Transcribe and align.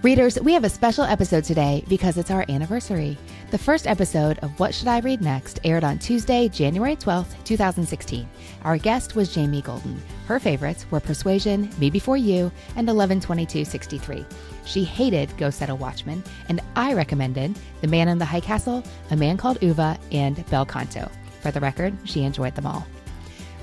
Readers, 0.00 0.38
we 0.40 0.52
have 0.52 0.62
a 0.62 0.68
special 0.68 1.02
episode 1.02 1.42
today 1.42 1.82
because 1.88 2.18
it's 2.18 2.30
our 2.30 2.44
anniversary. 2.48 3.18
The 3.50 3.58
first 3.58 3.88
episode 3.88 4.38
of 4.42 4.60
What 4.60 4.72
Should 4.72 4.86
I 4.86 5.00
Read 5.00 5.20
Next 5.20 5.58
aired 5.64 5.82
on 5.82 5.98
Tuesday, 5.98 6.48
January 6.48 6.94
12th, 6.94 7.34
2016. 7.42 8.28
Our 8.62 8.78
guest 8.78 9.16
was 9.16 9.34
Jamie 9.34 9.60
Golden. 9.60 10.00
Her 10.28 10.38
favorites 10.38 10.86
were 10.92 11.00
Persuasion, 11.00 11.68
Me 11.80 11.90
Before 11.90 12.16
You, 12.16 12.52
and 12.76 12.86
112263. 12.86 14.24
She 14.64 14.84
hated 14.84 15.36
Go 15.36 15.50
Set 15.50 15.68
a 15.68 15.74
Watchman, 15.74 16.22
and 16.48 16.60
I 16.76 16.94
recommended 16.94 17.58
The 17.80 17.88
Man 17.88 18.06
in 18.06 18.18
the 18.18 18.24
High 18.24 18.38
Castle, 18.38 18.84
A 19.10 19.16
Man 19.16 19.36
Called 19.36 19.58
Ove, 19.64 19.98
and 20.12 20.48
Bel 20.48 20.64
Canto. 20.64 21.10
For 21.40 21.50
the 21.50 21.58
record, 21.58 21.92
she 22.04 22.22
enjoyed 22.22 22.54
them 22.54 22.66
all. 22.66 22.86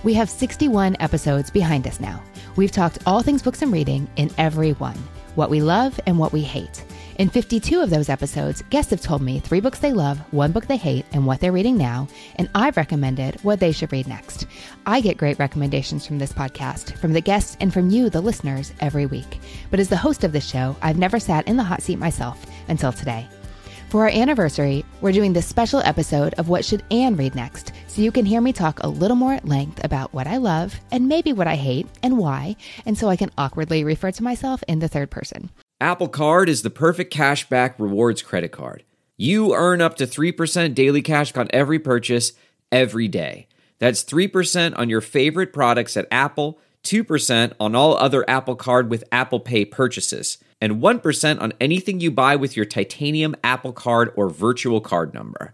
We 0.04 0.14
have 0.16 0.30
61 0.30 0.98
episodes 1.00 1.50
behind 1.50 1.88
us 1.88 2.02
now. 2.02 2.22
We've 2.58 2.74
talked 2.74 3.00
all 3.06 3.22
things 3.22 3.42
books 3.42 3.62
and 3.62 3.72
reading 3.72 4.10
in 4.18 4.30
every 4.38 4.74
one 4.74 4.98
what 5.36 5.50
we 5.50 5.62
love 5.62 6.00
and 6.06 6.18
what 6.18 6.34
we 6.34 6.42
hate. 6.42 6.84
In 7.18 7.30
52 7.30 7.80
of 7.80 7.90
those 7.90 8.10
episodes, 8.10 8.62
guests 8.70 8.92
have 8.92 9.00
told 9.00 9.22
me 9.22 9.40
three 9.40 9.62
books 9.62 9.80
they 9.80 9.94
love, 9.94 10.20
one 10.34 10.52
book 10.52 10.68
they 10.68 10.76
hate, 10.76 11.06
and 11.14 11.26
what 11.26 11.40
they're 11.40 11.54
reading 11.54 11.78
now, 11.78 12.10
and 12.36 12.50
I've 12.54 12.76
recommended 12.76 13.42
what 13.42 13.62
they 13.62 13.72
should 13.72 13.94
read 13.94 14.06
next. 14.06 14.48
I 14.86 15.00
get 15.00 15.16
great 15.18 15.40
recommendations 15.40 16.06
from 16.06 16.18
this 16.20 16.34
podcast, 16.34 16.98
from 16.98 17.14
the 17.14 17.22
guests, 17.22 17.56
and 17.62 17.74
from 17.74 17.90
you, 17.90 18.10
the 18.10 18.20
listeners, 18.20 18.74
every 18.82 19.06
week. 19.06 19.40
But 19.72 19.80
as 19.80 19.88
the 19.88 19.96
host 19.96 20.26
of 20.26 20.34
this 20.34 20.46
show, 20.46 20.76
I've 20.82 20.98
never 20.98 21.18
sat 21.18 21.48
in 21.48 21.56
the 21.56 21.64
hot 21.64 21.82
seat 21.82 22.00
myself 22.00 22.46
until 22.68 22.92
today. 22.92 23.30
For 23.90 24.02
our 24.02 24.10
anniversary, 24.10 24.84
we're 25.00 25.14
doing 25.14 25.32
this 25.32 25.48
special 25.48 25.80
episode 25.82 26.34
of 26.34 26.50
What 26.50 26.66
Should 26.66 26.84
Anne 26.92 27.16
Read 27.16 27.34
Next, 27.34 27.72
so 27.96 28.02
you 28.02 28.12
can 28.12 28.26
hear 28.26 28.42
me 28.42 28.52
talk 28.52 28.84
a 28.84 28.90
little 28.90 29.16
more 29.16 29.32
at 29.32 29.48
length 29.48 29.82
about 29.82 30.14
what 30.14 30.28
I 30.28 30.36
love 30.36 30.82
and 30.92 31.08
maybe 31.08 31.32
what 31.32 31.48
I 31.48 31.56
hate 31.56 31.88
and 32.04 32.18
why, 32.18 32.58
and 32.86 32.98
so 32.98 33.08
I 33.08 33.16
can 33.16 33.32
awkwardly 33.38 33.86
refer 33.86 34.12
to 34.12 34.24
myself 34.24 34.62
in 34.68 34.80
the 34.80 34.90
third 34.90 35.10
person. 35.10 35.50
Apple 35.80 36.10
Card 36.10 36.50
is 36.50 36.62
the 36.62 36.70
perfect 36.70 37.14
cashback 37.14 37.76
rewards 37.80 38.22
credit 38.22 38.52
card. 38.52 38.84
You 39.16 39.56
earn 39.56 39.82
up 39.82 39.96
to 39.98 40.06
3% 40.06 40.76
daily 40.76 41.02
cash 41.02 41.34
on 41.38 41.48
every 41.52 41.80
purchase 41.80 42.34
every 42.70 43.08
day. 43.08 43.48
That's 43.80 44.04
3% 44.04 44.78
on 44.78 44.90
your 44.90 45.02
favorite 45.02 45.54
products 45.54 45.96
at 45.96 46.08
Apple, 46.12 46.60
2% 46.84 47.54
on 47.62 47.76
all 47.76 47.96
other 47.96 48.30
Apple 48.30 48.58
Card 48.58 48.90
with 48.90 49.06
Apple 49.10 49.40
Pay 49.40 49.64
purchases, 49.64 50.38
and 50.60 50.82
1% 50.82 51.42
on 51.42 51.54
anything 51.62 52.02
you 52.02 52.12
buy 52.12 52.36
with 52.36 52.58
your 52.58 52.66
titanium 52.66 53.38
Apple 53.42 53.72
Card 53.72 54.12
or 54.18 54.30
virtual 54.30 54.82
card 54.82 55.14
number. 55.14 55.54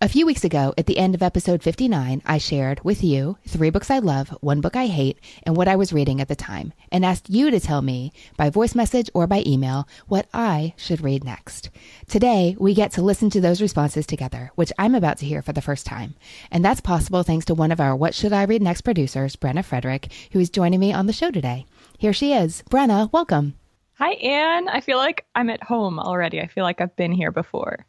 A 0.00 0.08
few 0.08 0.26
weeks 0.26 0.42
ago, 0.42 0.74
at 0.76 0.86
the 0.86 0.98
end 0.98 1.14
of 1.14 1.22
episode 1.22 1.62
59, 1.62 2.20
I 2.26 2.38
shared 2.38 2.82
with 2.82 3.04
you 3.04 3.38
three 3.46 3.70
books 3.70 3.92
I 3.92 4.00
love, 4.00 4.28
one 4.40 4.60
book 4.60 4.74
I 4.74 4.86
hate, 4.86 5.20
and 5.44 5.56
what 5.56 5.68
I 5.68 5.76
was 5.76 5.92
reading 5.92 6.20
at 6.20 6.26
the 6.26 6.34
time, 6.34 6.72
and 6.90 7.04
asked 7.04 7.30
you 7.30 7.48
to 7.50 7.60
tell 7.60 7.80
me 7.80 8.12
by 8.36 8.50
voice 8.50 8.74
message 8.74 9.08
or 9.14 9.28
by 9.28 9.44
email 9.46 9.86
what 10.08 10.26
I 10.34 10.74
should 10.76 11.00
read 11.00 11.22
next. 11.22 11.70
Today, 12.08 12.56
we 12.58 12.74
get 12.74 12.90
to 12.92 13.02
listen 13.02 13.30
to 13.30 13.40
those 13.40 13.62
responses 13.62 14.04
together, 14.04 14.50
which 14.56 14.72
I'm 14.78 14.96
about 14.96 15.18
to 15.18 15.26
hear 15.26 15.42
for 15.42 15.52
the 15.52 15.62
first 15.62 15.86
time. 15.86 16.16
And 16.50 16.64
that's 16.64 16.80
possible 16.80 17.22
thanks 17.22 17.44
to 17.46 17.54
one 17.54 17.70
of 17.70 17.80
our 17.80 17.94
What 17.94 18.14
Should 18.14 18.32
I 18.32 18.42
Read 18.42 18.62
Next 18.62 18.80
producers, 18.80 19.36
Brenna 19.36 19.64
Frederick, 19.64 20.12
who 20.32 20.40
is 20.40 20.50
joining 20.50 20.80
me 20.80 20.92
on 20.92 21.06
the 21.06 21.12
show 21.12 21.30
today. 21.30 21.66
Here 21.98 22.12
she 22.12 22.32
is. 22.32 22.64
Brenna, 22.68 23.12
welcome. 23.12 23.54
Hi, 23.94 24.14
Anne. 24.14 24.68
I 24.68 24.80
feel 24.80 24.98
like 24.98 25.24
I'm 25.36 25.50
at 25.50 25.62
home 25.62 26.00
already. 26.00 26.40
I 26.40 26.48
feel 26.48 26.64
like 26.64 26.80
I've 26.80 26.96
been 26.96 27.12
here 27.12 27.30
before. 27.30 27.86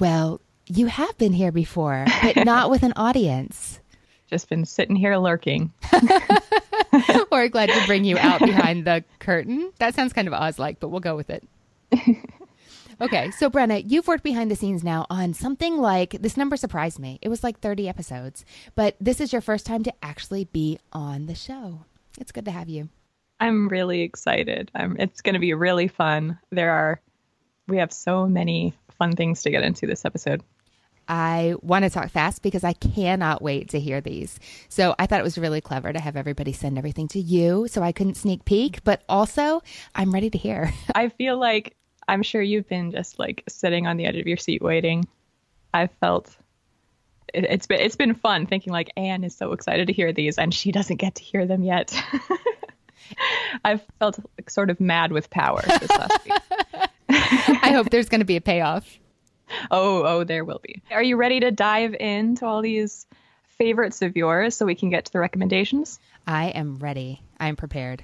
Well, 0.00 0.40
you 0.68 0.86
have 0.86 1.16
been 1.18 1.32
here 1.32 1.52
before, 1.52 2.04
but 2.22 2.44
not 2.44 2.70
with 2.70 2.82
an 2.82 2.92
audience. 2.96 3.80
Just 4.28 4.48
been 4.48 4.64
sitting 4.64 4.96
here 4.96 5.16
lurking. 5.16 5.72
We're 7.30 7.48
glad 7.48 7.68
to 7.68 7.86
bring 7.86 8.04
you 8.04 8.18
out 8.18 8.40
behind 8.40 8.84
the 8.84 9.04
curtain. 9.20 9.72
That 9.78 9.94
sounds 9.94 10.12
kind 10.12 10.26
of 10.26 10.34
Oz 10.34 10.58
like, 10.58 10.80
but 10.80 10.88
we'll 10.88 11.00
go 11.00 11.14
with 11.14 11.30
it. 11.30 11.46
Okay, 12.98 13.30
so 13.32 13.50
Brenna, 13.50 13.82
you've 13.86 14.08
worked 14.08 14.24
behind 14.24 14.50
the 14.50 14.56
scenes 14.56 14.82
now 14.82 15.04
on 15.10 15.34
something 15.34 15.76
like 15.76 16.12
this 16.12 16.38
number 16.38 16.56
surprised 16.56 16.98
me. 16.98 17.18
It 17.20 17.28
was 17.28 17.44
like 17.44 17.60
30 17.60 17.90
episodes, 17.90 18.42
but 18.74 18.96
this 18.98 19.20
is 19.20 19.34
your 19.34 19.42
first 19.42 19.66
time 19.66 19.82
to 19.82 19.92
actually 20.02 20.44
be 20.44 20.78
on 20.94 21.26
the 21.26 21.34
show. 21.34 21.80
It's 22.18 22.32
good 22.32 22.46
to 22.46 22.50
have 22.50 22.70
you. 22.70 22.88
I'm 23.38 23.68
really 23.68 24.00
excited. 24.00 24.70
I'm, 24.74 24.96
it's 24.98 25.20
going 25.20 25.34
to 25.34 25.40
be 25.40 25.52
really 25.52 25.88
fun. 25.88 26.38
There 26.50 26.72
are, 26.72 27.02
we 27.68 27.76
have 27.76 27.92
so 27.92 28.26
many 28.26 28.72
fun 28.96 29.12
things 29.12 29.42
to 29.42 29.50
get 29.50 29.62
into 29.62 29.86
this 29.86 30.06
episode. 30.06 30.42
I 31.08 31.54
want 31.62 31.84
to 31.84 31.90
talk 31.90 32.10
fast 32.10 32.42
because 32.42 32.64
I 32.64 32.72
cannot 32.72 33.42
wait 33.42 33.70
to 33.70 33.80
hear 33.80 34.00
these. 34.00 34.38
So 34.68 34.94
I 34.98 35.06
thought 35.06 35.20
it 35.20 35.24
was 35.24 35.38
really 35.38 35.60
clever 35.60 35.92
to 35.92 36.00
have 36.00 36.16
everybody 36.16 36.52
send 36.52 36.78
everything 36.78 37.08
to 37.08 37.20
you 37.20 37.68
so 37.68 37.82
I 37.82 37.92
couldn't 37.92 38.16
sneak 38.16 38.44
peek, 38.44 38.82
but 38.84 39.02
also 39.08 39.62
I'm 39.94 40.12
ready 40.12 40.30
to 40.30 40.38
hear. 40.38 40.72
I 40.94 41.08
feel 41.10 41.38
like 41.38 41.76
I'm 42.08 42.22
sure 42.22 42.42
you've 42.42 42.68
been 42.68 42.90
just 42.92 43.18
like 43.18 43.44
sitting 43.48 43.86
on 43.86 43.96
the 43.96 44.06
edge 44.06 44.16
of 44.16 44.26
your 44.26 44.36
seat 44.36 44.62
waiting. 44.62 45.06
I've 45.72 45.92
felt 46.00 46.36
it, 47.34 47.44
it's 47.44 47.66
been 47.66 47.80
it's 47.80 47.96
been 47.96 48.14
fun 48.14 48.46
thinking 48.46 48.72
like 48.72 48.90
Anne 48.96 49.24
is 49.24 49.36
so 49.36 49.52
excited 49.52 49.86
to 49.88 49.92
hear 49.92 50.12
these 50.12 50.38
and 50.38 50.52
she 50.52 50.72
doesn't 50.72 50.96
get 50.96 51.16
to 51.16 51.22
hear 51.22 51.46
them 51.46 51.62
yet. 51.62 51.94
I've 53.64 53.84
felt 53.98 54.18
like, 54.36 54.50
sort 54.50 54.70
of 54.70 54.80
mad 54.80 55.12
with 55.12 55.30
power 55.30 55.62
this 55.62 55.90
last 55.90 56.24
week. 56.24 56.34
I 57.08 57.70
hope 57.72 57.90
there's 57.90 58.08
going 58.08 58.20
to 58.20 58.26
be 58.26 58.36
a 58.36 58.40
payoff. 58.40 58.98
Oh, 59.70 60.04
oh, 60.04 60.24
there 60.24 60.44
will 60.44 60.60
be. 60.62 60.82
Are 60.90 61.02
you 61.02 61.16
ready 61.16 61.40
to 61.40 61.50
dive 61.50 61.94
into 61.94 62.44
all 62.44 62.62
these 62.62 63.06
favorites 63.48 64.02
of 64.02 64.16
yours 64.16 64.56
so 64.56 64.66
we 64.66 64.74
can 64.74 64.90
get 64.90 65.04
to 65.06 65.12
the 65.12 65.18
recommendations? 65.20 65.98
I 66.26 66.46
am 66.48 66.76
ready. 66.78 67.22
I'm 67.38 67.56
prepared. 67.56 68.02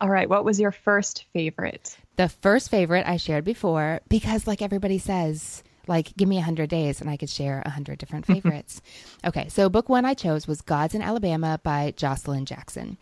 All 0.00 0.08
right. 0.08 0.28
What 0.28 0.44
was 0.44 0.58
your 0.58 0.72
first 0.72 1.26
favorite? 1.32 1.96
The 2.16 2.28
first 2.28 2.70
favorite 2.70 3.06
I 3.06 3.18
shared 3.18 3.44
before 3.44 4.00
because, 4.08 4.46
like 4.46 4.62
everybody 4.62 4.98
says, 4.98 5.62
like 5.86 6.16
give 6.16 6.28
me 6.28 6.38
a 6.38 6.42
hundred 6.42 6.70
days 6.70 7.00
and 7.00 7.10
I 7.10 7.16
could 7.16 7.30
share 7.30 7.62
a 7.64 7.70
hundred 7.70 7.98
different 7.98 8.26
favorites. 8.32 8.80
okay, 9.24 9.48
so 9.48 9.68
book 9.68 9.88
one 9.88 10.04
I 10.04 10.14
chose 10.14 10.46
was 10.48 10.62
Gods 10.62 10.94
in 10.94 11.02
Alabama 11.02 11.60
by 11.62 11.92
Joshilyn 11.96 12.44
Jackson. 12.44 12.96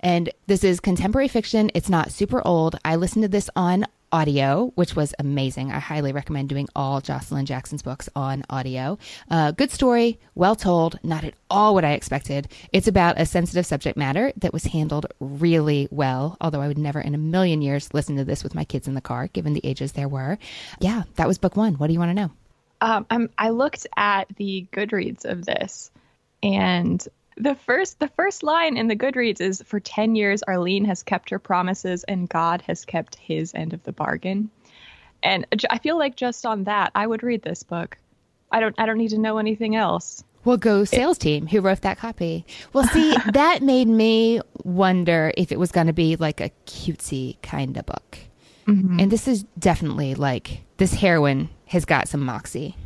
And 0.00 0.30
this 0.46 0.64
is 0.64 0.80
contemporary 0.80 1.28
fiction. 1.28 1.70
It's 1.74 1.88
not 1.90 2.10
super 2.12 2.40
old. 2.46 2.78
I 2.84 2.96
listened 2.96 3.24
to 3.24 3.28
this 3.28 3.50
on 3.54 3.86
audio, 4.12 4.72
which 4.74 4.96
was 4.96 5.14
amazing. 5.18 5.70
I 5.70 5.78
highly 5.78 6.12
recommend 6.12 6.48
doing 6.48 6.68
all 6.74 7.00
Joshilyn 7.00 7.44
Jackson's 7.44 7.82
books 7.82 8.08
on 8.14 8.44
audio. 8.50 8.98
Uh, 9.30 9.50
good 9.52 9.70
story, 9.70 10.18
well 10.34 10.56
told, 10.56 10.98
not 11.02 11.24
at 11.24 11.34
all 11.50 11.74
what 11.74 11.84
I 11.84 11.92
expected. 11.92 12.48
It's 12.72 12.88
about 12.88 13.20
a 13.20 13.26
sensitive 13.26 13.66
subject 13.66 13.96
matter 13.96 14.32
that 14.36 14.52
was 14.52 14.64
handled 14.64 15.06
really 15.20 15.88
well, 15.90 16.36
although 16.40 16.60
I 16.60 16.68
would 16.68 16.78
never 16.78 17.00
in 17.00 17.14
a 17.14 17.18
million 17.18 17.62
years 17.62 17.92
listen 17.92 18.16
to 18.16 18.24
this 18.24 18.42
with 18.42 18.54
my 18.54 18.64
kids 18.64 18.88
in 18.88 18.94
the 18.94 19.00
car, 19.00 19.28
given 19.28 19.52
the 19.52 19.64
ages 19.64 19.92
there 19.92 20.08
were. 20.08 20.38
Yeah, 20.80 21.02
that 21.16 21.28
was 21.28 21.38
book 21.38 21.56
one. 21.56 21.74
What 21.74 21.88
do 21.88 21.92
you 21.92 21.98
want 21.98 22.10
to 22.10 22.14
know? 22.14 22.30
Um, 22.80 23.28
i 23.38 23.50
looked 23.50 23.86
at 23.96 24.28
the 24.36 24.66
Goodreads 24.72 25.24
of 25.24 25.44
this, 25.44 25.90
and 26.42 27.06
the 27.38 27.54
first 27.54 27.98
the 27.98 28.08
first 28.08 28.42
line 28.42 28.76
in 28.76 28.88
the 28.88 28.96
Goodreads 28.96 29.40
is 29.40 29.62
for 29.66 29.80
10 29.80 30.16
years 30.16 30.42
Arlene 30.42 30.84
has 30.84 31.02
kept 31.02 31.30
her 31.30 31.38
promises 31.38 32.04
and 32.04 32.28
God 32.28 32.62
has 32.62 32.84
kept 32.84 33.16
his 33.16 33.54
end 33.54 33.72
of 33.72 33.82
the 33.84 33.92
bargain. 33.92 34.50
And 35.22 35.46
I 35.70 35.78
feel 35.78 35.98
like 35.98 36.16
just 36.16 36.46
on 36.46 36.64
that 36.64 36.92
I 36.94 37.06
would 37.06 37.22
read 37.22 37.42
this 37.42 37.62
book. 37.62 37.96
I 38.50 38.60
don't 38.60 38.74
I 38.78 38.86
don't 38.86 38.98
need 38.98 39.10
to 39.10 39.18
know 39.18 39.38
anything 39.38 39.76
else. 39.76 40.24
Well, 40.44 40.56
go 40.56 40.84
sales 40.84 41.18
team 41.18 41.46
who 41.46 41.60
wrote 41.60 41.82
that 41.82 41.98
copy. 41.98 42.46
Well, 42.72 42.84
see, 42.84 43.14
that 43.32 43.62
made 43.62 43.88
me 43.88 44.40
wonder 44.64 45.32
if 45.36 45.52
it 45.52 45.58
was 45.58 45.72
going 45.72 45.88
to 45.88 45.92
be 45.92 46.16
like 46.16 46.40
a 46.40 46.50
cutesy 46.66 47.40
kind 47.42 47.76
of 47.76 47.86
book. 47.86 48.18
Mm-hmm. 48.66 49.00
And 49.00 49.10
this 49.10 49.26
is 49.26 49.44
definitely 49.58 50.14
like 50.14 50.62
this 50.76 50.94
heroine 50.94 51.50
has 51.66 51.84
got 51.84 52.08
some 52.08 52.20
moxie. 52.20 52.76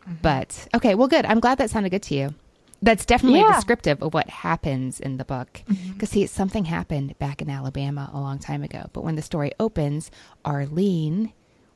Mm-hmm. 0.00 0.14
But 0.22 0.68
okay, 0.74 0.94
well, 0.94 1.08
good. 1.08 1.26
I'm 1.26 1.40
glad 1.40 1.58
that 1.58 1.70
sounded 1.70 1.90
good 1.90 2.02
to 2.04 2.14
you. 2.14 2.34
That's 2.82 3.06
definitely 3.06 3.40
yeah. 3.40 3.54
descriptive 3.54 4.02
of 4.02 4.14
what 4.14 4.28
happens 4.28 5.00
in 5.00 5.16
the 5.16 5.24
book. 5.24 5.62
Because, 5.66 5.78
mm-hmm. 5.78 6.04
see, 6.06 6.26
something 6.26 6.66
happened 6.66 7.18
back 7.18 7.40
in 7.40 7.48
Alabama 7.48 8.10
a 8.12 8.20
long 8.20 8.38
time 8.38 8.62
ago. 8.62 8.90
But 8.92 9.02
when 9.02 9.16
the 9.16 9.22
story 9.22 9.52
opens, 9.58 10.10
Arlene, 10.44 11.32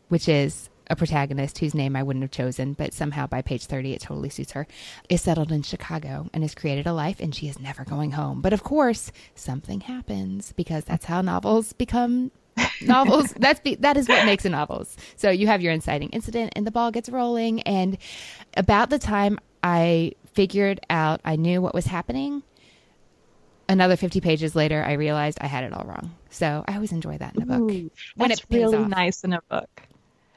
which 0.08 0.28
is 0.28 0.68
a 0.90 0.96
protagonist 0.96 1.58
whose 1.58 1.74
name 1.74 1.94
I 1.94 2.02
wouldn't 2.02 2.24
have 2.24 2.32
chosen, 2.32 2.74
but 2.74 2.92
somehow 2.92 3.26
by 3.26 3.42
page 3.42 3.64
30 3.64 3.94
it 3.94 4.02
totally 4.02 4.28
suits 4.28 4.52
her, 4.52 4.66
is 5.08 5.22
settled 5.22 5.52
in 5.52 5.62
Chicago 5.62 6.28
and 6.34 6.42
has 6.42 6.54
created 6.54 6.86
a 6.86 6.92
life 6.92 7.20
and 7.20 7.34
she 7.34 7.48
is 7.48 7.60
never 7.60 7.84
going 7.84 8.10
home. 8.10 8.42
But 8.42 8.52
of 8.52 8.64
course, 8.64 9.12
something 9.34 9.82
happens 9.82 10.52
because 10.52 10.84
that's 10.84 11.06
how 11.06 11.22
novels 11.22 11.72
become 11.72 12.32
novels 12.82 13.32
that's 13.38 13.60
be, 13.60 13.76
that 13.76 13.96
is 13.96 14.08
what 14.08 14.26
makes 14.26 14.44
a 14.44 14.48
novels 14.48 14.96
so 15.16 15.30
you 15.30 15.46
have 15.46 15.62
your 15.62 15.72
inciting 15.72 16.10
incident 16.10 16.52
and 16.56 16.66
the 16.66 16.70
ball 16.70 16.90
gets 16.90 17.08
rolling 17.08 17.62
and 17.62 17.96
about 18.56 18.90
the 18.90 18.98
time 18.98 19.38
i 19.62 20.12
figured 20.32 20.80
out 20.90 21.20
i 21.24 21.36
knew 21.36 21.60
what 21.60 21.74
was 21.74 21.86
happening 21.86 22.42
another 23.68 23.96
50 23.96 24.20
pages 24.20 24.54
later 24.54 24.82
i 24.84 24.92
realized 24.92 25.38
i 25.40 25.46
had 25.46 25.64
it 25.64 25.72
all 25.72 25.84
wrong 25.84 26.14
so 26.30 26.64
i 26.68 26.74
always 26.74 26.92
enjoy 26.92 27.16
that 27.18 27.34
in 27.36 27.42
a 27.42 27.46
book 27.46 27.70
Ooh, 27.70 27.90
when 28.16 28.30
it 28.30 28.44
really 28.50 28.76
off. 28.76 28.88
nice 28.88 29.24
in 29.24 29.32
a 29.32 29.42
book 29.42 29.82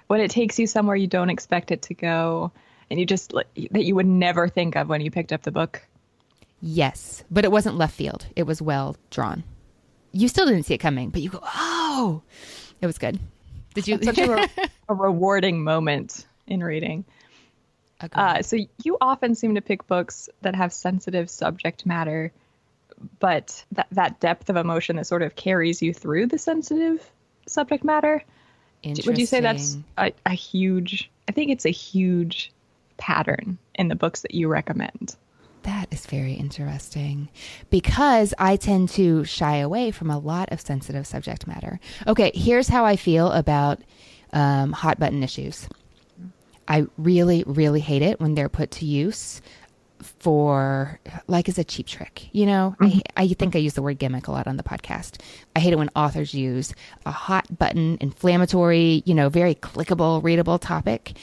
when 0.08 0.20
it 0.22 0.32
takes 0.32 0.60
you 0.60 0.68
somewhere 0.68 0.96
you 0.96 1.08
don't 1.08 1.30
expect 1.30 1.72
it 1.72 1.82
to 1.84 1.94
go 1.94 2.52
and 2.90 3.00
you 3.00 3.06
just 3.06 3.32
that 3.32 3.84
you 3.84 3.96
would 3.96 4.06
never 4.06 4.48
think 4.48 4.76
of 4.76 4.90
when 4.90 5.02
you 5.02 5.10
picked 5.10 5.34
up 5.34 5.44
the 5.44 5.52
book 5.52 5.82
yes 6.62 7.24
but 7.32 7.44
it 7.44 7.52
wasn't 7.52 7.76
left 7.76 7.96
field 7.96 8.28
it 8.36 8.44
was 8.44 8.62
well 8.62 8.96
drawn 9.10 9.44
you 10.14 10.28
still 10.28 10.46
didn't 10.46 10.64
see 10.64 10.76
it 10.76 10.78
coming, 10.78 11.10
but 11.10 11.22
you 11.22 11.30
go, 11.30 11.40
oh, 11.44 12.22
it 12.80 12.86
was 12.86 12.98
good. 12.98 13.20
Did 13.74 13.88
you? 13.88 14.02
Such 14.02 14.20
a, 14.20 14.34
re- 14.36 14.48
a, 14.90 14.94
rewarding 14.94 15.64
moment 15.64 16.28
in 16.48 16.64
reading. 16.64 17.04
Uh, 18.14 18.42
so 18.42 18.58
you 18.84 18.98
often 19.00 19.36
seem 19.36 19.56
to 19.56 19.62
pick 19.62 19.88
books 19.88 20.30
that 20.42 20.56
have 20.56 20.74
sensitive 20.74 21.30
subject 21.30 21.86
matter, 21.86 22.32
but 23.20 23.64
that 23.72 23.88
that 23.92 24.20
depth 24.20 24.50
of 24.50 24.58
emotion 24.58 24.96
that 24.98 25.08
sort 25.08 25.22
of 25.22 25.36
carries 25.36 25.82
you 25.82 25.94
through 25.94 26.28
the 26.28 26.38
sensitive 26.38 27.10
subject 27.48 27.84
matter. 27.84 28.24
Would 28.84 29.18
you 29.18 29.26
say 29.26 29.40
that's 29.40 29.78
a, 29.98 30.12
a 30.26 30.34
huge? 30.34 31.10
I 31.28 31.32
think 31.32 31.52
it's 31.52 31.66
a 31.66 31.70
huge 31.70 32.52
pattern 32.98 33.58
in 33.76 33.88
the 33.88 33.96
books 33.96 34.22
that 34.22 34.34
you 34.34 34.48
recommend. 34.48 35.16
That 35.64 35.88
is 35.92 36.06
very 36.06 36.34
interesting 36.34 37.30
because 37.70 38.34
I 38.38 38.58
tend 38.58 38.90
to 38.90 39.24
shy 39.24 39.58
away 39.58 39.92
from 39.92 40.10
a 40.10 40.18
lot 40.18 40.52
of 40.52 40.60
sensitive 40.60 41.08
subject 41.08 41.48
matter. 41.48 41.80
Okay, 42.06 42.32
here's 42.36 42.68
how 42.68 42.84
I 42.84 42.98
feel 42.98 43.32
about 43.32 43.80
um, 44.34 44.74
hot 44.74 45.00
button 45.00 45.24
issues. 45.24 45.70
I 46.68 46.86
really, 46.98 47.44
really 47.46 47.80
hate 47.80 48.02
it 48.02 48.20
when 48.20 48.36
they're 48.36 48.50
put 48.50 48.72
to 48.72 48.86
use 48.86 49.42
for 50.20 51.00
like 51.28 51.50
as 51.50 51.58
a 51.58 51.64
cheap 51.64 51.88
trick. 51.88 52.30
You 52.32 52.46
know, 52.46 52.76
mm-hmm. 52.80 53.00
I, 53.16 53.24
I 53.24 53.28
think 53.28 53.56
I 53.56 53.60
use 53.60 53.74
the 53.74 53.82
word 53.82 54.00
gimmick 54.00 54.28
a 54.28 54.32
lot 54.32 54.48
on 54.48 54.58
the 54.58 54.64
podcast. 54.64 55.22
I 55.56 55.60
hate 55.60 55.74
it 55.74 55.78
when 55.78 55.90
authors 55.96 56.34
use 56.34 56.74
a 57.06 57.12
hot 57.12 57.58
button, 57.58 57.98
inflammatory, 58.02 59.04
you 59.06 59.14
know, 59.14 59.30
very 59.30 59.56
clickable, 59.56 60.24
readable 60.24 60.60
topic 60.60 61.14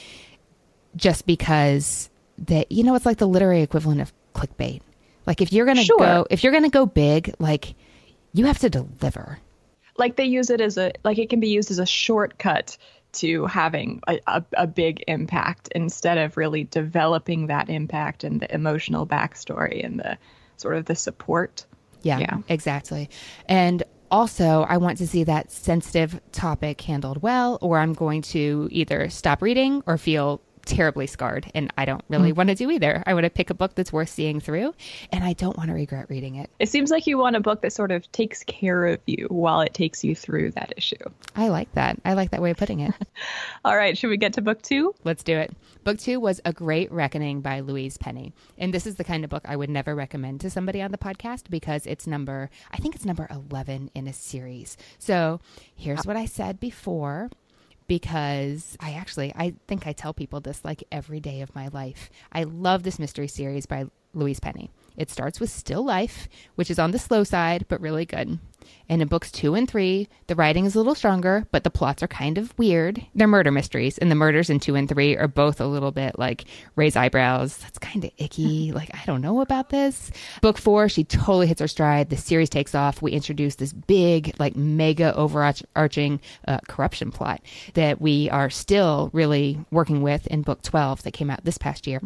just 0.95 1.25
because 1.25 2.09
that, 2.37 2.71
you 2.71 2.83
know, 2.83 2.95
it's 2.95 3.05
like 3.05 3.17
the 3.17 3.27
literary 3.27 3.61
equivalent 3.61 4.01
of 4.01 4.13
clickbait. 4.33 4.81
Like 5.25 5.41
if 5.41 5.53
you're 5.53 5.65
gonna 5.65 5.83
sure. 5.83 5.97
go 5.97 6.27
if 6.29 6.43
you're 6.43 6.53
gonna 6.53 6.69
go 6.69 6.85
big, 6.85 7.33
like 7.39 7.75
you 8.33 8.45
have 8.45 8.59
to 8.59 8.69
deliver. 8.69 9.39
Like 9.97 10.15
they 10.15 10.25
use 10.25 10.49
it 10.49 10.61
as 10.61 10.77
a 10.77 10.93
like 11.03 11.19
it 11.19 11.29
can 11.29 11.39
be 11.39 11.49
used 11.49 11.71
as 11.71 11.79
a 11.79 11.85
shortcut 11.85 12.77
to 13.13 13.45
having 13.45 14.01
a, 14.07 14.19
a, 14.27 14.43
a, 14.53 14.67
big 14.67 15.03
impact 15.07 15.69
instead 15.75 16.17
of 16.17 16.37
really 16.37 16.63
developing 16.65 17.47
that 17.47 17.69
impact 17.69 18.23
and 18.23 18.39
the 18.39 18.53
emotional 18.53 19.05
backstory 19.05 19.83
and 19.83 19.99
the 19.99 20.17
sort 20.57 20.75
of 20.75 20.85
the 20.85 20.95
support. 20.95 21.65
Yeah, 22.03 22.19
yeah. 22.19 22.37
exactly. 22.47 23.09
And 23.47 23.83
also, 24.09 24.65
I 24.67 24.77
want 24.77 24.97
to 24.99 25.07
see 25.07 25.23
that 25.23 25.51
sensitive 25.51 26.19
topic 26.31 26.81
handled 26.81 27.21
well, 27.21 27.57
or 27.61 27.79
I'm 27.79 27.93
going 27.93 28.21
to 28.23 28.67
either 28.71 29.09
stop 29.09 29.41
reading 29.41 29.83
or 29.85 29.97
feel 29.97 30.41
terribly 30.65 31.07
scarred 31.07 31.49
and 31.53 31.71
I 31.77 31.85
don't 31.85 32.03
really 32.09 32.31
mm. 32.31 32.35
want 32.35 32.49
to 32.49 32.55
do 32.55 32.69
either. 32.71 33.03
I 33.05 33.13
want 33.13 33.25
to 33.25 33.29
pick 33.29 33.49
a 33.49 33.53
book 33.53 33.75
that's 33.75 33.91
worth 33.91 34.09
seeing 34.09 34.39
through 34.39 34.73
and 35.11 35.23
I 35.23 35.33
don't 35.33 35.57
want 35.57 35.69
to 35.69 35.73
regret 35.73 36.09
reading 36.09 36.35
it. 36.35 36.49
It 36.59 36.69
seems 36.69 36.91
like 36.91 37.07
you 37.07 37.17
want 37.17 37.35
a 37.35 37.39
book 37.39 37.61
that 37.61 37.73
sort 37.73 37.91
of 37.91 38.11
takes 38.11 38.43
care 38.43 38.85
of 38.85 38.99
you 39.05 39.27
while 39.29 39.61
it 39.61 39.73
takes 39.73 40.03
you 40.03 40.15
through 40.15 40.51
that 40.51 40.73
issue. 40.77 40.95
I 41.35 41.49
like 41.49 41.71
that. 41.73 41.99
I 42.05 42.13
like 42.13 42.31
that 42.31 42.41
way 42.41 42.51
of 42.51 42.57
putting 42.57 42.81
it. 42.81 42.93
All 43.65 43.75
right, 43.75 43.97
should 43.97 44.09
we 44.09 44.17
get 44.17 44.33
to 44.33 44.41
book 44.41 44.61
2? 44.61 44.95
Let's 45.03 45.23
do 45.23 45.37
it. 45.37 45.53
Book 45.83 45.97
2 45.97 46.19
was 46.19 46.39
A 46.45 46.53
Great 46.53 46.91
Reckoning 46.91 47.41
by 47.41 47.61
Louise 47.61 47.97
Penny. 47.97 48.33
And 48.57 48.73
this 48.73 48.85
is 48.85 48.95
the 48.95 49.03
kind 49.03 49.23
of 49.23 49.29
book 49.29 49.43
I 49.45 49.55
would 49.55 49.69
never 49.69 49.95
recommend 49.95 50.41
to 50.41 50.49
somebody 50.49 50.81
on 50.81 50.91
the 50.91 50.97
podcast 50.97 51.49
because 51.49 51.85
it's 51.87 52.05
number 52.05 52.49
I 52.71 52.77
think 52.77 52.95
it's 52.95 53.05
number 53.05 53.27
11 53.29 53.91
in 53.95 54.07
a 54.07 54.13
series. 54.13 54.77
So, 54.99 55.39
here's 55.75 56.05
what 56.05 56.17
I 56.17 56.25
said 56.25 56.59
before 56.59 57.29
because 57.91 58.77
I 58.79 58.93
actually 58.93 59.33
I 59.35 59.53
think 59.67 59.85
I 59.85 59.91
tell 59.91 60.13
people 60.13 60.39
this 60.39 60.63
like 60.63 60.81
every 60.93 61.19
day 61.19 61.41
of 61.41 61.53
my 61.53 61.67
life. 61.67 62.09
I 62.31 62.43
love 62.43 62.83
this 62.83 62.97
mystery 62.97 63.27
series 63.27 63.65
by 63.65 63.87
Louise 64.13 64.39
Penny. 64.39 64.71
It 64.95 65.09
starts 65.09 65.41
with 65.41 65.49
Still 65.49 65.83
Life, 65.83 66.29
which 66.55 66.71
is 66.71 66.79
on 66.79 66.91
the 66.91 66.99
slow 66.99 67.25
side, 67.25 67.65
but 67.67 67.81
really 67.81 68.05
good. 68.05 68.39
And 68.91 69.01
in 69.01 69.07
books 69.07 69.31
two 69.31 69.55
and 69.55 69.69
three, 69.69 70.09
the 70.27 70.35
writing 70.35 70.65
is 70.65 70.75
a 70.75 70.77
little 70.77 70.95
stronger, 70.95 71.47
but 71.51 71.63
the 71.63 71.69
plots 71.69 72.03
are 72.03 72.07
kind 72.07 72.37
of 72.37 72.53
weird. 72.59 73.05
They're 73.15 73.25
murder 73.25 73.49
mysteries, 73.49 73.97
and 73.97 74.11
the 74.11 74.15
murders 74.15 74.49
in 74.49 74.59
two 74.59 74.75
and 74.75 74.89
three 74.89 75.15
are 75.15 75.29
both 75.29 75.61
a 75.61 75.65
little 75.65 75.91
bit 75.91 76.19
like 76.19 76.43
raise 76.75 76.97
eyebrows. 76.97 77.57
That's 77.57 77.79
kind 77.79 78.03
of 78.03 78.11
icky. 78.17 78.71
Like, 78.81 78.89
I 78.95 79.03
don't 79.05 79.21
know 79.21 79.41
about 79.41 79.69
this. 79.69 80.11
Book 80.41 80.57
four, 80.57 80.89
she 80.89 81.03
totally 81.03 81.45
hits 81.45 81.61
her 81.61 81.67
stride. 81.67 82.09
The 82.09 82.17
series 82.17 82.49
takes 82.49 82.73
off. 82.73 83.01
We 83.01 83.11
introduce 83.11 83.55
this 83.55 83.73
big, 83.73 84.33
like, 84.39 84.55
mega 84.55 85.15
overarching 85.15 86.19
uh, 86.47 86.59
corruption 86.67 87.11
plot 87.11 87.41
that 87.75 88.01
we 88.01 88.29
are 88.29 88.49
still 88.49 89.09
really 89.13 89.59
working 89.71 90.01
with 90.01 90.25
in 90.27 90.41
book 90.41 90.61
12 90.63 91.03
that 91.03 91.11
came 91.11 91.29
out 91.29 91.43
this 91.43 91.57
past 91.57 91.85
year. 91.85 92.01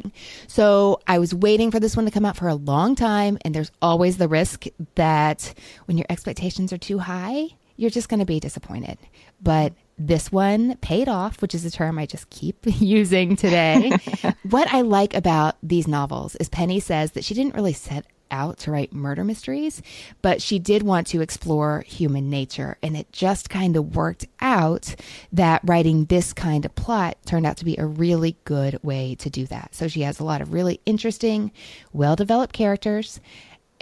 So 0.47 0.99
I 1.07 1.19
was 1.19 1.33
waiting 1.33 1.71
for 1.71 1.79
this 1.79 1.95
one 1.95 2.05
to 2.05 2.11
come 2.11 2.25
out 2.25 2.35
for 2.35 2.47
a 2.47 2.55
long 2.55 2.95
time, 2.95 3.37
and 3.45 3.55
there's 3.55 3.71
always 3.81 4.17
the 4.17 4.27
risk 4.27 4.65
that 4.95 5.53
when 5.85 5.97
your 5.97 6.07
expectations 6.09 6.44
are 6.73 6.77
too 6.77 6.99
high, 6.99 7.49
you're 7.75 7.89
just 7.89 8.09
going 8.09 8.19
to 8.19 8.25
be 8.25 8.39
disappointed. 8.39 8.97
But 9.41 9.73
this 9.97 10.31
one 10.31 10.77
paid 10.77 11.07
off, 11.07 11.41
which 11.41 11.55
is 11.55 11.65
a 11.65 11.71
term 11.71 11.97
I 11.97 12.05
just 12.05 12.29
keep 12.29 12.57
using 12.65 13.35
today. 13.35 13.97
what 14.43 14.73
I 14.73 14.81
like 14.81 15.13
about 15.13 15.55
these 15.63 15.87
novels 15.87 16.35
is 16.35 16.49
Penny 16.49 16.79
says 16.79 17.11
that 17.11 17.23
she 17.23 17.33
didn't 17.33 17.55
really 17.55 17.73
set 17.73 18.05
out 18.31 18.57
to 18.57 18.71
write 18.71 18.91
murder 18.91 19.23
mysteries, 19.23 19.81
but 20.21 20.41
she 20.41 20.59
did 20.59 20.83
want 20.83 21.07
to 21.07 21.21
explore 21.21 21.81
human 21.81 22.29
nature. 22.29 22.77
And 22.81 22.97
it 22.97 23.11
just 23.11 23.49
kind 23.49 23.77
of 23.77 23.95
worked 23.95 24.25
out 24.39 24.95
that 25.31 25.61
writing 25.63 26.05
this 26.05 26.33
kind 26.33 26.65
of 26.65 26.75
plot 26.75 27.17
turned 27.25 27.45
out 27.45 27.57
to 27.57 27.65
be 27.65 27.77
a 27.77 27.85
really 27.85 28.35
good 28.43 28.79
way 28.83 29.15
to 29.15 29.29
do 29.29 29.45
that. 29.47 29.75
So 29.75 29.87
she 29.87 30.01
has 30.01 30.19
a 30.19 30.23
lot 30.25 30.41
of 30.41 30.53
really 30.53 30.81
interesting, 30.85 31.51
well 31.93 32.15
developed 32.15 32.53
characters. 32.53 33.19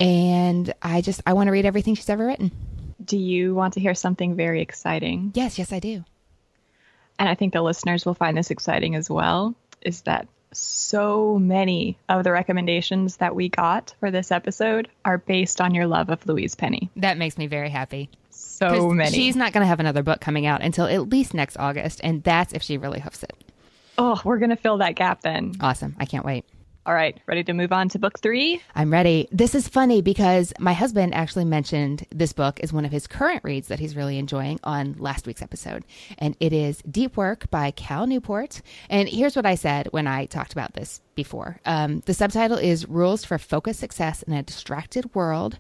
And 0.03 0.73
I 0.81 1.01
just, 1.01 1.21
I 1.25 1.33
want 1.33 1.47
to 1.47 1.51
read 1.51 1.65
everything 1.65 1.95
she's 1.95 2.09
ever 2.09 2.27
written. 2.27 2.51
Do 3.03 3.17
you 3.17 3.55
want 3.55 3.73
to 3.75 3.79
hear 3.79 3.95
something 3.95 4.35
very 4.35 4.61
exciting? 4.61 5.31
Yes, 5.33 5.57
yes, 5.57 5.71
I 5.71 5.79
do. 5.79 6.03
And 7.17 7.29
I 7.29 7.35
think 7.35 7.53
the 7.53 7.61
listeners 7.61 8.05
will 8.05 8.13
find 8.13 8.37
this 8.37 8.51
exciting 8.51 8.95
as 8.95 9.09
well. 9.09 9.55
Is 9.81 10.01
that 10.01 10.27
so 10.51 11.37
many 11.39 11.97
of 12.09 12.23
the 12.23 12.31
recommendations 12.31 13.17
that 13.17 13.35
we 13.35 13.49
got 13.49 13.95
for 13.99 14.11
this 14.11 14.31
episode 14.31 14.89
are 15.03 15.17
based 15.17 15.61
on 15.61 15.73
your 15.73 15.87
love 15.87 16.09
of 16.09 16.25
Louise 16.27 16.55
Penny. 16.55 16.89
That 16.95 17.17
makes 17.17 17.37
me 17.37 17.47
very 17.47 17.69
happy. 17.69 18.09
So 18.29 18.89
many. 18.89 19.11
She's 19.11 19.35
not 19.35 19.53
going 19.53 19.63
to 19.63 19.67
have 19.67 19.79
another 19.79 20.03
book 20.03 20.21
coming 20.21 20.45
out 20.45 20.61
until 20.61 20.85
at 20.85 21.09
least 21.09 21.33
next 21.33 21.57
August, 21.57 22.01
and 22.03 22.23
that's 22.23 22.53
if 22.53 22.61
she 22.61 22.77
really 22.77 22.99
hoofs 22.99 23.23
it. 23.23 23.33
Oh, 23.97 24.19
we're 24.23 24.37
going 24.39 24.49
to 24.49 24.55
fill 24.55 24.77
that 24.79 24.95
gap 24.95 25.21
then. 25.21 25.55
Awesome. 25.59 25.95
I 25.99 26.05
can't 26.05 26.25
wait. 26.25 26.45
All 26.85 26.93
right, 26.93 27.17
ready 27.27 27.45
to 27.45 27.53
move 27.53 27.71
on 27.71 27.87
to 27.89 27.99
book 27.99 28.19
three? 28.19 28.61
I'm 28.75 28.91
ready. 28.91 29.29
This 29.31 29.55
is 29.55 29.69
funny 29.69 30.01
because 30.01 30.51
my 30.59 30.73
husband 30.73 31.15
actually 31.15 31.45
mentioned 31.45 32.05
this 32.13 32.33
book 32.33 32.59
as 32.59 32.73
one 32.73 32.83
of 32.83 32.91
his 32.91 33.07
current 33.07 33.41
reads 33.45 33.69
that 33.69 33.79
he's 33.79 33.95
really 33.95 34.17
enjoying 34.17 34.59
on 34.65 34.95
last 34.99 35.25
week's 35.25 35.41
episode. 35.41 35.85
And 36.17 36.35
it 36.41 36.51
is 36.51 36.81
Deep 36.81 37.15
Work 37.15 37.49
by 37.49 37.71
Cal 37.71 38.05
Newport. 38.05 38.61
And 38.89 39.07
here's 39.07 39.37
what 39.37 39.45
I 39.45 39.55
said 39.55 39.87
when 39.91 40.07
I 40.07 40.25
talked 40.25 40.51
about 40.51 40.73
this 40.73 40.99
before 41.15 41.59
um, 41.65 42.01
the 42.01 42.13
subtitle 42.13 42.57
is 42.57 42.87
Rules 42.89 43.23
for 43.23 43.37
Focus 43.37 43.77
Success 43.77 44.23
in 44.23 44.33
a 44.33 44.43
Distracted 44.43 45.13
World. 45.15 45.59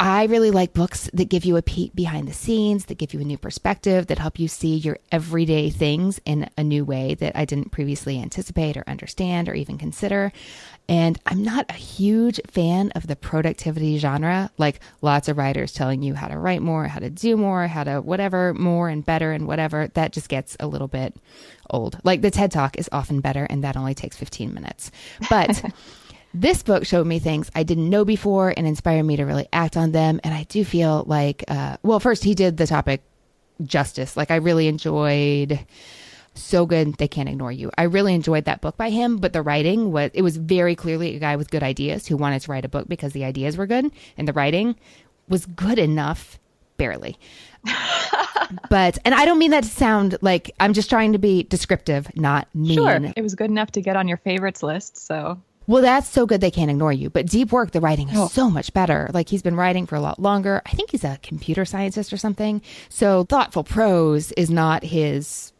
I 0.00 0.24
really 0.26 0.52
like 0.52 0.74
books 0.74 1.10
that 1.12 1.28
give 1.28 1.44
you 1.44 1.56
a 1.56 1.62
peek 1.62 1.92
behind 1.92 2.28
the 2.28 2.32
scenes, 2.32 2.84
that 2.84 2.98
give 2.98 3.12
you 3.12 3.20
a 3.20 3.24
new 3.24 3.36
perspective, 3.36 4.06
that 4.06 4.18
help 4.20 4.38
you 4.38 4.46
see 4.46 4.76
your 4.76 4.98
everyday 5.10 5.70
things 5.70 6.20
in 6.24 6.48
a 6.56 6.62
new 6.62 6.84
way 6.84 7.14
that 7.16 7.36
I 7.36 7.44
didn't 7.44 7.72
previously 7.72 8.20
anticipate 8.20 8.76
or 8.76 8.84
understand 8.86 9.48
or 9.48 9.54
even 9.54 9.76
consider. 9.76 10.32
And 10.88 11.18
I'm 11.26 11.42
not 11.42 11.66
a 11.68 11.74
huge 11.74 12.40
fan 12.46 12.92
of 12.92 13.08
the 13.08 13.16
productivity 13.16 13.98
genre, 13.98 14.50
like 14.56 14.78
lots 15.02 15.28
of 15.28 15.36
writers 15.36 15.72
telling 15.72 16.02
you 16.02 16.14
how 16.14 16.28
to 16.28 16.38
write 16.38 16.62
more, 16.62 16.86
how 16.86 17.00
to 17.00 17.10
do 17.10 17.36
more, 17.36 17.66
how 17.66 17.82
to 17.82 18.00
whatever, 18.00 18.54
more 18.54 18.88
and 18.88 19.04
better 19.04 19.32
and 19.32 19.48
whatever. 19.48 19.88
That 19.88 20.12
just 20.12 20.28
gets 20.28 20.56
a 20.60 20.68
little 20.68 20.88
bit 20.88 21.16
old. 21.70 21.98
Like 22.04 22.22
the 22.22 22.30
TED 22.30 22.52
Talk 22.52 22.78
is 22.78 22.88
often 22.92 23.20
better, 23.20 23.44
and 23.44 23.64
that 23.64 23.76
only 23.76 23.94
takes 23.94 24.16
15 24.16 24.54
minutes. 24.54 24.90
But 25.28 25.62
This 26.40 26.62
book 26.62 26.86
showed 26.86 27.04
me 27.04 27.18
things 27.18 27.50
I 27.56 27.64
didn't 27.64 27.90
know 27.90 28.04
before 28.04 28.54
and 28.56 28.64
inspired 28.64 29.02
me 29.02 29.16
to 29.16 29.24
really 29.24 29.48
act 29.52 29.76
on 29.76 29.90
them. 29.90 30.20
And 30.22 30.32
I 30.32 30.44
do 30.44 30.64
feel 30.64 31.02
like, 31.08 31.42
uh, 31.48 31.78
well, 31.82 31.98
first, 31.98 32.22
he 32.22 32.36
did 32.36 32.56
the 32.56 32.66
topic 32.66 33.02
justice. 33.64 34.16
Like, 34.16 34.30
I 34.30 34.36
really 34.36 34.68
enjoyed 34.68 35.58
so 36.34 36.64
good 36.64 36.94
they 36.94 37.08
can't 37.08 37.28
ignore 37.28 37.50
you. 37.50 37.72
I 37.76 37.82
really 37.84 38.14
enjoyed 38.14 38.44
that 38.44 38.60
book 38.60 38.76
by 38.76 38.90
him, 38.90 39.16
but 39.16 39.32
the 39.32 39.42
writing 39.42 39.90
was 39.90 40.12
it 40.14 40.22
was 40.22 40.36
very 40.36 40.76
clearly 40.76 41.16
a 41.16 41.18
guy 41.18 41.34
with 41.34 41.50
good 41.50 41.64
ideas 41.64 42.06
who 42.06 42.16
wanted 42.16 42.42
to 42.42 42.52
write 42.52 42.64
a 42.64 42.68
book 42.68 42.86
because 42.86 43.12
the 43.14 43.24
ideas 43.24 43.56
were 43.56 43.66
good 43.66 43.90
and 44.16 44.28
the 44.28 44.32
writing 44.32 44.76
was 45.28 45.44
good 45.44 45.80
enough 45.80 46.38
barely. 46.76 47.18
but 48.70 48.96
and 49.04 49.12
I 49.12 49.24
don't 49.24 49.40
mean 49.40 49.50
that 49.50 49.64
to 49.64 49.70
sound 49.70 50.16
like 50.20 50.52
I'm 50.60 50.72
just 50.72 50.88
trying 50.88 51.14
to 51.14 51.18
be 51.18 51.42
descriptive, 51.42 52.14
not 52.14 52.46
mean. 52.54 52.76
Sure, 52.76 53.00
it 53.16 53.22
was 53.22 53.34
good 53.34 53.50
enough 53.50 53.72
to 53.72 53.80
get 53.80 53.96
on 53.96 54.06
your 54.06 54.18
favorites 54.18 54.62
list, 54.62 54.96
so 54.96 55.42
well, 55.68 55.82
that's 55.82 56.08
so 56.08 56.24
good 56.24 56.40
they 56.40 56.50
can't 56.50 56.70
ignore 56.70 56.92
you. 56.92 57.10
But 57.10 57.26
deep 57.26 57.52
work, 57.52 57.72
the 57.72 57.80
writing 57.80 58.08
is 58.08 58.18
oh. 58.18 58.28
so 58.28 58.48
much 58.48 58.72
better. 58.72 59.10
Like 59.12 59.28
he's 59.28 59.42
been 59.42 59.54
writing 59.54 59.86
for 59.86 59.96
a 59.96 60.00
lot 60.00 60.18
longer. 60.18 60.62
I 60.64 60.70
think 60.70 60.90
he's 60.90 61.04
a 61.04 61.18
computer 61.22 61.66
scientist 61.66 62.10
or 62.10 62.16
something. 62.16 62.62
So 62.88 63.24
thoughtful 63.24 63.64
prose 63.64 64.32
is 64.32 64.50
not 64.50 64.82
his 64.82 65.52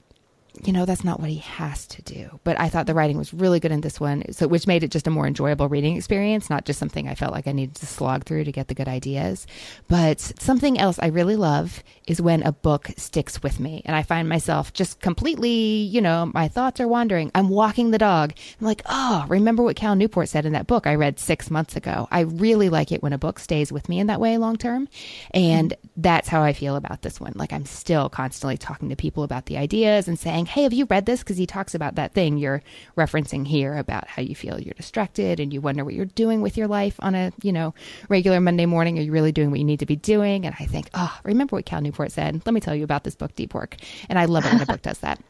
you 0.64 0.72
know, 0.72 0.84
that's 0.84 1.04
not 1.04 1.20
what 1.20 1.30
he 1.30 1.38
has 1.38 1.86
to 1.86 2.02
do. 2.02 2.40
But 2.44 2.58
I 2.58 2.68
thought 2.68 2.86
the 2.86 2.94
writing 2.94 3.18
was 3.18 3.32
really 3.32 3.60
good 3.60 3.72
in 3.72 3.80
this 3.80 4.00
one, 4.00 4.24
so 4.32 4.48
which 4.48 4.66
made 4.66 4.82
it 4.82 4.90
just 4.90 5.06
a 5.06 5.10
more 5.10 5.26
enjoyable 5.26 5.68
reading 5.68 5.96
experience, 5.96 6.50
not 6.50 6.64
just 6.64 6.78
something 6.78 7.08
I 7.08 7.14
felt 7.14 7.32
like 7.32 7.46
I 7.46 7.52
needed 7.52 7.76
to 7.76 7.86
slog 7.86 8.24
through 8.24 8.44
to 8.44 8.52
get 8.52 8.68
the 8.68 8.74
good 8.74 8.88
ideas. 8.88 9.46
But 9.86 10.20
something 10.20 10.78
else 10.78 10.98
I 10.98 11.08
really 11.08 11.36
love 11.36 11.82
is 12.08 12.22
when 12.22 12.42
a 12.42 12.52
book 12.52 12.90
sticks 12.96 13.42
with 13.42 13.60
me 13.60 13.82
and 13.84 13.94
I 13.94 14.02
find 14.02 14.28
myself 14.28 14.72
just 14.72 15.00
completely, 15.00 15.50
you 15.50 16.00
know, 16.00 16.30
my 16.32 16.48
thoughts 16.48 16.80
are 16.80 16.88
wandering. 16.88 17.30
I'm 17.34 17.50
walking 17.50 17.90
the 17.90 17.98
dog. 17.98 18.32
I'm 18.58 18.66
like, 18.66 18.82
oh, 18.86 19.26
remember 19.28 19.62
what 19.62 19.76
Cal 19.76 19.94
Newport 19.94 20.28
said 20.28 20.46
in 20.46 20.54
that 20.54 20.66
book 20.66 20.86
I 20.86 20.94
read 20.94 21.20
six 21.20 21.50
months 21.50 21.76
ago. 21.76 22.08
I 22.10 22.20
really 22.20 22.70
like 22.70 22.92
it 22.92 23.02
when 23.02 23.12
a 23.12 23.18
book 23.18 23.38
stays 23.38 23.70
with 23.70 23.88
me 23.90 24.00
in 24.00 24.06
that 24.06 24.20
way 24.20 24.38
long 24.38 24.56
term. 24.56 24.88
And 25.34 25.74
that's 25.96 26.28
how 26.28 26.42
I 26.42 26.54
feel 26.54 26.76
about 26.76 27.02
this 27.02 27.20
one. 27.20 27.34
Like 27.36 27.52
I'm 27.52 27.66
still 27.66 28.08
constantly 28.08 28.56
talking 28.56 28.88
to 28.88 28.96
people 28.96 29.22
about 29.22 29.46
the 29.46 29.58
ideas 29.58 30.08
and 30.08 30.18
saying, 30.18 30.46
hey, 30.46 30.62
have 30.62 30.72
you 30.72 30.86
read 30.88 31.04
this? 31.04 31.20
Because 31.20 31.36
he 31.36 31.46
talks 31.46 31.74
about 31.74 31.96
that 31.96 32.14
thing 32.14 32.38
you're 32.38 32.62
referencing 32.96 33.46
here 33.46 33.76
about 33.76 34.08
how 34.08 34.22
you 34.22 34.34
feel 34.34 34.58
you're 34.58 34.74
distracted 34.74 35.40
and 35.40 35.52
you 35.52 35.60
wonder 35.60 35.84
what 35.84 35.94
you're 35.94 36.06
doing 36.06 36.40
with 36.40 36.56
your 36.56 36.68
life 36.68 36.96
on 37.00 37.14
a, 37.14 37.32
you 37.42 37.52
know, 37.52 37.74
regular 38.08 38.40
Monday 38.40 38.64
morning. 38.64 38.98
Are 38.98 39.02
you 39.02 39.12
really 39.12 39.32
doing 39.32 39.50
what 39.50 39.58
you 39.58 39.64
need 39.64 39.80
to 39.80 39.86
be 39.86 39.96
doing? 39.96 40.46
And 40.46 40.54
I 40.58 40.64
think, 40.64 40.88
oh, 40.94 41.18
remember 41.22 41.56
what 41.56 41.66
Cal 41.66 41.82
Newport 41.82 41.97
said? 42.06 42.42
Let 42.46 42.54
me 42.54 42.60
tell 42.60 42.74
you 42.74 42.84
about 42.84 43.04
this 43.04 43.16
book, 43.16 43.34
Deep 43.34 43.54
Work. 43.54 43.76
And 44.08 44.18
I 44.18 44.26
love 44.26 44.46
it 44.46 44.52
when 44.52 44.62
a 44.62 44.66
book 44.66 44.82
does 44.90 44.98
that. 45.00 45.20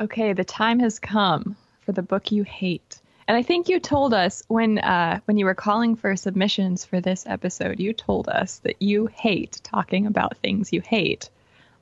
Okay, 0.00 0.32
the 0.32 0.44
time 0.44 0.80
has 0.80 0.98
come 0.98 1.56
for 1.80 1.92
the 1.92 2.02
book 2.02 2.32
you 2.32 2.42
hate. 2.42 3.00
And 3.28 3.36
I 3.36 3.42
think 3.42 3.68
you 3.68 3.80
told 3.80 4.12
us 4.12 4.42
when 4.48 4.78
uh, 4.78 5.20
when 5.24 5.38
you 5.38 5.46
were 5.46 5.54
calling 5.54 5.96
for 5.96 6.14
submissions 6.16 6.84
for 6.84 7.00
this 7.00 7.26
episode, 7.26 7.80
you 7.80 7.92
told 7.92 8.28
us 8.28 8.58
that 8.60 8.82
you 8.82 9.06
hate 9.06 9.60
talking 9.62 10.06
about 10.06 10.36
things 10.38 10.72
you 10.72 10.80
hate 10.80 11.30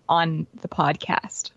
on 0.09 0.47
the 0.61 0.69
podcast. 0.69 1.51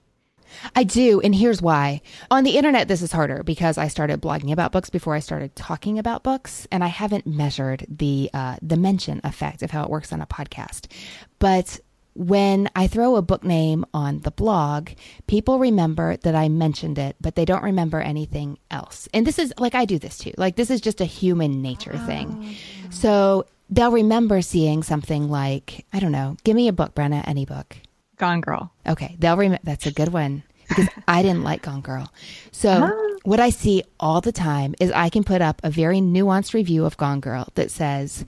I 0.75 0.83
do, 0.83 1.21
and 1.21 1.33
here's 1.33 1.61
why. 1.61 2.01
On 2.31 2.43
the 2.43 2.57
internet, 2.57 2.87
this 2.87 3.01
is 3.01 3.11
harder 3.11 3.43
because 3.43 3.77
I 3.77 3.87
started 3.87 4.21
blogging 4.21 4.51
about 4.51 4.71
books 4.71 4.89
before 4.89 5.15
I 5.15 5.19
started 5.19 5.55
talking 5.55 5.99
about 5.99 6.23
books, 6.23 6.67
and 6.71 6.83
I 6.83 6.87
haven't 6.87 7.27
measured 7.27 7.85
the 7.89 8.29
uh, 8.33 8.57
the 8.61 8.77
mention 8.77 9.21
effect 9.23 9.61
of 9.61 9.71
how 9.71 9.83
it 9.83 9.89
works 9.89 10.13
on 10.13 10.21
a 10.21 10.27
podcast. 10.27 10.91
But 11.39 11.79
when 12.15 12.69
I 12.75 12.87
throw 12.87 13.17
a 13.17 13.21
book 13.21 13.43
name 13.43 13.85
on 13.93 14.21
the 14.21 14.31
blog, 14.31 14.89
people 15.27 15.59
remember 15.59 16.15
that 16.17 16.33
I 16.33 16.47
mentioned 16.47 16.97
it, 16.97 17.17
but 17.19 17.35
they 17.35 17.43
don't 17.43 17.63
remember 17.63 17.99
anything 17.99 18.57
else. 18.71 19.09
And 19.13 19.27
this 19.27 19.37
is 19.37 19.53
like 19.59 19.75
I 19.75 19.83
do 19.83 19.99
this 19.99 20.17
too. 20.17 20.31
Like 20.37 20.55
this 20.55 20.71
is 20.71 20.79
just 20.79 21.01
a 21.01 21.05
human 21.05 21.61
nature 21.61 21.97
thing. 22.05 22.55
Oh. 22.85 22.89
So 22.89 23.45
they'll 23.69 23.91
remember 23.91 24.41
seeing 24.41 24.81
something 24.81 25.29
like, 25.29 25.85
I 25.91 25.99
don't 25.99 26.13
know, 26.13 26.37
give 26.45 26.55
me 26.55 26.69
a 26.69 26.73
book, 26.73 26.95
Brenna, 26.95 27.27
any 27.27 27.45
book. 27.45 27.75
Gone 28.17 28.41
Girl. 28.41 28.71
Okay, 28.87 29.15
they'll 29.19 29.37
remember. 29.37 29.61
That's 29.63 29.85
a 29.85 29.91
good 29.91 30.09
one 30.09 30.43
because 30.67 30.87
I 31.07 31.21
didn't 31.21 31.43
like 31.43 31.61
Gone 31.61 31.81
Girl. 31.81 32.11
So 32.51 33.17
what 33.23 33.39
I 33.39 33.49
see 33.49 33.83
all 33.99 34.21
the 34.21 34.31
time 34.31 34.75
is 34.79 34.91
I 34.91 35.09
can 35.09 35.23
put 35.23 35.41
up 35.41 35.61
a 35.63 35.69
very 35.69 35.99
nuanced 35.99 36.53
review 36.53 36.85
of 36.85 36.97
Gone 36.97 37.19
Girl 37.19 37.47
that 37.55 37.71
says, 37.71 38.25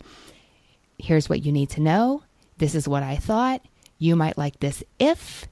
"Here's 0.97 1.29
what 1.29 1.43
you 1.43 1.51
need 1.51 1.69
to 1.71 1.81
know. 1.81 2.23
This 2.57 2.75
is 2.75 2.87
what 2.87 3.03
I 3.03 3.15
thought. 3.15 3.61
You 3.99 4.15
might 4.15 4.37
like 4.37 4.59
this 4.59 4.83
if 4.99 5.47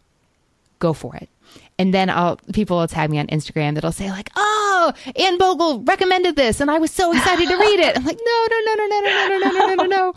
go 0.80 0.94
for 0.94 1.16
it." 1.16 1.30
And 1.78 1.94
then 1.94 2.10
I'll 2.10 2.38
people 2.54 2.78
will 2.78 2.88
tag 2.88 3.10
me 3.10 3.20
on 3.20 3.28
Instagram 3.28 3.76
that'll 3.76 3.92
say 3.92 4.10
like, 4.10 4.30
"Oh, 4.36 4.94
Anne 5.16 5.38
Bogel 5.38 5.82
recommended 5.84 6.36
this, 6.36 6.60
and 6.60 6.72
I 6.72 6.80
was 6.80 6.92
so 6.92 7.12
excited 7.12 7.48
to 7.48 7.58
read 7.58 7.80
it." 7.80 7.98
I'm 7.98 8.06
like, 8.06 8.20
"No, 8.24 8.48
no, 8.50 8.60
no, 8.66 8.76
no, 8.76 8.88
no, 8.88 9.00
no, 9.02 9.28
no, 9.28 9.38
no, 9.38 9.38
no, 9.38 9.68
no, 9.68 9.76
no, 9.76 9.86
no." 9.86 10.14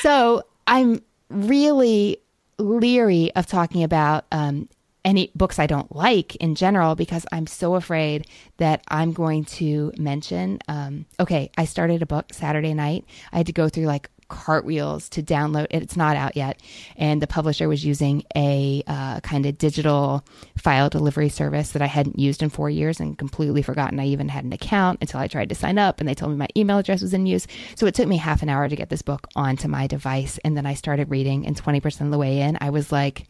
So 0.00 0.42
I'm 0.66 1.02
really 1.30 2.18
leery 2.58 3.32
of 3.34 3.46
talking 3.46 3.82
about 3.82 4.24
um, 4.32 4.68
any 5.04 5.30
books 5.34 5.58
I 5.58 5.66
don't 5.66 5.94
like 5.94 6.36
in 6.36 6.54
general 6.54 6.94
because 6.94 7.26
I'm 7.32 7.46
so 7.46 7.74
afraid 7.74 8.26
that 8.58 8.82
I'm 8.88 9.12
going 9.12 9.44
to 9.44 9.92
mention. 9.98 10.58
Um, 10.68 11.06
okay, 11.18 11.50
I 11.56 11.64
started 11.64 12.02
a 12.02 12.06
book 12.06 12.32
Saturday 12.32 12.74
night. 12.74 13.04
I 13.32 13.38
had 13.38 13.46
to 13.46 13.52
go 13.52 13.68
through 13.68 13.86
like 13.86 14.10
cartwheels 14.32 15.10
to 15.10 15.22
download 15.22 15.66
it. 15.70 15.82
It's 15.82 15.96
not 15.96 16.16
out 16.16 16.36
yet. 16.36 16.60
And 16.96 17.20
the 17.20 17.26
publisher 17.26 17.68
was 17.68 17.84
using 17.84 18.24
a 18.34 18.82
uh, 18.86 19.20
kind 19.20 19.44
of 19.44 19.58
digital 19.58 20.24
file 20.56 20.88
delivery 20.88 21.28
service 21.28 21.72
that 21.72 21.82
I 21.82 21.86
hadn't 21.86 22.18
used 22.18 22.42
in 22.42 22.48
four 22.48 22.70
years 22.70 22.98
and 22.98 23.16
completely 23.18 23.60
forgotten 23.60 24.00
I 24.00 24.06
even 24.06 24.30
had 24.30 24.44
an 24.44 24.52
account 24.54 24.98
until 25.02 25.20
I 25.20 25.28
tried 25.28 25.50
to 25.50 25.54
sign 25.54 25.78
up 25.78 26.00
and 26.00 26.08
they 26.08 26.14
told 26.14 26.32
me 26.32 26.38
my 26.38 26.48
email 26.56 26.78
address 26.78 27.02
was 27.02 27.12
in 27.12 27.26
use. 27.26 27.46
So 27.76 27.86
it 27.86 27.94
took 27.94 28.08
me 28.08 28.16
half 28.16 28.42
an 28.42 28.48
hour 28.48 28.68
to 28.68 28.76
get 28.76 28.88
this 28.88 29.02
book 29.02 29.28
onto 29.36 29.68
my 29.68 29.86
device. 29.86 30.38
And 30.44 30.56
then 30.56 30.64
I 30.64 30.74
started 30.74 31.10
reading, 31.10 31.46
and 31.46 31.54
20% 31.54 32.00
of 32.00 32.10
the 32.10 32.18
way 32.18 32.40
in, 32.40 32.56
I 32.60 32.70
was 32.70 32.90
like, 32.90 33.26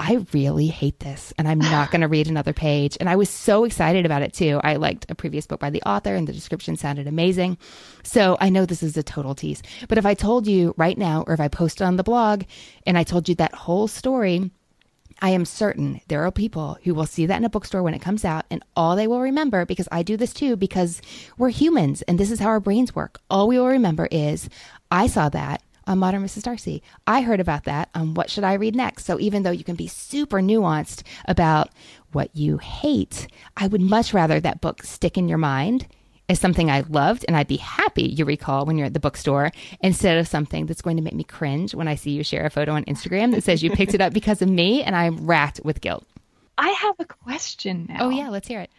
I 0.00 0.24
really 0.32 0.68
hate 0.68 0.98
this 1.00 1.34
and 1.36 1.46
I'm 1.46 1.58
not 1.58 1.90
going 1.90 2.00
to 2.00 2.08
read 2.08 2.26
another 2.26 2.54
page. 2.54 2.96
And 2.98 3.08
I 3.08 3.16
was 3.16 3.28
so 3.28 3.64
excited 3.64 4.06
about 4.06 4.22
it 4.22 4.32
too. 4.32 4.58
I 4.64 4.76
liked 4.76 5.04
a 5.10 5.14
previous 5.14 5.46
book 5.46 5.60
by 5.60 5.68
the 5.68 5.82
author 5.82 6.14
and 6.14 6.26
the 6.26 6.32
description 6.32 6.76
sounded 6.76 7.06
amazing. 7.06 7.58
So 8.02 8.38
I 8.40 8.48
know 8.48 8.64
this 8.64 8.82
is 8.82 8.96
a 8.96 9.02
total 9.02 9.34
tease. 9.34 9.62
But 9.88 9.98
if 9.98 10.06
I 10.06 10.14
told 10.14 10.46
you 10.46 10.74
right 10.78 10.96
now, 10.96 11.24
or 11.26 11.34
if 11.34 11.40
I 11.40 11.48
posted 11.48 11.86
on 11.86 11.96
the 11.96 12.02
blog 12.02 12.44
and 12.86 12.96
I 12.96 13.04
told 13.04 13.28
you 13.28 13.34
that 13.34 13.54
whole 13.54 13.88
story, 13.88 14.50
I 15.20 15.30
am 15.30 15.44
certain 15.44 16.00
there 16.08 16.24
are 16.24 16.32
people 16.32 16.78
who 16.82 16.94
will 16.94 17.04
see 17.04 17.26
that 17.26 17.36
in 17.36 17.44
a 17.44 17.50
bookstore 17.50 17.82
when 17.82 17.92
it 17.92 18.00
comes 18.00 18.24
out, 18.24 18.46
and 18.50 18.64
all 18.74 18.96
they 18.96 19.06
will 19.06 19.20
remember, 19.20 19.66
because 19.66 19.86
I 19.92 20.02
do 20.02 20.16
this 20.16 20.32
too, 20.32 20.56
because 20.56 21.02
we're 21.36 21.50
humans 21.50 22.00
and 22.02 22.18
this 22.18 22.30
is 22.30 22.40
how 22.40 22.48
our 22.48 22.58
brains 22.58 22.94
work. 22.94 23.20
All 23.28 23.46
we 23.46 23.58
will 23.58 23.66
remember 23.66 24.08
is, 24.10 24.48
I 24.90 25.08
saw 25.08 25.28
that 25.28 25.62
on 25.90 25.98
Modern 25.98 26.24
Mrs. 26.24 26.44
Darcy. 26.44 26.84
I 27.08 27.20
heard 27.20 27.40
about 27.40 27.64
that 27.64 27.90
on 27.96 28.14
What 28.14 28.30
Should 28.30 28.44
I 28.44 28.54
Read 28.54 28.76
Next? 28.76 29.04
So 29.04 29.18
even 29.18 29.42
though 29.42 29.50
you 29.50 29.64
can 29.64 29.74
be 29.74 29.88
super 29.88 30.40
nuanced 30.40 31.02
about 31.26 31.70
what 32.12 32.30
you 32.32 32.58
hate, 32.58 33.26
I 33.56 33.66
would 33.66 33.80
much 33.80 34.14
rather 34.14 34.38
that 34.38 34.60
book 34.60 34.84
stick 34.84 35.18
in 35.18 35.28
your 35.28 35.36
mind 35.36 35.88
as 36.28 36.38
something 36.38 36.70
I 36.70 36.82
loved 36.88 37.24
and 37.26 37.36
I'd 37.36 37.48
be 37.48 37.56
happy 37.56 38.04
you 38.04 38.24
recall 38.24 38.66
when 38.66 38.78
you're 38.78 38.86
at 38.86 38.94
the 38.94 39.00
bookstore 39.00 39.50
instead 39.80 40.16
of 40.16 40.28
something 40.28 40.66
that's 40.66 40.80
going 40.80 40.96
to 40.96 41.02
make 41.02 41.12
me 41.12 41.24
cringe 41.24 41.74
when 41.74 41.88
I 41.88 41.96
see 41.96 42.12
you 42.12 42.22
share 42.22 42.46
a 42.46 42.50
photo 42.50 42.72
on 42.72 42.84
Instagram 42.84 43.32
that 43.32 43.42
says 43.42 43.60
you 43.60 43.72
picked 43.72 43.94
it 43.94 44.00
up 44.00 44.12
because 44.12 44.40
of 44.42 44.48
me 44.48 44.84
and 44.84 44.94
I'm 44.94 45.26
racked 45.26 45.60
with 45.64 45.80
guilt. 45.80 46.06
I 46.56 46.68
have 46.68 46.94
a 47.00 47.04
question 47.04 47.86
now. 47.88 47.96
Oh, 48.02 48.10
yeah, 48.10 48.28
let's 48.28 48.46
hear 48.46 48.60
it 48.60 48.70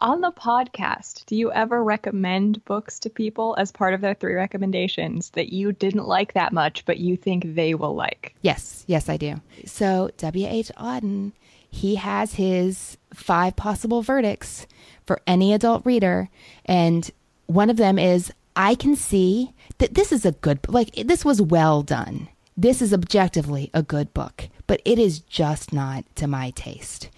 on 0.00 0.20
the 0.20 0.30
podcast, 0.30 1.26
do 1.26 1.34
you 1.36 1.52
ever 1.52 1.82
recommend 1.82 2.64
books 2.64 2.98
to 3.00 3.10
people 3.10 3.56
as 3.58 3.72
part 3.72 3.94
of 3.94 4.00
their 4.00 4.14
three 4.14 4.34
recommendations 4.34 5.30
that 5.30 5.52
you 5.52 5.72
didn't 5.72 6.06
like 6.06 6.34
that 6.34 6.52
much, 6.52 6.84
but 6.84 6.98
you 6.98 7.16
think 7.16 7.54
they 7.54 7.74
will 7.74 7.94
like? 7.94 8.34
Yes, 8.42 8.84
yes, 8.86 9.08
I 9.08 9.16
do. 9.16 9.40
So, 9.66 10.10
W.H. 10.18 10.70
Auden, 10.78 11.32
he 11.70 11.96
has 11.96 12.34
his 12.34 12.96
five 13.12 13.56
possible 13.56 14.02
verdicts 14.02 14.66
for 15.06 15.20
any 15.26 15.52
adult 15.52 15.84
reader. 15.84 16.28
And 16.64 17.10
one 17.46 17.70
of 17.70 17.76
them 17.76 17.98
is 17.98 18.32
I 18.54 18.74
can 18.74 18.96
see 18.96 19.52
that 19.78 19.94
this 19.94 20.12
is 20.12 20.24
a 20.24 20.32
good, 20.32 20.60
like, 20.68 20.94
this 20.94 21.24
was 21.24 21.42
well 21.42 21.82
done. 21.82 22.28
This 22.58 22.82
is 22.82 22.92
objectively 22.92 23.70
a 23.72 23.84
good 23.84 24.12
book, 24.12 24.48
but 24.66 24.82
it 24.84 24.98
is 24.98 25.20
just 25.20 25.72
not 25.72 26.04
to 26.16 26.26
my 26.26 26.50
taste. 26.56 27.08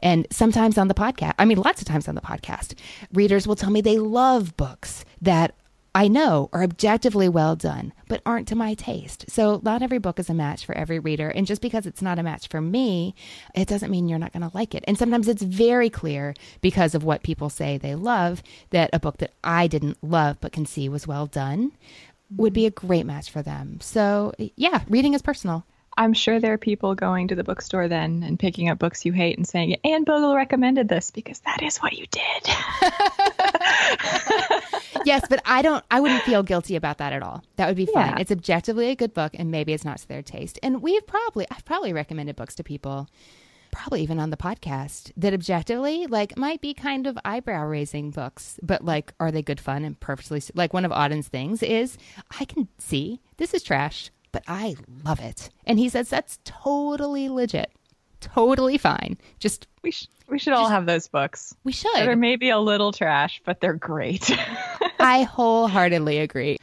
And 0.00 0.26
sometimes 0.32 0.76
on 0.76 0.88
the 0.88 0.94
podcast, 0.94 1.34
I 1.38 1.44
mean, 1.44 1.58
lots 1.58 1.80
of 1.80 1.86
times 1.86 2.08
on 2.08 2.16
the 2.16 2.20
podcast, 2.20 2.74
readers 3.12 3.46
will 3.46 3.54
tell 3.54 3.70
me 3.70 3.80
they 3.80 3.98
love 3.98 4.56
books 4.56 5.04
that 5.22 5.54
I 5.94 6.06
know 6.08 6.48
are 6.52 6.62
objectively 6.62 7.28
well 7.28 7.56
done, 7.56 7.92
but 8.08 8.22
aren't 8.26 8.46
to 8.48 8.54
my 8.54 8.74
taste. 8.74 9.24
So, 9.28 9.60
not 9.64 9.82
every 9.82 9.98
book 9.98 10.18
is 10.18 10.28
a 10.28 10.34
match 10.34 10.66
for 10.66 10.76
every 10.76 10.98
reader. 10.98 11.28
And 11.28 11.46
just 11.46 11.62
because 11.62 11.86
it's 11.86 12.02
not 12.02 12.18
a 12.18 12.22
match 12.22 12.48
for 12.48 12.60
me, 12.60 13.14
it 13.54 13.68
doesn't 13.68 13.90
mean 13.90 14.08
you're 14.08 14.18
not 14.18 14.32
going 14.32 14.48
to 14.48 14.54
like 14.54 14.74
it. 14.74 14.84
And 14.86 14.98
sometimes 14.98 15.28
it's 15.28 15.42
very 15.42 15.90
clear 15.90 16.34
because 16.60 16.94
of 16.94 17.04
what 17.04 17.22
people 17.22 17.50
say 17.50 17.78
they 17.78 17.94
love 17.94 18.42
that 18.70 18.90
a 18.92 19.00
book 19.00 19.18
that 19.18 19.32
I 19.42 19.66
didn't 19.66 19.98
love 20.02 20.38
but 20.40 20.52
can 20.52 20.66
see 20.66 20.88
was 20.88 21.06
well 21.06 21.26
done 21.26 21.72
would 22.36 22.52
be 22.52 22.66
a 22.66 22.70
great 22.70 23.06
match 23.06 23.30
for 23.30 23.42
them. 23.42 23.78
So, 23.80 24.32
yeah, 24.56 24.82
reading 24.88 25.14
is 25.14 25.22
personal. 25.22 25.64
I'm 25.98 26.12
sure 26.12 26.38
there 26.38 26.52
are 26.52 26.58
people 26.58 26.94
going 26.94 27.26
to 27.28 27.34
the 27.34 27.42
bookstore 27.42 27.88
then 27.88 28.22
and 28.22 28.38
picking 28.38 28.68
up 28.68 28.78
books 28.78 29.04
you 29.04 29.12
hate 29.12 29.36
and 29.36 29.44
saying, 29.44 29.78
Anne 29.82 30.04
Bogel 30.04 30.36
recommended 30.36 30.88
this 30.88 31.10
because 31.10 31.40
that 31.40 31.60
is 31.60 31.78
what 31.78 31.92
you 31.92 32.06
did. 32.06 32.22
yes, 35.04 35.26
but 35.28 35.42
I 35.44 35.60
don't, 35.60 35.84
I 35.90 35.98
wouldn't 35.98 36.22
feel 36.22 36.44
guilty 36.44 36.76
about 36.76 36.98
that 36.98 37.12
at 37.12 37.24
all. 37.24 37.42
That 37.56 37.66
would 37.66 37.76
be 37.76 37.86
fine. 37.86 38.10
Yeah. 38.10 38.20
It's 38.20 38.30
objectively 38.30 38.90
a 38.90 38.94
good 38.94 39.12
book 39.12 39.32
and 39.34 39.50
maybe 39.50 39.72
it's 39.72 39.84
not 39.84 39.98
to 39.98 40.06
their 40.06 40.22
taste. 40.22 40.60
And 40.62 40.82
we've 40.82 41.04
probably, 41.04 41.48
I've 41.50 41.64
probably 41.64 41.92
recommended 41.92 42.36
books 42.36 42.54
to 42.56 42.62
people 42.62 43.08
probably 43.70 44.02
even 44.02 44.18
on 44.18 44.30
the 44.30 44.36
podcast, 44.36 45.12
that 45.16 45.34
objectively, 45.34 46.06
like, 46.06 46.36
might 46.36 46.60
be 46.60 46.74
kind 46.74 47.06
of 47.06 47.18
eyebrow 47.24 47.64
raising 47.64 48.10
books, 48.10 48.58
but 48.62 48.84
like, 48.84 49.12
are 49.20 49.30
they 49.30 49.42
good 49.42 49.60
fun 49.60 49.84
and 49.84 49.98
perfectly 50.00 50.42
like 50.54 50.72
one 50.72 50.84
of 50.84 50.92
Auden's 50.92 51.28
things 51.28 51.62
is 51.62 51.98
I 52.38 52.44
can 52.44 52.68
see 52.78 53.20
this 53.36 53.54
is 53.54 53.62
trash, 53.62 54.10
but 54.32 54.42
I 54.46 54.76
love 55.04 55.20
it. 55.20 55.50
And 55.66 55.78
he 55.78 55.88
says 55.88 56.08
that's 56.08 56.38
totally 56.44 57.28
legit, 57.28 57.70
totally 58.20 58.78
fine. 58.78 59.18
Just 59.38 59.66
we 59.82 59.90
sh- 59.90 60.08
we 60.28 60.38
should 60.38 60.52
all 60.52 60.68
have 60.68 60.86
those 60.86 61.08
books. 61.08 61.54
We 61.64 61.72
should. 61.72 61.94
They're 61.94 62.16
maybe 62.16 62.50
a 62.50 62.58
little 62.58 62.92
trash, 62.92 63.40
but 63.44 63.60
they're 63.60 63.72
great. 63.72 64.30
I 64.98 65.22
wholeheartedly 65.22 66.18
agree. 66.18 66.58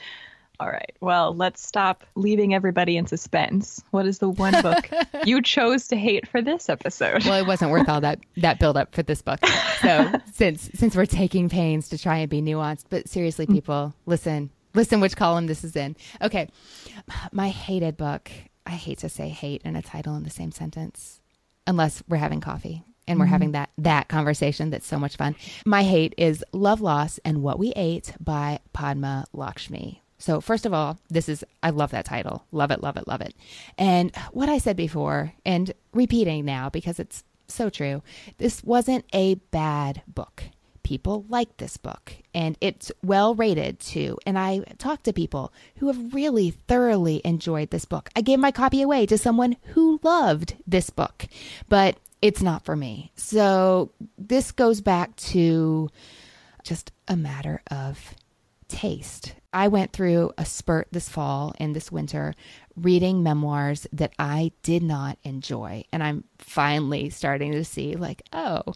All 0.59 0.69
right. 0.69 0.95
Well, 1.01 1.35
let's 1.35 1.65
stop 1.65 2.05
leaving 2.15 2.53
everybody 2.53 2.97
in 2.97 3.07
suspense. 3.07 3.83
What 3.91 4.05
is 4.05 4.19
the 4.19 4.29
one 4.29 4.61
book 4.61 4.89
you 5.25 5.41
chose 5.41 5.87
to 5.89 5.97
hate 5.97 6.27
for 6.27 6.41
this 6.41 6.69
episode? 6.69 7.25
Well, 7.25 7.41
it 7.41 7.47
wasn't 7.47 7.71
worth 7.71 7.89
all 7.89 8.01
that 8.01 8.19
that 8.37 8.59
build 8.59 8.77
up 8.77 8.95
for 8.95 9.03
this 9.03 9.21
book. 9.21 9.39
So, 9.81 10.11
since 10.33 10.69
since 10.73 10.95
we're 10.95 11.05
taking 11.05 11.49
pains 11.49 11.89
to 11.89 11.97
try 11.97 12.17
and 12.17 12.29
be 12.29 12.41
nuanced, 12.41 12.85
but 12.89 13.09
seriously 13.09 13.45
people, 13.45 13.93
listen. 14.05 14.51
Listen 14.73 14.99
which 14.99 15.15
column 15.15 15.47
this 15.47 15.63
is 15.63 15.75
in. 15.75 15.95
Okay. 16.21 16.49
My 17.31 17.49
hated 17.49 17.95
book. 17.95 18.29
I 18.65 18.71
hate 18.71 18.99
to 18.99 19.09
say 19.09 19.29
hate 19.29 19.61
in 19.63 19.75
a 19.75 19.81
title 19.81 20.15
in 20.15 20.23
the 20.23 20.29
same 20.29 20.51
sentence 20.51 21.21
unless 21.67 22.03
we're 22.09 22.17
having 22.17 22.41
coffee 22.41 22.83
and 23.07 23.19
we're 23.19 23.25
mm-hmm. 23.25 23.31
having 23.31 23.51
that 23.51 23.69
that 23.77 24.07
conversation 24.07 24.69
that's 24.69 24.87
so 24.87 24.99
much 24.99 25.15
fun. 25.17 25.35
My 25.65 25.83
hate 25.83 26.13
is 26.17 26.43
Love 26.51 26.81
Loss 26.81 27.19
and 27.23 27.41
What 27.41 27.59
We 27.59 27.73
Ate 27.75 28.13
by 28.19 28.59
Padma 28.73 29.25
Lakshmi. 29.33 30.01
So, 30.25 30.41
first 30.41 30.65
of 30.65 30.73
all, 30.73 30.97
this 31.07 31.29
is, 31.29 31.43
I 31.61 31.69
love 31.69 31.91
that 31.91 32.05
title. 32.05 32.47
Love 32.51 32.71
it, 32.71 32.81
love 32.81 32.97
it, 32.97 33.07
love 33.07 33.21
it. 33.21 33.35
And 33.77 34.11
what 34.31 34.49
I 34.49 34.57
said 34.57 34.75
before, 34.75 35.31
and 35.45 35.71
repeating 35.93 36.45
now 36.45 36.67
because 36.67 36.99
it's 36.99 37.23
so 37.47 37.69
true, 37.69 38.01
this 38.39 38.63
wasn't 38.63 39.05
a 39.13 39.35
bad 39.35 40.01
book. 40.07 40.45
People 40.81 41.25
like 41.29 41.57
this 41.57 41.77
book 41.77 42.11
and 42.33 42.57
it's 42.59 42.91
well 43.03 43.35
rated 43.35 43.79
too. 43.79 44.17
And 44.25 44.39
I 44.39 44.61
talked 44.79 45.03
to 45.03 45.13
people 45.13 45.53
who 45.77 45.85
have 45.87 46.15
really 46.15 46.49
thoroughly 46.49 47.21
enjoyed 47.23 47.69
this 47.69 47.85
book. 47.85 48.09
I 48.15 48.21
gave 48.21 48.39
my 48.39 48.49
copy 48.49 48.81
away 48.81 49.05
to 49.05 49.19
someone 49.19 49.57
who 49.73 49.99
loved 50.01 50.55
this 50.65 50.89
book, 50.89 51.27
but 51.69 51.97
it's 52.23 52.41
not 52.41 52.65
for 52.65 52.75
me. 52.75 53.11
So, 53.15 53.91
this 54.17 54.51
goes 54.51 54.81
back 54.81 55.15
to 55.17 55.91
just 56.63 56.91
a 57.07 57.15
matter 57.15 57.61
of 57.69 58.15
taste. 58.67 59.35
I 59.55 59.69
went 59.69 59.93
through 59.93 60.33
a 60.37 60.43
spurt 60.43 60.89
this 60.91 61.07
fall 61.07 61.53
and 61.57 61.73
this 61.73 61.89
winter 61.89 62.35
reading 62.75 63.23
memoirs 63.23 63.87
that 63.93 64.11
I 64.19 64.51
did 64.63 64.83
not 64.83 65.17
enjoy. 65.23 65.85
And 65.93 66.03
I'm 66.03 66.25
finally 66.39 67.09
starting 67.09 67.53
to 67.53 67.63
see, 67.63 67.95
like, 67.95 68.21
oh, 68.33 68.73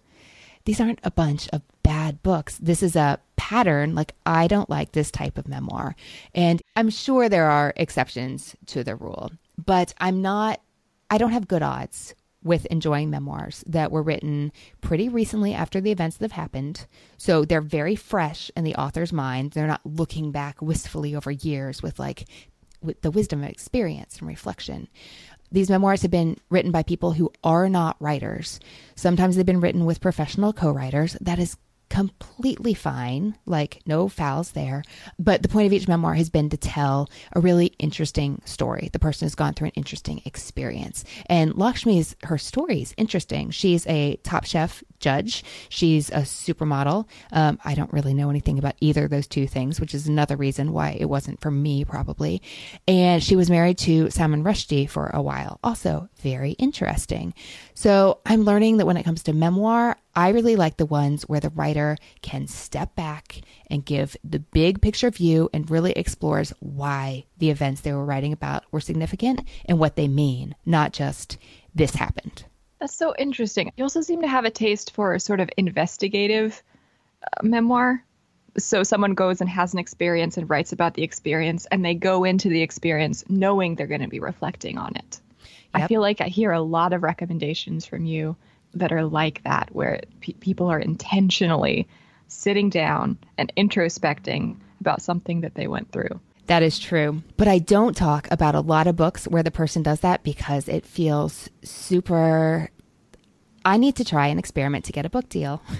these 0.63 0.79
aren't 0.79 1.01
a 1.03 1.11
bunch 1.11 1.49
of 1.49 1.63
bad 1.83 2.23
books. 2.23 2.57
This 2.59 2.81
is 2.81 2.95
a 2.95 3.19
pattern. 3.35 3.93
Like, 3.93 4.15
I 4.25 4.47
don't 4.47 4.69
like 4.69 4.93
this 4.93 5.11
type 5.11 5.37
of 5.37 5.49
memoir. 5.49 5.97
And 6.33 6.61
I'm 6.77 6.89
sure 6.89 7.27
there 7.27 7.49
are 7.49 7.73
exceptions 7.75 8.55
to 8.67 8.81
the 8.81 8.95
rule, 8.95 9.31
but 9.57 9.93
I'm 9.97 10.21
not, 10.21 10.61
I 11.09 11.17
don't 11.17 11.33
have 11.33 11.49
good 11.49 11.61
odds 11.61 12.15
with 12.43 12.65
enjoying 12.67 13.09
memoirs 13.09 13.63
that 13.67 13.91
were 13.91 14.01
written 14.01 14.51
pretty 14.81 15.09
recently 15.09 15.53
after 15.53 15.81
the 15.81 15.91
events 15.91 16.17
that 16.17 16.25
have 16.31 16.41
happened. 16.41 16.85
So 17.17 17.43
they're 17.43 17.61
very 17.61 17.95
fresh 17.95 18.49
in 18.55 18.63
the 18.63 18.75
author's 18.75 19.11
mind. 19.11 19.51
They're 19.51 19.67
not 19.67 19.85
looking 19.85 20.31
back 20.31 20.61
wistfully 20.61 21.15
over 21.15 21.31
years 21.31 21.83
with 21.83 21.99
like 21.99 22.25
with 22.81 23.01
the 23.01 23.11
wisdom 23.11 23.43
of 23.43 23.49
experience 23.49 24.19
and 24.19 24.27
reflection. 24.27 24.87
These 25.51 25.69
memoirs 25.69 26.03
have 26.03 26.11
been 26.11 26.37
written 26.49 26.71
by 26.71 26.83
people 26.83 27.13
who 27.13 27.31
are 27.43 27.67
not 27.67 27.97
writers. 27.99 28.59
Sometimes 28.95 29.35
they've 29.35 29.45
been 29.45 29.59
written 29.59 29.85
with 29.85 29.99
professional 29.99 30.53
co 30.53 30.71
writers. 30.71 31.17
That 31.19 31.39
is 31.39 31.57
completely 31.89 32.73
fine, 32.73 33.35
like 33.45 33.81
no 33.85 34.07
fouls 34.07 34.51
there. 34.51 34.83
But 35.17 35.41
the 35.41 35.49
point 35.49 35.67
of 35.67 35.73
each 35.73 35.87
memoir 35.87 36.13
has 36.13 36.29
been 36.29 36.49
to 36.49 36.57
tell 36.57 37.09
a 37.33 37.39
really 37.39 37.73
interesting 37.79 38.41
story. 38.45 38.89
The 38.93 38.99
person 38.99 39.25
has 39.25 39.35
gone 39.35 39.53
through 39.53 39.67
an 39.67 39.73
interesting 39.75 40.21
experience. 40.25 41.03
And 41.25 41.55
Lakshmi's, 41.55 42.15
her 42.23 42.37
story 42.37 42.81
is 42.81 42.93
interesting. 42.97 43.49
She's 43.51 43.85
a 43.87 44.17
top 44.17 44.45
chef 44.45 44.83
judge. 44.99 45.43
She's 45.69 46.09
a 46.09 46.21
supermodel. 46.21 47.07
Um, 47.31 47.59
I 47.63 47.73
don't 47.73 47.93
really 47.93 48.13
know 48.13 48.29
anything 48.29 48.59
about 48.59 48.75
either 48.79 49.05
of 49.05 49.11
those 49.11 49.27
two 49.27 49.47
things, 49.47 49.79
which 49.79 49.95
is 49.95 50.07
another 50.07 50.35
reason 50.35 50.73
why 50.73 50.97
it 50.99 51.05
wasn't 51.05 51.41
for 51.41 51.51
me, 51.51 51.85
probably. 51.85 52.41
And 52.87 53.23
she 53.23 53.35
was 53.35 53.49
married 53.49 53.77
to 53.79 54.09
Salman 54.09 54.43
Rushdie 54.43 54.89
for 54.89 55.07
a 55.07 55.21
while. 55.21 55.59
Also, 55.63 56.09
very 56.21 56.51
interesting. 56.51 57.33
So 57.73 58.19
I'm 58.25 58.43
learning 58.43 58.77
that 58.77 58.85
when 58.85 58.97
it 58.97 59.03
comes 59.03 59.23
to 59.23 59.33
memoir, 59.33 59.97
I 60.15 60.29
really 60.29 60.55
like 60.55 60.77
the 60.77 60.85
ones 60.85 61.23
where 61.23 61.39
the 61.39 61.49
writer 61.49 61.97
can 62.21 62.47
step 62.47 62.95
back 62.95 63.41
and 63.67 63.85
give 63.85 64.17
the 64.23 64.39
big 64.39 64.81
picture 64.81 65.11
view 65.11 65.49
and 65.53 65.69
really 65.69 65.91
explores 65.91 66.51
why 66.59 67.25
the 67.37 67.49
events 67.49 67.81
they 67.81 67.93
were 67.93 68.05
writing 68.05 68.33
about 68.33 68.63
were 68.71 68.81
significant 68.81 69.41
and 69.65 69.79
what 69.79 69.95
they 69.95 70.07
mean, 70.07 70.55
not 70.65 70.93
just 70.93 71.37
this 71.75 71.95
happened. 71.95 72.45
That's 72.79 72.95
so 72.95 73.13
interesting. 73.17 73.71
You 73.77 73.83
also 73.83 74.01
seem 74.01 74.21
to 74.21 74.27
have 74.27 74.45
a 74.45 74.49
taste 74.49 74.91
for 74.91 75.13
a 75.13 75.19
sort 75.19 75.41
of 75.41 75.49
investigative 75.57 76.61
uh, 77.23 77.43
memoir. 77.43 78.03
So 78.57 78.83
someone 78.83 79.13
goes 79.13 79.41
and 79.41 79.49
has 79.49 79.73
an 79.73 79.79
experience 79.79 80.37
and 80.37 80.49
writes 80.49 80.71
about 80.71 80.95
the 80.95 81.03
experience, 81.03 81.67
and 81.67 81.85
they 81.85 81.93
go 81.93 82.23
into 82.23 82.49
the 82.49 82.61
experience 82.61 83.23
knowing 83.29 83.75
they're 83.75 83.85
going 83.85 84.01
to 84.01 84.07
be 84.07 84.19
reflecting 84.19 84.77
on 84.77 84.95
it. 84.95 85.21
Yep. 85.75 85.83
I 85.83 85.87
feel 85.87 86.01
like 86.01 86.19
I 86.19 86.27
hear 86.27 86.51
a 86.51 86.61
lot 86.61 86.93
of 86.93 87.03
recommendations 87.03 87.85
from 87.85 88.05
you 88.05 88.35
that 88.73 88.91
are 88.91 89.05
like 89.05 89.43
that, 89.43 89.69
where 89.71 90.01
pe- 90.21 90.33
people 90.33 90.67
are 90.67 90.79
intentionally 90.79 91.87
sitting 92.27 92.69
down 92.69 93.17
and 93.37 93.51
introspecting 93.57 94.57
about 94.79 95.01
something 95.01 95.41
that 95.41 95.55
they 95.55 95.67
went 95.67 95.91
through. 95.91 96.19
That 96.47 96.63
is 96.63 96.79
true. 96.79 97.21
But 97.37 97.47
I 97.47 97.59
don't 97.59 97.95
talk 97.95 98.27
about 98.31 98.55
a 98.55 98.61
lot 98.61 98.87
of 98.87 98.95
books 98.95 99.25
where 99.27 99.43
the 99.43 99.51
person 99.51 99.83
does 99.83 99.99
that 99.99 100.23
because 100.23 100.67
it 100.67 100.85
feels 100.85 101.49
super. 101.63 102.71
I 103.63 103.77
need 103.77 103.95
to 103.97 104.05
try 104.05 104.27
an 104.27 104.39
experiment 104.39 104.85
to 104.85 104.91
get 104.91 105.05
a 105.05 105.09
book 105.09 105.29
deal. 105.29 105.61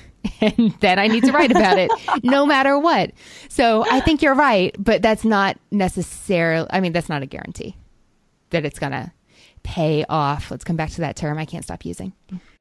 And 0.41 0.73
then 0.81 0.99
I 0.99 1.07
need 1.07 1.23
to 1.23 1.31
write 1.31 1.51
about 1.51 1.77
it 1.77 1.89
no 2.23 2.45
matter 2.45 2.77
what. 2.77 3.11
So 3.47 3.85
I 3.89 4.01
think 4.01 4.21
you're 4.21 4.35
right, 4.35 4.75
but 4.77 5.01
that's 5.01 5.23
not 5.23 5.57
necessarily, 5.71 6.67
I 6.71 6.81
mean, 6.81 6.91
that's 6.91 7.07
not 7.07 7.23
a 7.23 7.25
guarantee 7.25 7.77
that 8.49 8.65
it's 8.65 8.79
going 8.79 8.91
to 8.91 9.11
pay 9.63 10.05
off. 10.09 10.51
Let's 10.51 10.63
come 10.63 10.75
back 10.75 10.91
to 10.91 11.01
that 11.01 11.15
term 11.15 11.37
I 11.37 11.45
can't 11.45 11.63
stop 11.63 11.85
using. 11.85 12.13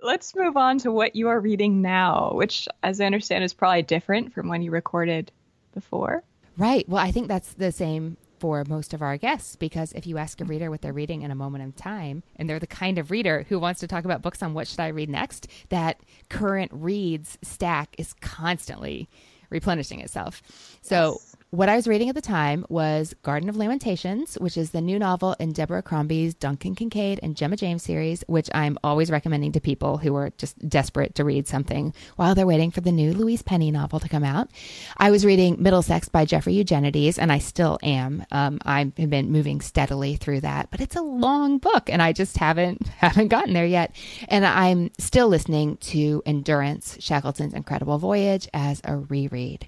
Let's 0.03 0.35
move 0.35 0.57
on 0.57 0.79
to 0.79 0.93
what 0.93 1.17
you 1.17 1.29
are 1.29 1.41
reading 1.41 1.83
now, 1.83 2.33
which, 2.35 2.69
as 2.83 3.01
I 3.01 3.07
understand, 3.07 3.45
is 3.45 3.53
probably 3.53 3.83
different 3.83 4.33
from 4.33 4.49
when 4.49 4.63
you 4.63 4.71
recorded 4.71 5.33
before. 5.75 6.23
Right. 6.57 6.89
Well, 6.89 7.05
I 7.05 7.11
think 7.11 7.29
that's 7.29 7.53
the 7.55 7.73
same 7.73 8.17
for 8.39 8.65
most 8.69 8.95
of 8.95 9.03
our 9.03 9.17
guests 9.17 9.57
because 9.57 9.93
if 9.93 10.07
you 10.07 10.17
ask 10.17 10.41
a 10.41 10.45
reader 10.45 10.71
what 10.71 10.81
they're 10.81 10.93
reading 10.93 11.23
in 11.23 11.31
a 11.31 11.35
moment 11.35 11.65
of 11.65 11.75
time 11.75 12.23
and 12.37 12.49
they're 12.49 12.61
the 12.61 12.69
kind 12.69 12.99
of 12.99 13.11
reader 13.11 13.45
who 13.49 13.59
wants 13.59 13.81
to 13.81 13.89
talk 13.89 14.05
about 14.05 14.23
books 14.23 14.43
on 14.43 14.55
what 14.55 14.69
should 14.69 14.81
I 14.81 14.89
read 14.89 15.09
next, 15.09 15.49
that 15.71 16.01
current 16.29 16.71
reads 16.73 17.37
stack 17.43 17.95
is 17.99 18.13
constantly 18.15 19.09
replenishing 19.51 20.01
itself. 20.01 20.43
So 20.83 21.19
yes 21.21 21.28
what 21.51 21.71
I 21.71 21.77
was 21.77 21.89
reading 21.89 22.11
at 22.11 22.15
the 22.15 22.21
time 22.21 22.67
was 22.69 23.15
Garden 23.23 23.49
of 23.49 23.57
Lamentations, 23.57 24.35
which 24.35 24.59
is 24.59 24.71
the 24.71 24.83
new 24.83 24.99
novel 24.99 25.35
in 25.41 25.53
Deborah 25.53 25.83
Crombie's 25.83 26.35
Duncan 26.35 26.75
Kincaid 26.75 27.21
and 27.23 27.37
Gemma 27.37 27.57
James 27.57 27.83
series, 27.83 28.23
which 28.27 28.51
I'm 28.53 28.77
always 28.85 29.11
recommending 29.11 29.53
to 29.53 29.61
people 29.61 29.97
who 29.97 30.15
are 30.15 30.29
just 30.37 30.69
desperate 30.69 31.15
to 31.15 31.25
read 31.25 31.49
something 31.49 31.95
while 32.17 32.35
they're 32.35 32.47
waiting 32.47 32.71
for 32.71 32.83
the 32.83 32.93
new 32.93 33.15
Louise 33.15 33.41
Penny 33.41 33.71
novel 33.71 33.99
to 33.99 34.11
come 34.11 34.25
out. 34.25 34.51
I 34.99 35.11
was 35.11 35.25
reading 35.25 35.57
Middlesex 35.59 36.11
by 36.11 36.27
Jeffrey 36.27 36.53
Eugenides, 36.53 37.19
and 37.19 37.33
I 37.33 37.39
still 37.39 37.79
am. 37.83 38.27
Um, 38.31 38.59
I've 38.67 38.95
been 38.95 39.33
moving 39.33 39.63
steadily 39.63 40.17
through 40.17 40.43
that, 40.43 40.71
but 40.71 40.83
it's 40.83 40.97
a 40.97 41.03
long 41.03 41.57
book, 41.57 41.89
and 41.89 42.03
I 42.03 42.13
just 42.13 42.37
haven't 42.37 42.87
haven't 42.99 43.29
gotten 43.29 43.55
there 43.55 43.65
yet. 43.65 43.97
And 44.29 44.45
I'm 44.45 44.91
still 44.99 45.29
listening 45.29 45.79
to 45.79 46.23
Endurance, 46.27 46.99
Shackleton's 47.01 47.55
Incredible 47.55 47.97
Voyage 47.97 48.49
as 48.53 48.83
a 48.85 48.99
reread. 48.99 49.67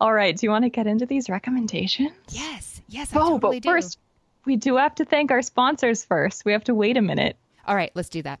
All 0.00 0.12
right. 0.12 0.36
Do 0.36 0.46
you 0.46 0.50
want 0.50 0.64
to 0.64 0.70
get 0.70 0.86
into 0.86 1.06
these 1.06 1.28
recommendations? 1.28 2.12
Yes. 2.30 2.80
Yes. 2.88 3.14
I 3.14 3.18
oh, 3.20 3.38
totally 3.38 3.60
but 3.60 3.62
do. 3.62 3.68
first, 3.68 3.98
we 4.44 4.56
do 4.56 4.76
have 4.76 4.94
to 4.96 5.04
thank 5.04 5.30
our 5.30 5.42
sponsors 5.42 6.04
first. 6.04 6.44
We 6.44 6.52
have 6.52 6.64
to 6.64 6.74
wait 6.74 6.96
a 6.96 7.02
minute. 7.02 7.36
All 7.66 7.74
right. 7.74 7.90
Let's 7.94 8.08
do 8.08 8.22
that. 8.22 8.40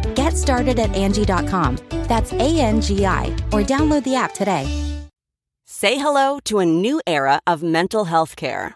Get 0.15 0.37
started 0.37 0.79
at 0.79 0.93
Angie.com. 0.93 1.77
That's 2.07 2.33
A 2.33 2.59
N 2.59 2.81
G 2.81 3.05
I, 3.05 3.27
or 3.51 3.61
download 3.61 4.03
the 4.03 4.15
app 4.15 4.33
today. 4.33 4.67
Say 5.65 5.95
hello 5.95 6.39
to 6.45 6.59
a 6.59 6.65
new 6.65 7.01
era 7.07 7.39
of 7.47 7.63
mental 7.63 8.05
health 8.05 8.35
care. 8.35 8.75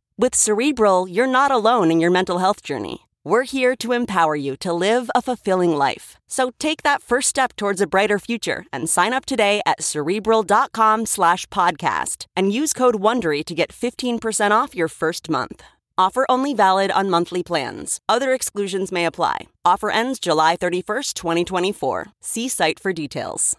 With 0.21 0.35
Cerebral, 0.35 1.07
you're 1.07 1.25
not 1.25 1.49
alone 1.49 1.89
in 1.89 1.99
your 1.99 2.11
mental 2.11 2.37
health 2.37 2.61
journey. 2.61 3.07
We're 3.23 3.41
here 3.41 3.75
to 3.77 3.91
empower 3.91 4.35
you 4.35 4.55
to 4.57 4.71
live 4.71 5.09
a 5.15 5.21
fulfilling 5.23 5.75
life. 5.75 6.19
So 6.27 6.51
take 6.59 6.83
that 6.83 7.01
first 7.01 7.27
step 7.27 7.55
towards 7.55 7.81
a 7.81 7.87
brighter 7.87 8.19
future 8.19 8.63
and 8.71 8.87
sign 8.87 9.13
up 9.13 9.25
today 9.25 9.63
at 9.65 9.81
cerebral.com 9.81 11.07
slash 11.07 11.47
podcast 11.47 12.27
and 12.35 12.53
use 12.53 12.71
code 12.71 12.97
WONDERY 12.97 13.43
to 13.45 13.55
get 13.55 13.71
15% 13.71 14.51
off 14.51 14.75
your 14.75 14.87
first 14.87 15.27
month. 15.27 15.63
Offer 15.97 16.27
only 16.29 16.53
valid 16.53 16.91
on 16.91 17.09
monthly 17.09 17.41
plans. 17.41 17.99
Other 18.07 18.31
exclusions 18.31 18.91
may 18.91 19.07
apply. 19.07 19.47
Offer 19.65 19.89
ends 19.89 20.19
July 20.19 20.55
31st, 20.55 21.15
2024. 21.15 22.09
See 22.21 22.47
site 22.47 22.79
for 22.79 22.93
details. 22.93 23.57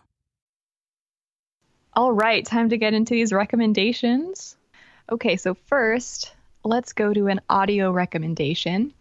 All 1.94 2.12
right, 2.12 2.46
time 2.46 2.68
to 2.68 2.76
get 2.76 2.94
into 2.94 3.14
these 3.14 3.32
recommendations. 3.32 4.56
Okay, 5.10 5.36
so 5.36 5.54
first, 5.66 6.30
let's 6.64 6.92
go 6.92 7.12
to 7.12 7.26
an 7.26 7.40
audio 7.48 7.90
recommendation 7.90 8.92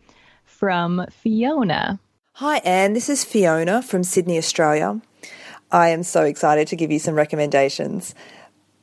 from 0.45 1.05
Fiona. 1.11 1.99
Hi, 2.33 2.57
Anne. 2.59 2.93
This 2.93 3.09
is 3.09 3.23
Fiona 3.23 3.81
from 3.81 4.03
Sydney, 4.03 4.37
Australia. 4.37 5.01
I 5.71 5.89
am 5.89 6.03
so 6.03 6.23
excited 6.23 6.67
to 6.67 6.75
give 6.75 6.91
you 6.91 6.99
some 6.99 7.15
recommendations. 7.15 8.15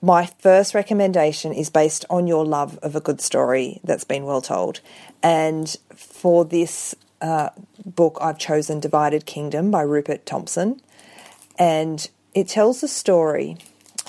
My 0.01 0.27
first 0.27 0.75
recommendation 0.75 1.53
is 1.53 1.71
based 1.71 2.05
on 2.09 2.27
your 2.27 2.45
love 2.45 2.79
of 2.79 2.95
a 2.95 3.01
good 3.01 3.21
story 3.21 3.81
that's 3.83 4.05
been 4.05 4.25
well 4.25 4.41
told. 4.41 4.81
And 5.23 5.75
for 5.95 6.45
this 6.45 6.95
uh, 7.21 7.51
book, 7.85 8.19
I've 8.21 8.39
chosen 8.39 8.79
Divided 8.79 9.27
Kingdom 9.27 9.71
by 9.71 9.83
Rupert 9.83 10.25
Thomson. 10.25 10.81
And 11.59 12.09
it 12.33 12.47
tells 12.47 12.81
the 12.81 12.89
story 12.89 13.57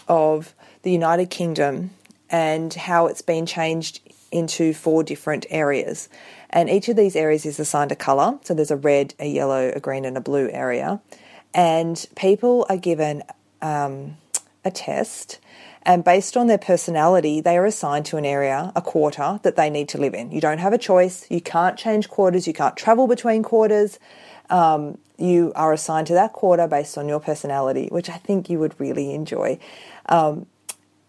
of 0.07 0.53
the 0.83 0.91
United 0.91 1.31
Kingdom 1.31 1.89
and 2.29 2.73
how 2.73 3.07
it's 3.07 3.23
been 3.23 3.47
changed 3.47 4.01
into 4.31 4.73
four 4.73 5.03
different 5.03 5.45
areas. 5.49 6.09
And 6.49 6.69
each 6.69 6.89
of 6.89 6.95
these 6.95 7.15
areas 7.15 7.45
is 7.45 7.59
assigned 7.59 7.91
a 7.91 7.95
colour. 7.95 8.39
So 8.43 8.53
there's 8.53 8.71
a 8.71 8.77
red, 8.77 9.13
a 9.19 9.27
yellow, 9.27 9.71
a 9.75 9.79
green, 9.79 10.05
and 10.05 10.17
a 10.17 10.21
blue 10.21 10.49
area. 10.49 11.01
And 11.53 12.05
people 12.15 12.65
are 12.69 12.77
given 12.77 13.23
um, 13.61 14.17
a 14.63 14.71
test. 14.71 15.39
And 15.83 16.03
based 16.03 16.35
on 16.35 16.47
their 16.47 16.57
personality, 16.57 17.41
they 17.41 17.57
are 17.57 17.65
assigned 17.65 18.05
to 18.07 18.17
an 18.17 18.25
area, 18.25 18.71
a 18.75 18.81
quarter, 18.81 19.39
that 19.43 19.55
they 19.55 19.69
need 19.69 19.89
to 19.89 19.97
live 19.97 20.13
in. 20.13 20.31
You 20.31 20.41
don't 20.41 20.59
have 20.59 20.73
a 20.73 20.77
choice. 20.77 21.25
You 21.29 21.41
can't 21.41 21.77
change 21.77 22.09
quarters. 22.09 22.47
You 22.47 22.53
can't 22.53 22.75
travel 22.75 23.07
between 23.07 23.43
quarters. 23.43 23.97
Um, 24.49 24.97
you 25.17 25.51
are 25.55 25.73
assigned 25.73 26.07
to 26.07 26.13
that 26.13 26.33
quarter 26.33 26.67
based 26.67 26.97
on 26.97 27.07
your 27.07 27.19
personality, 27.19 27.87
which 27.91 28.09
I 28.09 28.17
think 28.17 28.49
you 28.49 28.59
would 28.59 28.79
really 28.79 29.13
enjoy. 29.13 29.59
Um, 30.07 30.47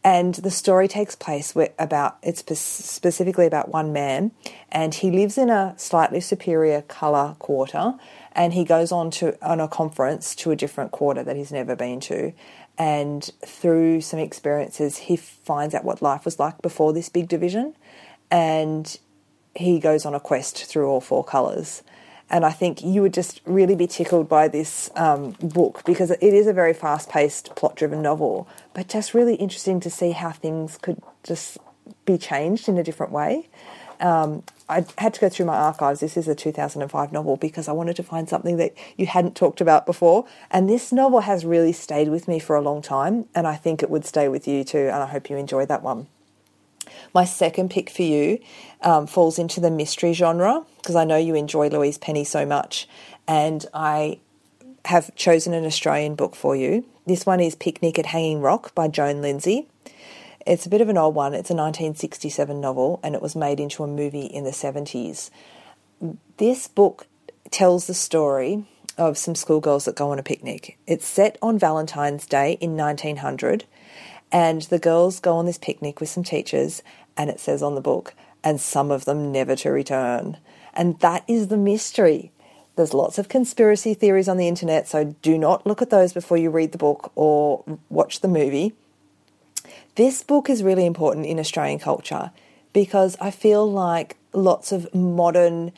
and 0.02 0.36
the 0.36 0.50
story 0.50 0.88
takes 0.88 1.14
place 1.14 1.54
about 1.78 2.18
it's 2.22 2.42
specifically 2.58 3.46
about 3.46 3.68
one 3.68 3.92
man 3.92 4.32
and 4.72 4.94
he 4.94 5.10
lives 5.10 5.36
in 5.36 5.50
a 5.50 5.74
slightly 5.76 6.20
superior 6.20 6.82
color 6.82 7.36
quarter 7.38 7.94
and 8.32 8.54
he 8.54 8.64
goes 8.64 8.92
on 8.92 9.10
to 9.10 9.36
on 9.46 9.60
a 9.60 9.68
conference 9.68 10.34
to 10.34 10.50
a 10.50 10.56
different 10.56 10.90
quarter 10.90 11.22
that 11.22 11.36
he's 11.36 11.52
never 11.52 11.76
been 11.76 12.00
to. 12.00 12.32
And 12.78 13.30
through 13.44 14.00
some 14.00 14.18
experiences 14.18 14.96
he 14.96 15.16
finds 15.16 15.74
out 15.74 15.84
what 15.84 16.00
life 16.00 16.24
was 16.24 16.38
like 16.38 16.62
before 16.62 16.94
this 16.94 17.10
big 17.10 17.28
division 17.28 17.74
and 18.30 18.98
he 19.54 19.80
goes 19.80 20.06
on 20.06 20.14
a 20.14 20.20
quest 20.20 20.64
through 20.64 20.88
all 20.88 21.00
four 21.00 21.24
colors 21.24 21.82
and 22.30 22.44
I 22.44 22.52
think 22.52 22.82
you 22.82 23.02
would 23.02 23.12
just 23.12 23.40
really 23.44 23.74
be 23.74 23.86
tickled 23.86 24.28
by 24.28 24.48
this 24.48 24.90
um, 24.94 25.32
book 25.42 25.82
because 25.84 26.10
it 26.10 26.22
is 26.22 26.46
a 26.46 26.52
very 26.52 26.72
fast 26.72 27.08
paced, 27.08 27.54
plot 27.56 27.74
driven 27.76 28.00
novel, 28.02 28.48
but 28.72 28.88
just 28.88 29.14
really 29.14 29.34
interesting 29.34 29.80
to 29.80 29.90
see 29.90 30.12
how 30.12 30.30
things 30.30 30.78
could 30.78 31.02
just 31.24 31.58
be 32.04 32.16
changed 32.16 32.68
in 32.68 32.78
a 32.78 32.84
different 32.84 33.12
way. 33.12 33.48
Um, 33.98 34.44
I 34.68 34.86
had 34.98 35.12
to 35.14 35.20
go 35.20 35.28
through 35.28 35.46
my 35.46 35.56
archives. 35.56 36.00
This 36.00 36.16
is 36.16 36.28
a 36.28 36.34
2005 36.34 37.12
novel 37.12 37.36
because 37.36 37.68
I 37.68 37.72
wanted 37.72 37.96
to 37.96 38.02
find 38.02 38.28
something 38.28 38.56
that 38.56 38.74
you 38.96 39.06
hadn't 39.06 39.34
talked 39.36 39.60
about 39.60 39.84
before. 39.84 40.24
And 40.50 40.70
this 40.70 40.92
novel 40.92 41.20
has 41.20 41.44
really 41.44 41.72
stayed 41.72 42.08
with 42.08 42.28
me 42.28 42.38
for 42.38 42.56
a 42.56 42.62
long 42.62 42.80
time, 42.80 43.26
and 43.34 43.46
I 43.46 43.56
think 43.56 43.82
it 43.82 43.90
would 43.90 44.06
stay 44.06 44.28
with 44.28 44.46
you 44.46 44.64
too. 44.64 44.78
And 44.86 45.02
I 45.02 45.06
hope 45.06 45.28
you 45.28 45.36
enjoy 45.36 45.66
that 45.66 45.82
one. 45.82 46.06
My 47.14 47.24
second 47.24 47.70
pick 47.70 47.90
for 47.90 48.02
you 48.02 48.38
um, 48.82 49.06
falls 49.06 49.38
into 49.38 49.60
the 49.60 49.70
mystery 49.70 50.12
genre 50.12 50.64
because 50.78 50.96
I 50.96 51.04
know 51.04 51.16
you 51.16 51.34
enjoy 51.34 51.68
Louise 51.68 51.98
Penny 51.98 52.24
so 52.24 52.46
much, 52.46 52.88
and 53.26 53.66
I 53.74 54.20
have 54.86 55.14
chosen 55.14 55.54
an 55.54 55.64
Australian 55.64 56.14
book 56.14 56.34
for 56.34 56.56
you. 56.56 56.84
This 57.06 57.26
one 57.26 57.40
is 57.40 57.54
Picnic 57.54 57.98
at 57.98 58.06
Hanging 58.06 58.40
Rock 58.40 58.74
by 58.74 58.88
Joan 58.88 59.20
Lindsay. 59.20 59.68
It's 60.46 60.64
a 60.64 60.70
bit 60.70 60.80
of 60.80 60.88
an 60.88 60.96
old 60.96 61.14
one. 61.14 61.34
It's 61.34 61.50
a 61.50 61.54
1967 61.54 62.60
novel 62.60 62.98
and 63.02 63.14
it 63.14 63.22
was 63.22 63.36
made 63.36 63.60
into 63.60 63.82
a 63.82 63.86
movie 63.86 64.24
in 64.24 64.44
the 64.44 64.50
70s. 64.50 65.30
This 66.38 66.66
book 66.66 67.06
tells 67.50 67.86
the 67.86 67.94
story 67.94 68.64
of 68.96 69.18
some 69.18 69.34
schoolgirls 69.34 69.84
that 69.84 69.96
go 69.96 70.10
on 70.10 70.18
a 70.18 70.22
picnic. 70.22 70.78
It's 70.86 71.06
set 71.06 71.36
on 71.42 71.58
Valentine's 71.58 72.26
Day 72.26 72.52
in 72.60 72.76
1900 72.76 73.64
and 74.32 74.62
the 74.62 74.78
girls 74.78 75.20
go 75.20 75.36
on 75.36 75.46
this 75.46 75.58
picnic 75.58 76.00
with 76.00 76.08
some 76.08 76.24
teachers 76.24 76.82
and 77.16 77.30
it 77.30 77.40
says 77.40 77.62
on 77.62 77.74
the 77.74 77.80
book, 77.80 78.14
and 78.42 78.60
some 78.60 78.90
of 78.90 79.04
them 79.04 79.30
never 79.30 79.54
to 79.56 79.70
return. 79.70 80.38
And 80.72 80.98
that 81.00 81.24
is 81.28 81.48
the 81.48 81.56
mystery. 81.56 82.32
There's 82.76 82.94
lots 82.94 83.18
of 83.18 83.28
conspiracy 83.28 83.94
theories 83.94 84.28
on 84.28 84.36
the 84.36 84.48
internet, 84.48 84.88
so 84.88 85.16
do 85.20 85.36
not 85.36 85.66
look 85.66 85.82
at 85.82 85.90
those 85.90 86.12
before 86.12 86.38
you 86.38 86.50
read 86.50 86.72
the 86.72 86.78
book 86.78 87.12
or 87.14 87.62
watch 87.90 88.20
the 88.20 88.28
movie. 88.28 88.72
This 89.96 90.22
book 90.22 90.48
is 90.48 90.62
really 90.62 90.86
important 90.86 91.26
in 91.26 91.38
Australian 91.38 91.78
culture 91.78 92.30
because 92.72 93.16
I 93.20 93.30
feel 93.30 93.70
like 93.70 94.16
lots 94.32 94.72
of 94.72 94.94
modern 94.94 95.72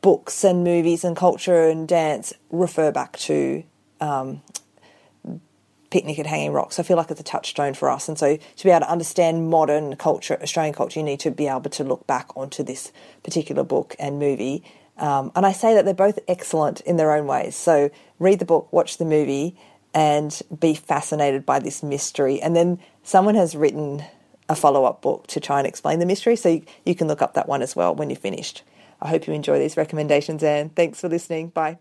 books 0.00 0.42
and 0.42 0.64
movies 0.64 1.04
and 1.04 1.16
culture 1.16 1.68
and 1.68 1.86
dance 1.86 2.32
refer 2.50 2.90
back 2.90 3.16
to 3.18 3.62
um, 4.00 4.42
picnic 5.94 6.18
at 6.18 6.26
Hanging 6.26 6.50
Rocks. 6.50 6.80
I 6.80 6.82
feel 6.82 6.96
like 6.96 7.08
it's 7.12 7.20
a 7.20 7.22
touchstone 7.22 7.72
for 7.72 7.88
us. 7.88 8.08
And 8.08 8.18
so 8.18 8.36
to 8.36 8.64
be 8.64 8.70
able 8.70 8.80
to 8.80 8.90
understand 8.90 9.48
modern 9.48 9.94
culture, 9.94 10.36
Australian 10.42 10.74
culture, 10.74 10.98
you 10.98 11.04
need 11.04 11.20
to 11.20 11.30
be 11.30 11.46
able 11.46 11.70
to 11.70 11.84
look 11.84 12.04
back 12.08 12.36
onto 12.36 12.64
this 12.64 12.90
particular 13.22 13.62
book 13.62 13.94
and 14.00 14.18
movie. 14.18 14.64
Um, 14.98 15.30
and 15.36 15.46
I 15.46 15.52
say 15.52 15.72
that 15.74 15.84
they're 15.84 15.94
both 15.94 16.18
excellent 16.26 16.80
in 16.80 16.96
their 16.96 17.12
own 17.12 17.28
ways. 17.28 17.54
So 17.54 17.90
read 18.18 18.40
the 18.40 18.44
book, 18.44 18.72
watch 18.72 18.98
the 18.98 19.04
movie, 19.04 19.56
and 19.94 20.42
be 20.58 20.74
fascinated 20.74 21.46
by 21.46 21.60
this 21.60 21.80
mystery. 21.80 22.42
And 22.42 22.56
then 22.56 22.80
someone 23.04 23.36
has 23.36 23.54
written 23.54 24.02
a 24.48 24.56
follow 24.56 24.86
up 24.86 25.00
book 25.00 25.28
to 25.28 25.38
try 25.38 25.58
and 25.58 25.66
explain 25.68 26.00
the 26.00 26.06
mystery. 26.06 26.34
So 26.34 26.48
you, 26.48 26.64
you 26.84 26.96
can 26.96 27.06
look 27.06 27.22
up 27.22 27.34
that 27.34 27.46
one 27.48 27.62
as 27.62 27.76
well 27.76 27.94
when 27.94 28.10
you're 28.10 28.16
finished. 28.16 28.64
I 29.00 29.10
hope 29.10 29.28
you 29.28 29.32
enjoy 29.32 29.60
these 29.60 29.76
recommendations, 29.76 30.42
Anne. 30.42 30.70
Thanks 30.70 31.00
for 31.00 31.08
listening. 31.08 31.50
Bye. 31.50 31.78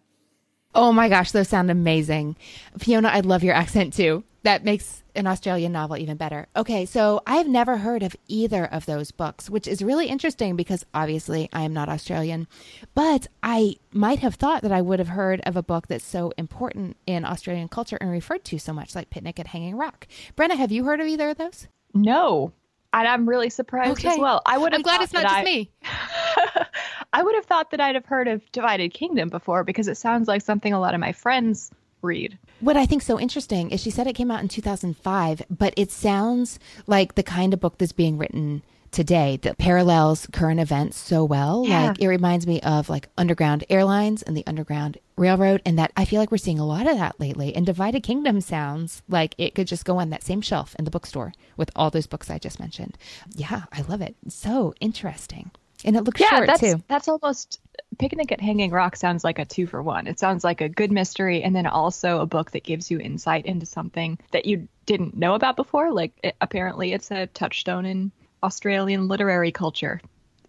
Oh 0.76 0.92
my 0.92 1.10
gosh, 1.10 1.32
those 1.32 1.50
sound 1.50 1.70
amazing. 1.70 2.36
Fiona, 2.78 3.10
I 3.10 3.20
love 3.20 3.44
your 3.44 3.54
accent 3.54 3.94
too. 3.94 4.24
That 4.44 4.66
makes 4.66 5.04
an 5.16 5.28
Australian 5.28 5.72
novel 5.72 5.98
even 5.98 6.18
better. 6.18 6.48
Okay, 6.56 6.86
so 6.86 7.22
I've 7.26 7.48
never 7.48 7.78
heard 7.78 8.04
of 8.04 8.16
either 8.28 8.66
of 8.66 8.86
those 8.86 9.12
books, 9.12 9.50
which 9.50 9.68
is 9.68 9.84
really 9.84 10.08
interesting 10.08 10.56
because 10.56 10.86
obviously 10.94 11.48
I 11.54 11.62
am 11.62 11.74
not 11.74 11.90
Australian. 11.90 12.48
But 12.96 13.28
I 13.42 13.76
might 13.94 14.20
have 14.20 14.36
thought 14.36 14.64
that 14.64 14.72
I 14.72 14.82
would 14.82 15.00
have 15.00 15.10
heard 15.10 15.42
of 15.42 15.56
a 15.56 15.64
book 15.64 15.88
that's 15.88 16.04
so 16.04 16.34
important 16.38 16.98
in 17.06 17.24
Australian 17.24 17.68
culture 17.68 17.98
and 18.02 18.10
referred 18.10 18.44
to 18.46 18.58
so 18.58 18.74
much, 18.74 18.96
like 18.96 19.12
Picnic 19.12 19.40
at 19.40 19.48
Hanging 19.48 19.78
Rock. 19.78 20.08
Brenna, 20.36 20.58
have 20.58 20.72
you 20.72 20.84
heard 20.84 21.00
of 21.00 21.08
either 21.08 21.30
of 21.30 21.38
those? 21.38 21.68
No. 21.94 22.52
And 22.93 23.08
I'm 23.08 23.27
really 23.27 23.49
surprised 23.49 23.99
okay. 23.99 24.10
as 24.10 24.19
well. 24.19 24.41
I 24.45 24.58
would 24.58 24.71
have 24.71 24.79
I'm 24.79 24.84
glad 24.84 25.01
it's 25.01 25.13
not 25.13 25.23
just 25.23 25.36
I... 25.36 25.43
me. 25.43 25.71
I 27.13 27.23
would 27.23 27.36
have 27.36 27.45
thought 27.45 27.71
that 27.71 27.82
I'd 27.82 27.95
have 27.95 28.06
heard 28.06 28.27
of 28.27 28.49
Divided 28.51 28.93
Kingdom 28.93 29.29
before 29.29 29.63
because 29.63 29.88
it 29.88 29.95
sounds 29.95 30.27
like 30.27 30.41
something 30.41 30.73
a 30.73 30.79
lot 30.79 30.93
of 30.93 30.99
my 30.99 31.12
friends 31.12 31.71
read. 32.03 32.38
What 32.60 32.77
I 32.77 32.86
think 32.86 33.01
so 33.01 33.19
interesting 33.19 33.71
is 33.71 33.82
she 33.82 33.89
said 33.89 34.08
it 34.08 34.13
came 34.13 34.29
out 34.29 34.41
in 34.41 34.47
2005, 34.47 35.43
but 35.49 35.73
it 35.75 35.91
sounds 35.91 36.60
like 36.86 37.15
the 37.15 37.23
kind 37.23 37.53
of 37.53 37.60
book 37.60 37.77
that's 37.77 37.91
being 37.91 38.17
written 38.17 38.62
today 38.93 39.38
that 39.41 39.58
parallels 39.58 40.27
current 40.32 40.60
events 40.60 40.97
so 40.97 41.25
well. 41.25 41.65
Yeah. 41.67 41.88
Like 41.88 42.01
it 42.01 42.08
reminds 42.08 42.47
me 42.47 42.62
of 42.62 42.89
like 42.89 43.10
underground 43.17 43.65
airlines 43.69 44.21
and 44.21 44.38
the 44.38 44.45
underground 44.47 44.97
railroad 45.17 45.62
and 45.65 45.77
that 45.77 45.91
I 45.97 46.06
feel 46.06 46.19
like 46.19 46.32
we're 46.32 46.38
seeing 46.38 46.60
a 46.60 46.65
lot 46.65 46.88
of 46.88 46.97
that 46.97 47.19
lately. 47.19 47.56
And 47.56 47.65
Divided 47.65 48.03
Kingdom 48.03 48.39
sounds 48.39 49.01
like 49.10 49.36
it 49.38 49.56
could 49.56 49.67
just 49.67 49.86
go 49.86 49.97
on 49.97 50.10
that 50.12 50.23
same 50.23 50.41
shelf 50.41 50.75
in 50.79 50.86
the 50.86 50.91
bookstore 50.91 51.34
with 51.58 51.71
all 51.75 51.89
those 51.89 52.08
books 52.08 52.29
I 52.29 52.38
just 52.38 52.60
mentioned. 52.60 52.97
Yeah, 53.36 53.63
I 53.71 53.82
love 53.82 54.01
it. 54.01 54.15
So 54.29 54.73
interesting. 54.79 55.51
And 55.86 55.97
it 55.97 56.03
looks 56.03 56.21
yeah, 56.21 56.29
short 56.29 56.47
that's 56.47 56.62
too. 56.62 56.82
that's 56.88 57.08
almost 57.10 57.60
Picnic 57.99 58.32
at 58.32 58.41
Hanging 58.41 58.71
Rock 58.71 58.95
sounds 58.95 59.23
like 59.23 59.39
a 59.39 59.45
two 59.45 59.67
for 59.67 59.82
one. 59.82 60.08
It 60.08 60.19
sounds 60.19 60.43
like 60.43 60.62
a 60.62 60.69
good 60.69 60.91
mystery 60.91 61.43
and 61.43 61.56
then 61.56 61.67
also 61.67 62.19
a 62.19 62.25
book 62.25 62.51
that 62.51 62.63
gives 62.63 62.89
you 62.89 62.99
insight 62.99 63.45
into 63.45 63.65
something 63.65 64.17
that 64.32 64.45
you 64.45 64.67
didn't 64.86 65.17
know 65.17 65.36
about 65.36 65.56
before. 65.56 65.91
Like 65.91 66.13
it, 66.23 66.36
apparently, 66.39 66.93
it's 66.93 67.12
a 67.12 67.27
touchstone 67.27 67.86
in 67.86 68.12
Australian 68.43 69.08
literary 69.08 69.51
culture. 69.51 70.01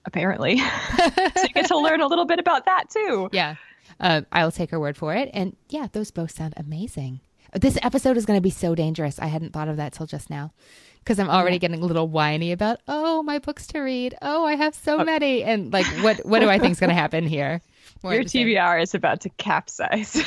Apparently, 0.06 0.58
so 0.96 1.42
you 1.42 1.48
get 1.54 1.66
to 1.68 1.78
learn 1.78 2.02
a 2.02 2.06
little 2.06 2.26
bit 2.26 2.38
about 2.38 2.66
that 2.66 2.90
too. 2.90 3.30
Yeah. 3.32 3.54
Uh, 3.98 4.22
I'll 4.32 4.52
take 4.52 4.70
her 4.70 4.80
word 4.80 4.96
for 4.98 5.14
it. 5.14 5.30
And 5.32 5.56
yeah, 5.70 5.86
those 5.90 6.10
both 6.10 6.30
sound 6.30 6.52
amazing. 6.58 7.20
This 7.54 7.78
episode 7.82 8.16
is 8.16 8.26
going 8.26 8.36
to 8.36 8.42
be 8.42 8.50
so 8.50 8.74
dangerous. 8.74 9.18
I 9.18 9.26
hadn't 9.26 9.52
thought 9.52 9.68
of 9.68 9.76
that 9.76 9.92
till 9.92 10.06
just 10.06 10.28
now 10.28 10.52
because 10.98 11.18
I'm 11.18 11.28
already 11.28 11.58
getting 11.58 11.82
a 11.82 11.86
little 11.86 12.08
whiny 12.08 12.50
about, 12.50 12.80
oh, 12.88 13.22
my 13.22 13.38
books 13.38 13.66
to 13.68 13.80
read. 13.80 14.16
Oh, 14.22 14.44
I 14.44 14.56
have 14.56 14.74
so 14.74 15.04
many. 15.04 15.44
And 15.44 15.72
like, 15.72 15.86
what, 16.02 16.24
what 16.24 16.40
do 16.40 16.48
I 16.48 16.58
think 16.58 16.72
is 16.72 16.80
going 16.80 16.88
to 16.88 16.94
happen 16.94 17.26
here? 17.26 17.60
More 18.02 18.12
Your 18.12 18.22
of 18.22 18.26
the 18.26 18.30
same. 18.30 18.48
TBR 18.48 18.82
is 18.82 18.94
about 18.94 19.20
to 19.20 19.28
capsize. 19.30 20.10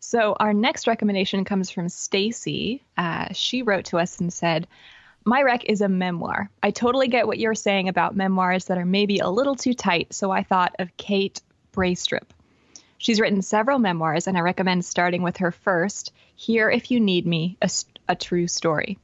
so 0.00 0.34
our 0.40 0.54
next 0.54 0.86
recommendation 0.86 1.44
comes 1.44 1.70
from 1.70 1.88
Stacy. 1.88 2.82
Uh, 2.96 3.26
she 3.32 3.62
wrote 3.62 3.84
to 3.86 3.98
us 3.98 4.18
and 4.18 4.32
said, 4.32 4.66
"My 5.24 5.42
rec 5.42 5.64
is 5.64 5.80
a 5.80 5.88
memoir. 5.88 6.50
I 6.62 6.70
totally 6.70 7.08
get 7.08 7.26
what 7.26 7.38
you're 7.38 7.54
saying 7.54 7.88
about 7.88 8.16
memoirs 8.16 8.64
that 8.66 8.78
are 8.78 8.86
maybe 8.86 9.18
a 9.18 9.28
little 9.28 9.54
too 9.54 9.74
tight. 9.74 10.14
So 10.14 10.30
I 10.30 10.42
thought 10.42 10.74
of 10.78 10.96
Kate 10.96 11.42
Braestrup. 11.72 12.30
She's 12.96 13.20
written 13.20 13.42
several 13.42 13.78
memoirs, 13.78 14.26
and 14.26 14.36
I 14.36 14.40
recommend 14.40 14.84
starting 14.84 15.22
with 15.22 15.38
her 15.38 15.52
first, 15.52 16.12
Here 16.36 16.70
If 16.70 16.90
You 16.90 17.00
Need 17.00 17.26
Me, 17.26 17.58
a 18.08 18.16
True 18.16 18.46
Story. 18.46 18.98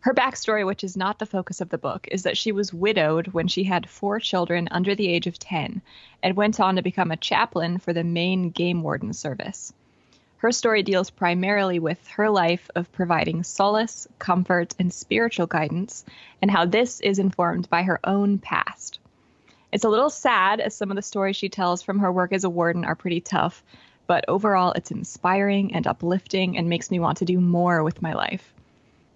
Her 0.00 0.14
backstory, 0.14 0.64
which 0.64 0.82
is 0.82 0.96
not 0.96 1.18
the 1.18 1.26
focus 1.26 1.60
of 1.60 1.68
the 1.68 1.76
book, 1.76 2.08
is 2.10 2.22
that 2.22 2.38
she 2.38 2.52
was 2.52 2.72
widowed 2.72 3.28
when 3.28 3.48
she 3.48 3.64
had 3.64 3.88
four 3.88 4.18
children 4.18 4.66
under 4.70 4.94
the 4.94 5.08
age 5.08 5.26
of 5.26 5.38
10 5.38 5.82
and 6.22 6.36
went 6.36 6.58
on 6.58 6.76
to 6.76 6.82
become 6.82 7.10
a 7.10 7.18
chaplain 7.18 7.76
for 7.78 7.92
the 7.92 8.02
Maine 8.02 8.48
Game 8.48 8.82
Warden 8.82 9.12
Service. 9.12 9.74
Her 10.40 10.52
story 10.52 10.82
deals 10.82 11.10
primarily 11.10 11.78
with 11.78 12.08
her 12.16 12.30
life 12.30 12.70
of 12.74 12.90
providing 12.92 13.42
solace, 13.42 14.08
comfort, 14.18 14.74
and 14.78 14.90
spiritual 14.90 15.46
guidance, 15.46 16.02
and 16.40 16.50
how 16.50 16.64
this 16.64 16.98
is 17.00 17.18
informed 17.18 17.68
by 17.68 17.82
her 17.82 18.00
own 18.04 18.38
past. 18.38 19.00
It's 19.70 19.84
a 19.84 19.90
little 19.90 20.08
sad, 20.08 20.60
as 20.60 20.74
some 20.74 20.90
of 20.90 20.96
the 20.96 21.02
stories 21.02 21.36
she 21.36 21.50
tells 21.50 21.82
from 21.82 21.98
her 21.98 22.10
work 22.10 22.32
as 22.32 22.44
a 22.44 22.48
warden 22.48 22.86
are 22.86 22.94
pretty 22.94 23.20
tough, 23.20 23.62
but 24.06 24.24
overall 24.28 24.72
it's 24.72 24.90
inspiring 24.90 25.74
and 25.74 25.86
uplifting 25.86 26.56
and 26.56 26.70
makes 26.70 26.90
me 26.90 26.98
want 26.98 27.18
to 27.18 27.26
do 27.26 27.38
more 27.38 27.84
with 27.84 28.00
my 28.00 28.14
life. 28.14 28.54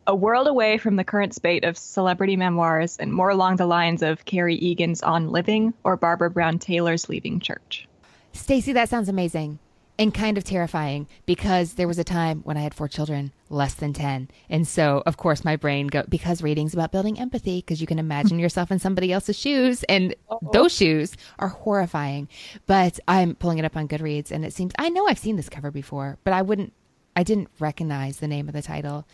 A 0.07 0.15
world 0.15 0.47
away 0.47 0.77
from 0.77 0.97
the 0.97 1.05
current 1.05 1.35
spate 1.35 1.65
of 1.65 1.79
celebrity 1.79 2.37
memoirs 2.37 2.99
and 2.99 3.11
more 3.11 3.31
along 3.31 3.57
the 3.57 3.65
lines 3.65 4.03
of 4.03 4.27
Kerry 4.27 4.57
Egan's 4.57 5.03
On 5.03 5.31
Living 5.31 5.73
or 5.85 5.97
Barbara 5.97 6.29
Brown 6.29 6.59
Taylor's 6.59 7.09
Leaving 7.09 7.41
Church. 7.41 7.89
Stacy, 8.35 8.75
that 8.75 8.91
sounds 8.91 9.09
amazing 9.09 9.59
and 9.99 10.13
kind 10.13 10.37
of 10.37 10.45
terrifying 10.45 11.07
because 11.25 11.75
there 11.75 11.87
was 11.87 11.99
a 11.99 12.05
time 12.05 12.41
when 12.43 12.57
I 12.57 12.63
had 12.63 12.75
four 12.75 12.89
children, 12.89 13.33
less 13.49 13.75
than 13.75 13.93
10. 13.93 14.29
And 14.51 14.67
so, 14.67 15.03
of 15.07 15.17
course, 15.17 15.45
my 15.45 15.55
brain 15.57 15.87
go 15.87 16.03
because 16.09 16.43
reading's 16.43 16.75
about 16.75 16.91
building 16.91 17.19
empathy 17.19 17.59
because 17.59 17.81
you 17.81 17.87
can 17.87 17.99
imagine 17.99 18.39
yourself 18.41 18.71
in 18.73 18.79
somebody 18.79 19.13
else's 19.13 19.39
shoes 19.39 19.85
and 19.85 20.15
those 20.53 20.75
shoes 20.75 21.17
are 21.39 21.49
horrifying. 21.49 22.29
But 22.67 22.99
I'm 23.07 23.37
pulling 23.37 23.59
it 23.59 23.65
up 23.65 23.77
on 23.77 23.89
Goodreads 23.89 24.33
and 24.33 24.45
it 24.45 24.53
seems 24.53 24.73
I 24.79 24.89
know 24.89 25.07
I've 25.07 25.19
seen 25.19 25.37
this 25.37 25.49
cover 25.49 25.71
before, 25.71 26.19
but 26.25 26.33
I 26.33 26.43
wouldn't 26.43 26.73
I 27.17 27.23
didn't 27.23 27.49
recognize 27.61 28.19
the 28.19 28.29
name 28.29 28.49
of 28.49 28.55
the 28.55 28.63
title. 28.63 29.07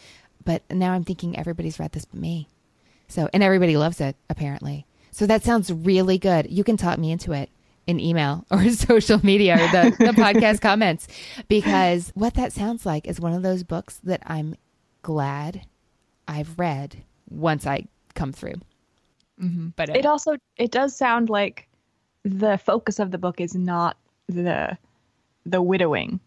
But 0.42 0.62
now 0.70 0.92
I'm 0.92 1.04
thinking 1.04 1.38
everybody's 1.38 1.78
read 1.78 1.92
this 1.92 2.06
but 2.06 2.18
me. 2.18 2.48
So, 3.08 3.28
and 3.34 3.42
everybody 3.42 3.76
loves 3.76 4.00
it 4.00 4.16
apparently. 4.30 4.86
So 5.10 5.26
that 5.26 5.42
sounds 5.42 5.70
really 5.70 6.16
good. 6.16 6.50
You 6.50 6.64
can 6.64 6.78
talk 6.78 6.98
me 6.98 7.10
into 7.10 7.32
it 7.32 7.50
in 7.90 8.00
email 8.00 8.46
or 8.50 8.68
social 8.70 9.20
media 9.24 9.54
or 9.54 9.68
the, 9.68 9.96
the 9.98 10.12
podcast 10.22 10.60
comments 10.60 11.08
because 11.48 12.10
what 12.14 12.34
that 12.34 12.52
sounds 12.52 12.86
like 12.86 13.06
is 13.06 13.20
one 13.20 13.34
of 13.34 13.42
those 13.42 13.62
books 13.64 14.00
that 14.04 14.22
I'm 14.26 14.54
glad 15.02 15.66
I've 16.28 16.58
read 16.58 17.02
once 17.28 17.66
I 17.66 17.86
come 18.14 18.32
through. 18.32 18.60
But 19.76 19.90
uh, 19.90 19.94
It 19.94 20.06
also 20.06 20.36
it 20.56 20.70
does 20.70 20.94
sound 20.96 21.30
like 21.30 21.66
the 22.24 22.58
focus 22.58 22.98
of 22.98 23.10
the 23.10 23.18
book 23.18 23.40
is 23.40 23.54
not 23.54 23.96
the 24.28 24.76
the 25.46 25.62
widowing. 25.62 26.20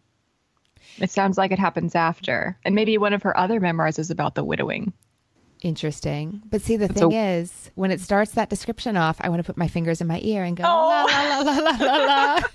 It 0.97 1.11
sounds 1.11 1.37
like 1.37 1.51
it 1.51 1.59
happens 1.59 1.95
after. 1.95 2.57
And 2.65 2.75
maybe 2.75 2.97
one 2.97 3.13
of 3.13 3.23
her 3.23 3.37
other 3.37 3.59
memoirs 3.59 3.99
is 3.99 4.09
about 4.09 4.35
the 4.35 4.43
widowing. 4.43 4.93
Interesting. 5.65 6.41
But 6.49 6.61
see, 6.61 6.77
the 6.77 6.87
thing 6.87 7.11
a- 7.13 7.37
is, 7.39 7.71
when 7.75 7.91
it 7.91 7.99
starts 8.01 8.31
that 8.31 8.49
description 8.49 8.97
off, 8.97 9.17
I 9.21 9.29
want 9.29 9.39
to 9.39 9.43
put 9.43 9.57
my 9.57 9.67
fingers 9.67 10.01
in 10.01 10.07
my 10.07 10.19
ear 10.23 10.43
and 10.43 10.55
go, 10.57 10.63
Oh. 10.65 11.07
la, 11.09 11.39
la, 11.39 11.39
la, 11.39 11.59
la, 11.59 11.85
la, 11.85 12.05
la. 12.05 12.39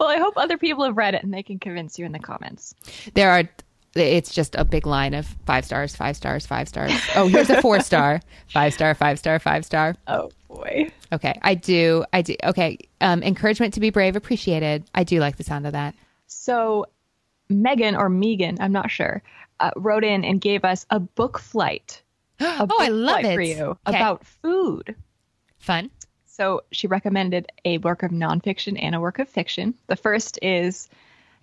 Well, 0.00 0.08
I 0.08 0.18
hope 0.18 0.34
other 0.36 0.58
people 0.58 0.84
have 0.84 0.96
read 0.96 1.14
it 1.14 1.22
and 1.24 1.32
they 1.34 1.42
can 1.42 1.58
convince 1.58 1.98
you 1.98 2.04
in 2.06 2.12
the 2.12 2.18
comments. 2.20 2.74
There 3.14 3.30
are, 3.30 3.42
it's 3.96 4.32
just 4.32 4.54
a 4.54 4.64
big 4.64 4.86
line 4.86 5.12
of 5.14 5.26
five 5.46 5.64
stars, 5.64 5.94
five 5.96 6.16
stars, 6.16 6.46
five 6.46 6.68
stars. 6.68 6.92
Oh, 7.16 7.26
here's 7.28 7.50
a 7.50 7.60
four 7.60 7.80
star, 7.80 8.20
five 8.48 8.74
star, 8.74 8.94
five 8.94 9.18
star, 9.18 9.38
five 9.38 9.64
star. 9.64 9.94
Oh 10.06 10.30
boy. 10.48 10.90
Okay, 11.12 11.36
I 11.42 11.54
do. 11.54 12.04
I 12.12 12.22
do. 12.22 12.36
Okay, 12.44 12.78
um, 13.00 13.22
encouragement 13.22 13.74
to 13.74 13.80
be 13.80 13.90
brave, 13.90 14.14
appreciated. 14.16 14.84
I 14.94 15.02
do 15.04 15.18
like 15.20 15.36
the 15.36 15.44
sound 15.44 15.66
of 15.66 15.72
that. 15.72 15.94
So 16.28 16.86
Megan 17.48 17.94
or 17.96 18.08
Megan, 18.08 18.58
I'm 18.60 18.72
not 18.72 18.90
sure, 18.90 19.22
uh, 19.60 19.70
wrote 19.76 20.04
in 20.04 20.24
and 20.24 20.40
gave 20.40 20.64
us 20.64 20.86
a 20.90 20.98
book 21.00 21.38
flight. 21.38 22.02
A 22.40 22.66
oh, 22.68 22.76
I 22.80 22.88
love 22.88 23.24
it 23.24 23.34
for 23.34 23.40
you 23.42 23.76
Okay. 23.86 23.96
about 23.98 24.24
food. 24.26 24.94
fun. 25.58 25.90
So 26.26 26.62
she 26.72 26.88
recommended 26.88 27.46
a 27.64 27.78
work 27.78 28.02
of 28.02 28.10
nonfiction 28.10 28.76
and 28.82 28.94
a 28.94 29.00
work 29.00 29.20
of 29.20 29.28
fiction. 29.28 29.74
The 29.86 29.94
first 29.96 30.38
is, 30.42 30.88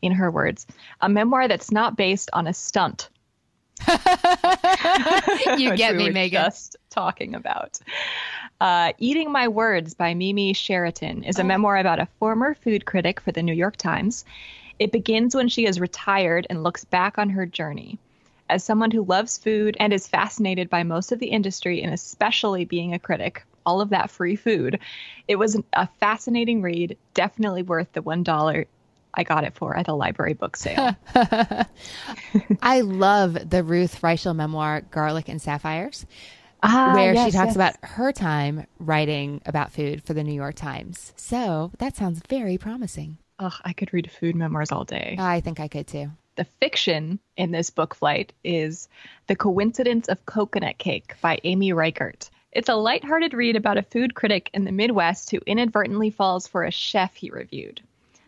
in 0.01 0.11
her 0.11 0.29
words, 0.29 0.67
a 0.99 1.07
memoir 1.07 1.47
that's 1.47 1.71
not 1.71 1.95
based 1.95 2.29
on 2.33 2.45
a 2.47 2.53
stunt. 2.53 3.09
You 5.57 5.75
get 5.75 5.95
we 5.95 6.05
me, 6.05 6.09
Megan. 6.11 6.43
Just 6.43 6.75
talking 6.89 7.35
about. 7.35 7.79
Uh, 8.59 8.93
Eating 8.97 9.31
My 9.31 9.47
Words 9.47 9.93
by 9.93 10.13
Mimi 10.13 10.53
Sheraton 10.53 11.23
Oh. 11.25 11.29
is 11.29 11.39
a 11.39 11.43
memoir 11.43 11.77
about 11.77 11.99
a 11.99 12.07
former 12.19 12.53
food 12.53 12.85
critic 12.85 13.19
for 13.19 13.31
the 13.31 13.41
New 13.43 13.53
York 13.53 13.77
Times. 13.77 14.25
It 14.79 14.91
begins 14.91 15.35
when 15.35 15.47
she 15.49 15.65
is 15.65 15.79
retired 15.79 16.47
and 16.49 16.63
looks 16.63 16.83
back 16.85 17.17
on 17.17 17.29
her 17.31 17.45
journey. 17.45 17.97
As 18.51 18.65
someone 18.65 18.91
who 18.91 19.05
loves 19.05 19.37
food 19.37 19.77
and 19.79 19.93
is 19.93 20.09
fascinated 20.09 20.69
by 20.69 20.83
most 20.83 21.13
of 21.13 21.19
the 21.19 21.27
industry, 21.27 21.81
and 21.81 21.93
especially 21.93 22.65
being 22.65 22.93
a 22.93 22.99
critic, 22.99 23.45
all 23.65 23.79
of 23.79 23.89
that 23.91 24.11
free 24.11 24.35
food, 24.35 24.77
it 25.29 25.37
was 25.37 25.57
a 25.71 25.87
fascinating 26.01 26.61
read, 26.61 26.97
definitely 27.13 27.63
worth 27.63 27.93
the 27.93 28.01
$1 28.01 28.65
I 29.13 29.23
got 29.23 29.45
it 29.45 29.55
for 29.55 29.77
at 29.77 29.87
a 29.87 29.93
library 29.93 30.33
book 30.33 30.57
sale. 30.57 30.93
I 32.61 32.81
love 32.81 33.49
the 33.49 33.63
Ruth 33.63 34.01
Reichl 34.01 34.35
memoir, 34.35 34.81
Garlic 34.81 35.29
and 35.29 35.41
Sapphires, 35.41 36.05
Ah, 36.61 36.91
where 36.93 37.15
she 37.15 37.31
talks 37.31 37.47
yes. 37.47 37.55
about 37.55 37.75
her 37.81 38.11
time 38.11 38.67
writing 38.79 39.41
about 39.45 39.71
food 39.71 40.03
for 40.03 40.13
the 40.13 40.23
New 40.23 40.33
York 40.33 40.55
Times. 40.55 41.13
So 41.15 41.71
that 41.79 41.95
sounds 41.95 42.21
very 42.29 42.57
promising. 42.57 43.17
Ugh, 43.39 43.53
I 43.63 43.71
could 43.71 43.93
read 43.93 44.11
food 44.11 44.35
memoirs 44.35 44.73
all 44.73 44.83
day. 44.83 45.15
I 45.17 45.39
think 45.39 45.59
I 45.61 45.69
could 45.69 45.87
too. 45.87 46.11
The 46.35 46.45
fiction 46.45 47.19
in 47.35 47.51
this 47.51 47.69
book 47.69 47.93
flight 47.93 48.33
is 48.43 48.87
The 49.27 49.35
Coincidence 49.35 50.07
of 50.07 50.25
Coconut 50.25 50.77
Cake 50.77 51.15
by 51.21 51.39
Amy 51.43 51.73
Reichert. 51.73 52.29
It's 52.51 52.69
a 52.69 52.75
lighthearted 52.75 53.33
read 53.33 53.55
about 53.55 53.77
a 53.77 53.83
food 53.83 54.15
critic 54.15 54.49
in 54.53 54.65
the 54.65 54.71
Midwest 54.71 55.31
who 55.31 55.39
inadvertently 55.45 56.09
falls 56.09 56.47
for 56.47 56.63
a 56.63 56.71
chef 56.71 57.15
he 57.15 57.29
reviewed. 57.29 57.81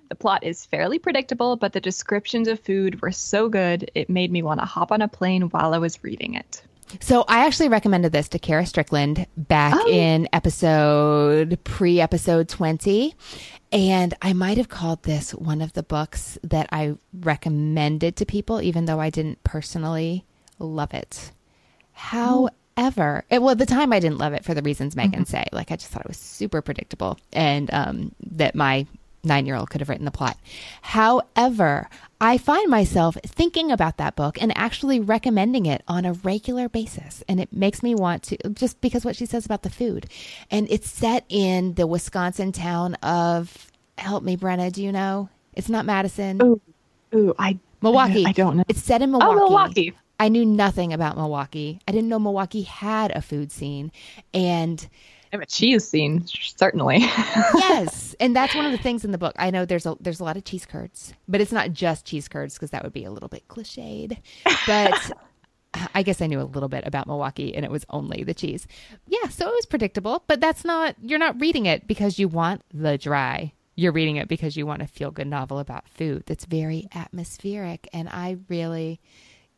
The 0.09 0.15
plot 0.15 0.43
is 0.43 0.65
fairly 0.65 0.99
predictable, 0.99 1.55
but 1.55 1.73
the 1.73 1.79
descriptions 1.79 2.47
of 2.47 2.59
food 2.59 3.01
were 3.01 3.11
so 3.11 3.49
good 3.49 3.89
it 3.95 4.09
made 4.09 4.31
me 4.31 4.43
want 4.43 4.59
to 4.59 4.65
hop 4.65 4.91
on 4.91 5.01
a 5.01 5.07
plane 5.07 5.43
while 5.43 5.73
I 5.73 5.77
was 5.77 6.03
reading 6.03 6.35
it. 6.35 6.61
So 6.99 7.25
I 7.27 7.45
actually 7.45 7.69
recommended 7.69 8.11
this 8.11 8.29
to 8.29 8.39
Kara 8.39 8.65
Strickland 8.65 9.25
back 9.37 9.73
Oh. 9.75 9.89
in 9.89 10.27
episode 10.33 11.57
pre 11.63 11.99
episode 11.99 12.47
20. 12.49 13.15
And 13.71 14.13
I 14.21 14.33
might 14.33 14.57
have 14.57 14.69
called 14.69 15.01
this 15.03 15.31
one 15.33 15.61
of 15.61 15.73
the 15.73 15.81
books 15.83 16.37
that 16.43 16.67
I 16.71 16.95
recommended 17.21 18.15
to 18.17 18.25
people, 18.25 18.61
even 18.61 18.85
though 18.85 18.99
I 18.99 19.09
didn't 19.09 19.43
personally 19.43 20.25
love 20.59 20.93
it. 20.93 21.31
However, 21.93 23.23
it, 23.29 23.41
well, 23.41 23.51
at 23.51 23.57
the 23.57 23.65
time 23.65 23.91
I 23.91 23.99
didn't 23.99 24.19
love 24.19 24.33
it 24.33 24.43
for 24.43 24.53
the 24.53 24.61
reasons 24.61 24.95
Megan 24.95 25.25
say. 25.25 25.45
Like 25.51 25.71
I 25.71 25.75
just 25.75 25.91
thought 25.91 26.01
it 26.03 26.07
was 26.07 26.17
super 26.17 26.61
predictable 26.61 27.17
and 27.31 27.73
um, 27.73 28.13
that 28.31 28.53
my 28.55 28.85
nine 29.23 29.45
year 29.45 29.55
old 29.55 29.69
could 29.69 29.81
have 29.81 29.89
written 29.89 30.05
the 30.05 30.11
plot. 30.11 30.37
However, 30.81 31.89
I 32.19 32.37
find 32.37 32.69
myself 32.69 33.17
thinking 33.25 33.71
about 33.71 33.97
that 33.97 34.15
book 34.15 34.41
and 34.41 34.55
actually 34.57 34.99
recommending 34.99 35.65
it 35.65 35.83
on 35.87 36.05
a 36.05 36.13
regular 36.13 36.69
basis. 36.69 37.23
And 37.27 37.39
it 37.39 37.51
makes 37.51 37.83
me 37.83 37.95
want 37.95 38.23
to, 38.23 38.37
just 38.49 38.79
because 38.81 39.03
what 39.03 39.15
she 39.15 39.25
says 39.25 39.45
about 39.45 39.63
the 39.63 39.69
food. 39.69 40.07
And 40.49 40.67
it's 40.69 40.89
set 40.89 41.25
in 41.29 41.73
the 41.73 41.87
Wisconsin 41.87 42.51
town 42.51 42.95
of, 42.95 43.71
help 43.97 44.23
me, 44.23 44.37
Brenna, 44.37 44.71
do 44.71 44.83
you 44.83 44.91
know? 44.91 45.29
It's 45.53 45.69
not 45.69 45.85
Madison. 45.85 46.41
Ooh, 46.41 46.61
ooh, 47.13 47.35
I 47.37 47.59
Milwaukee. 47.81 48.25
I 48.25 48.31
don't 48.31 48.57
know. 48.57 48.63
It's 48.67 48.81
set 48.81 49.01
in 49.01 49.09
oh, 49.13 49.19
Milwaukee. 49.19 49.39
Oh, 49.41 49.45
Milwaukee. 49.45 49.93
I 50.19 50.29
knew 50.29 50.45
nothing 50.45 50.93
about 50.93 51.17
Milwaukee. 51.17 51.81
I 51.87 51.91
didn't 51.91 52.07
know 52.07 52.19
Milwaukee 52.19 52.61
had 52.61 53.11
a 53.11 53.21
food 53.21 53.51
scene. 53.51 53.91
And 54.33 54.87
A 55.33 55.45
cheese 55.47 55.89
scene, 55.89 56.27
certainly. 56.27 56.97
yes, 56.99 58.15
and 58.19 58.35
that's 58.35 58.53
one 58.53 58.67
of 58.67 58.71
the 58.71 58.77
things 58.77 59.03
in 59.03 59.11
the 59.11 59.17
book. 59.17 59.33
I 59.39 59.49
know 59.49 59.65
there's 59.65 59.87
a 59.87 59.97
there's 59.99 60.19
a 60.19 60.23
lot 60.23 60.37
of 60.37 60.43
cheese 60.43 60.67
curds, 60.67 61.11
but 61.27 61.41
it's 61.41 61.51
not 61.51 61.73
just 61.73 62.05
cheese 62.05 62.27
curds 62.27 62.53
because 62.53 62.69
that 62.69 62.83
would 62.83 62.93
be 62.93 63.03
a 63.03 63.11
little 63.11 63.29
bit 63.29 63.47
cliched. 63.47 64.15
But 64.67 65.11
I 65.95 66.03
guess 66.03 66.21
I 66.21 66.27
knew 66.27 66.39
a 66.39 66.43
little 66.43 66.69
bit 66.69 66.85
about 66.85 67.07
Milwaukee, 67.07 67.55
and 67.55 67.65
it 67.65 67.71
was 67.71 67.83
only 67.89 68.23
the 68.23 68.35
cheese. 68.35 68.67
Yeah, 69.07 69.27
so 69.29 69.47
it 69.47 69.55
was 69.55 69.65
predictable. 69.65 70.23
But 70.27 70.39
that's 70.39 70.63
not 70.63 70.95
you're 71.01 71.17
not 71.17 71.41
reading 71.41 71.65
it 71.65 71.87
because 71.87 72.19
you 72.19 72.27
want 72.27 72.61
the 72.71 72.99
dry. 72.99 73.53
You're 73.75 73.91
reading 73.91 74.17
it 74.17 74.27
because 74.27 74.55
you 74.55 74.67
want 74.67 74.83
a 74.83 74.87
feel 74.87 75.09
good 75.09 75.25
novel 75.25 75.57
about 75.57 75.89
food 75.89 76.23
that's 76.27 76.45
very 76.45 76.87
atmospheric, 76.93 77.89
and 77.91 78.07
I 78.07 78.37
really. 78.49 79.01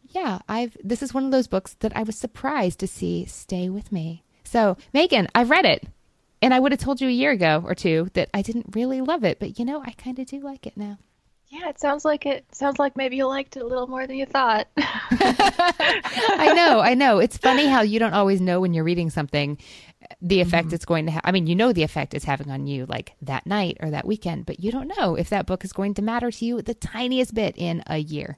Yeah, 0.08 0.40
I've 0.48 0.78
this 0.82 1.04
is 1.04 1.14
one 1.14 1.26
of 1.26 1.32
those 1.32 1.48
books 1.48 1.76
that 1.80 1.98
I 1.98 2.04
was 2.04 2.16
surprised 2.16 2.80
to 2.80 2.88
see 2.88 3.26
stay 3.26 3.68
with 3.70 3.92
me 3.92 4.24
so, 4.56 4.78
Megan, 4.94 5.28
I've 5.36 5.50
read 5.50 5.65
it. 5.65 5.86
And 6.41 6.54
I 6.54 6.60
would 6.60 6.72
have 6.72 6.80
told 6.80 7.02
you 7.02 7.10
a 7.10 7.12
year 7.12 7.32
ago 7.32 7.62
or 7.65 7.76
two 7.76 8.10
that 8.13 8.30
I 8.34 8.41
didn't 8.41 8.76
really 8.76 9.02
love 9.02 9.26
it, 9.26 9.39
but 9.39 9.60
you 9.60 9.65
know, 9.65 9.82
I 9.84 9.91
kind 9.91 10.18
of 10.18 10.28
do 10.28 10.39
like 10.39 10.65
it 10.65 10.78
now. 10.78 10.98
Yeah, 11.48 11.70
it 11.70 11.80
sounds 11.80 12.06
like 12.06 12.26
it 12.26 12.46
sounds 12.54 12.80
like 12.80 12.96
maybe 12.96 13.18
you 13.18 13.28
liked 13.28 13.58
it 13.58 13.63
a 13.63 13.68
little 13.68 13.88
more 13.88 14.08
than 14.08 14.15
you 14.15 14.26
thought. 14.26 14.68
I 14.78 16.54
know, 16.56 16.80
I 16.80 16.94
know. 16.94 17.20
It's 17.20 17.38
funny 17.38 17.68
how 17.68 17.82
you 17.82 18.00
don't 18.00 18.13
always 18.13 18.39
know 18.39 18.62
when 18.62 18.74
you're 18.74 18.84
reading 18.84 19.10
something 19.10 19.58
the 20.22 20.39
effect 20.39 20.68
mm-hmm. 20.68 20.76
it's 20.76 20.86
going 20.86 21.06
to 21.08 21.12
have. 21.12 21.22
I 21.26 21.32
mean, 21.32 21.48
you 21.48 21.56
know 21.56 21.74
the 21.74 21.84
effect 21.84 22.13
it's 22.13 22.26
having 22.26 22.50
on 22.50 22.68
you 22.68 22.86
like 22.86 23.13
that 23.24 23.46
night 23.46 23.78
or 23.82 23.89
that 23.89 24.08
weekend, 24.08 24.46
but 24.46 24.60
you 24.60 24.72
don't 24.72 24.91
know 24.98 25.15
if 25.15 25.30
that 25.30 25.48
book 25.48 25.65
is 25.65 25.74
going 25.74 25.96
to 25.96 26.02
matter 26.02 26.32
to 26.32 26.46
you 26.46 26.62
the 26.62 26.74
tiniest 26.74 27.34
bit 27.34 27.56
in 27.58 27.84
a 27.88 27.98
year. 27.98 28.38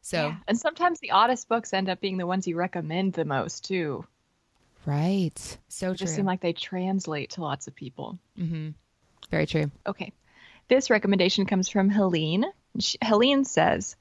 So, 0.00 0.28
yeah. 0.28 0.36
and 0.46 0.58
sometimes 0.58 1.00
the 1.00 1.10
oddest 1.10 1.48
books 1.48 1.72
end 1.72 1.88
up 1.88 2.00
being 2.00 2.18
the 2.18 2.26
ones 2.26 2.46
you 2.46 2.56
recommend 2.56 3.14
the 3.14 3.24
most 3.24 3.64
too. 3.64 4.04
Right. 4.86 5.58
So 5.68 5.90
it 5.90 5.98
true. 5.98 6.06
Just 6.06 6.14
seem 6.14 6.24
like 6.24 6.40
they 6.40 6.52
translate 6.52 7.30
to 7.30 7.42
lots 7.42 7.66
of 7.66 7.74
people. 7.74 8.18
Mm-hmm. 8.38 8.70
Very 9.30 9.46
true. 9.46 9.70
Okay. 9.86 10.12
This 10.68 10.90
recommendation 10.90 11.44
comes 11.44 11.68
from 11.68 11.90
Helene. 11.90 12.44
She, 12.78 12.96
Helene 13.02 13.44
says, 13.44 13.96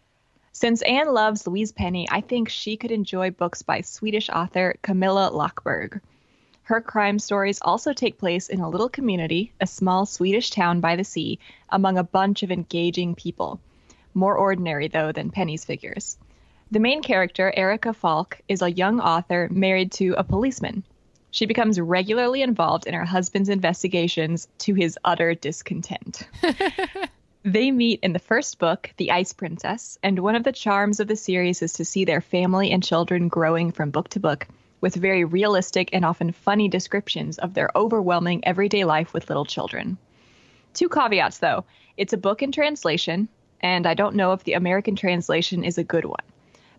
since 0.51 0.81
Anne 0.83 1.13
loves 1.13 1.45
Louise 1.45 1.73
Penny, 1.73 2.07
I 2.09 2.21
think 2.21 2.47
she 2.47 2.77
could 2.77 2.91
enjoy 2.91 3.31
books 3.31 3.61
by 3.61 3.81
Swedish 3.81 4.29
author 4.29 4.77
Camilla 4.81 5.29
Läckberg. 5.33 5.99
Her 6.63 6.81
crime 6.81 7.19
stories 7.19 7.59
also 7.61 7.93
take 7.93 8.17
place 8.17 8.49
in 8.49 8.59
a 8.59 8.69
little 8.69 8.89
community, 8.89 9.53
a 9.59 9.67
small 9.67 10.05
Swedish 10.05 10.51
town 10.51 10.79
by 10.79 10.95
the 10.95 11.03
sea, 11.03 11.39
among 11.69 11.97
a 11.97 12.03
bunch 12.03 12.41
of 12.41 12.51
engaging 12.51 13.15
people. 13.15 13.59
More 14.13 14.37
ordinary, 14.37 14.87
though, 14.87 15.11
than 15.11 15.29
Penny's 15.29 15.65
figures. 15.65 16.17
The 16.71 16.79
main 16.79 17.03
character, 17.03 17.53
Erica 17.55 17.93
Falck, 17.93 18.41
is 18.47 18.63
a 18.63 18.71
young 18.71 18.99
author 18.99 19.47
married 19.51 19.91
to 19.93 20.15
a 20.17 20.23
policeman. 20.23 20.83
She 21.29 21.45
becomes 21.45 21.79
regularly 21.79 22.41
involved 22.41 22.87
in 22.87 22.95
her 22.95 23.05
husband's 23.05 23.49
investigations 23.49 24.47
to 24.59 24.73
his 24.73 24.97
utter 25.05 25.35
discontent. 25.35 26.27
they 27.43 27.69
meet 27.69 27.99
in 28.01 28.13
the 28.13 28.19
first 28.19 28.57
book, 28.57 28.89
The 28.97 29.11
Ice 29.11 29.31
Princess, 29.31 29.99
and 30.01 30.17
one 30.17 30.35
of 30.35 30.43
the 30.43 30.51
charms 30.51 30.99
of 30.99 31.07
the 31.07 31.15
series 31.15 31.61
is 31.61 31.73
to 31.73 31.85
see 31.85 32.03
their 32.03 32.19
family 32.19 32.71
and 32.71 32.83
children 32.83 33.27
growing 33.27 33.71
from 33.71 33.91
book 33.91 34.09
to 34.09 34.19
book 34.19 34.47
with 34.81 34.95
very 34.95 35.23
realistic 35.23 35.91
and 35.93 36.03
often 36.03 36.31
funny 36.31 36.67
descriptions 36.67 37.37
of 37.37 37.53
their 37.53 37.69
overwhelming 37.75 38.43
everyday 38.43 38.85
life 38.85 39.13
with 39.13 39.29
little 39.29 39.45
children. 39.45 39.99
Two 40.73 40.89
caveats 40.89 41.37
though 41.37 41.63
it's 41.95 42.13
a 42.13 42.17
book 42.17 42.41
in 42.41 42.51
translation, 42.51 43.29
and 43.61 43.85
I 43.85 43.93
don't 43.93 44.15
know 44.15 44.33
if 44.33 44.43
the 44.43 44.53
American 44.53 44.95
translation 44.95 45.63
is 45.63 45.77
a 45.77 45.83
good 45.83 46.05
one 46.05 46.25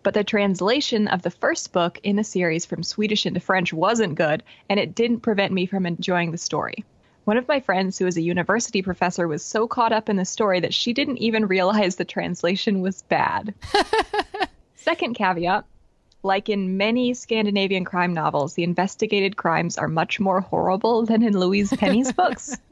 but 0.06 0.14
the 0.14 0.22
translation 0.22 1.08
of 1.08 1.22
the 1.22 1.32
first 1.32 1.72
book 1.72 1.98
in 2.04 2.14
the 2.14 2.22
series 2.22 2.64
from 2.64 2.84
Swedish 2.84 3.26
into 3.26 3.40
French 3.40 3.72
wasn't 3.72 4.14
good, 4.14 4.40
and 4.68 4.78
it 4.78 4.94
didn't 4.94 5.18
prevent 5.18 5.52
me 5.52 5.66
from 5.66 5.84
enjoying 5.84 6.30
the 6.30 6.38
story. 6.38 6.84
One 7.24 7.36
of 7.36 7.48
my 7.48 7.58
friends, 7.58 7.98
who 7.98 8.06
is 8.06 8.16
a 8.16 8.22
university 8.22 8.82
professor, 8.82 9.26
was 9.26 9.42
so 9.44 9.66
caught 9.66 9.92
up 9.92 10.08
in 10.08 10.14
the 10.14 10.24
story 10.24 10.60
that 10.60 10.72
she 10.72 10.92
didn't 10.92 11.18
even 11.18 11.48
realize 11.48 11.96
the 11.96 12.04
translation 12.04 12.82
was 12.82 13.02
bad. 13.02 13.52
Second 14.76 15.14
caveat 15.14 15.64
like 16.26 16.48
in 16.48 16.76
many 16.76 17.14
Scandinavian 17.14 17.84
crime 17.84 18.12
novels, 18.12 18.54
the 18.54 18.64
investigated 18.64 19.36
crimes 19.36 19.78
are 19.78 19.88
much 19.88 20.20
more 20.20 20.40
horrible 20.40 21.06
than 21.06 21.22
in 21.22 21.38
Louise 21.38 21.72
Penny's 21.72 22.12
books. 22.12 22.56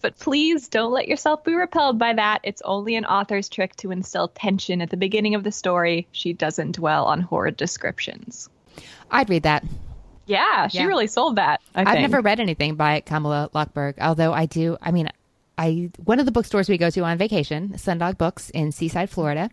But 0.00 0.18
please 0.18 0.68
don't 0.68 0.92
let 0.92 1.08
yourself 1.08 1.44
be 1.44 1.54
repelled 1.54 1.98
by 1.98 2.12
that. 2.12 2.40
It's 2.42 2.60
only 2.60 2.94
an 2.96 3.06
author's 3.06 3.48
trick 3.48 3.74
to 3.76 3.90
instill 3.90 4.28
tension 4.28 4.82
at 4.82 4.90
the 4.90 4.98
beginning 4.98 5.34
of 5.34 5.44
the 5.44 5.50
story. 5.50 6.06
She 6.12 6.34
doesn't 6.34 6.72
dwell 6.72 7.06
on 7.06 7.22
horrid 7.22 7.56
descriptions. 7.56 8.50
I'd 9.10 9.30
read 9.30 9.44
that. 9.44 9.64
Yeah, 10.26 10.68
she 10.68 10.80
yeah. 10.80 10.84
really 10.84 11.06
sold 11.06 11.36
that. 11.36 11.62
I 11.74 11.88
have 11.88 12.00
never 12.00 12.20
read 12.20 12.38
anything 12.38 12.74
by 12.74 13.00
Camilla 13.00 13.48
Läckberg, 13.54 13.94
although 13.98 14.34
I 14.34 14.44
do. 14.44 14.76
I 14.82 14.90
mean, 14.90 15.08
I 15.56 15.90
one 16.04 16.20
of 16.20 16.26
the 16.26 16.32
bookstores 16.32 16.68
we 16.68 16.76
go 16.76 16.90
to 16.90 17.00
on 17.00 17.16
vacation, 17.16 17.70
Sundog 17.76 18.18
Books 18.18 18.50
in 18.50 18.72
Seaside, 18.72 19.08
Florida 19.08 19.48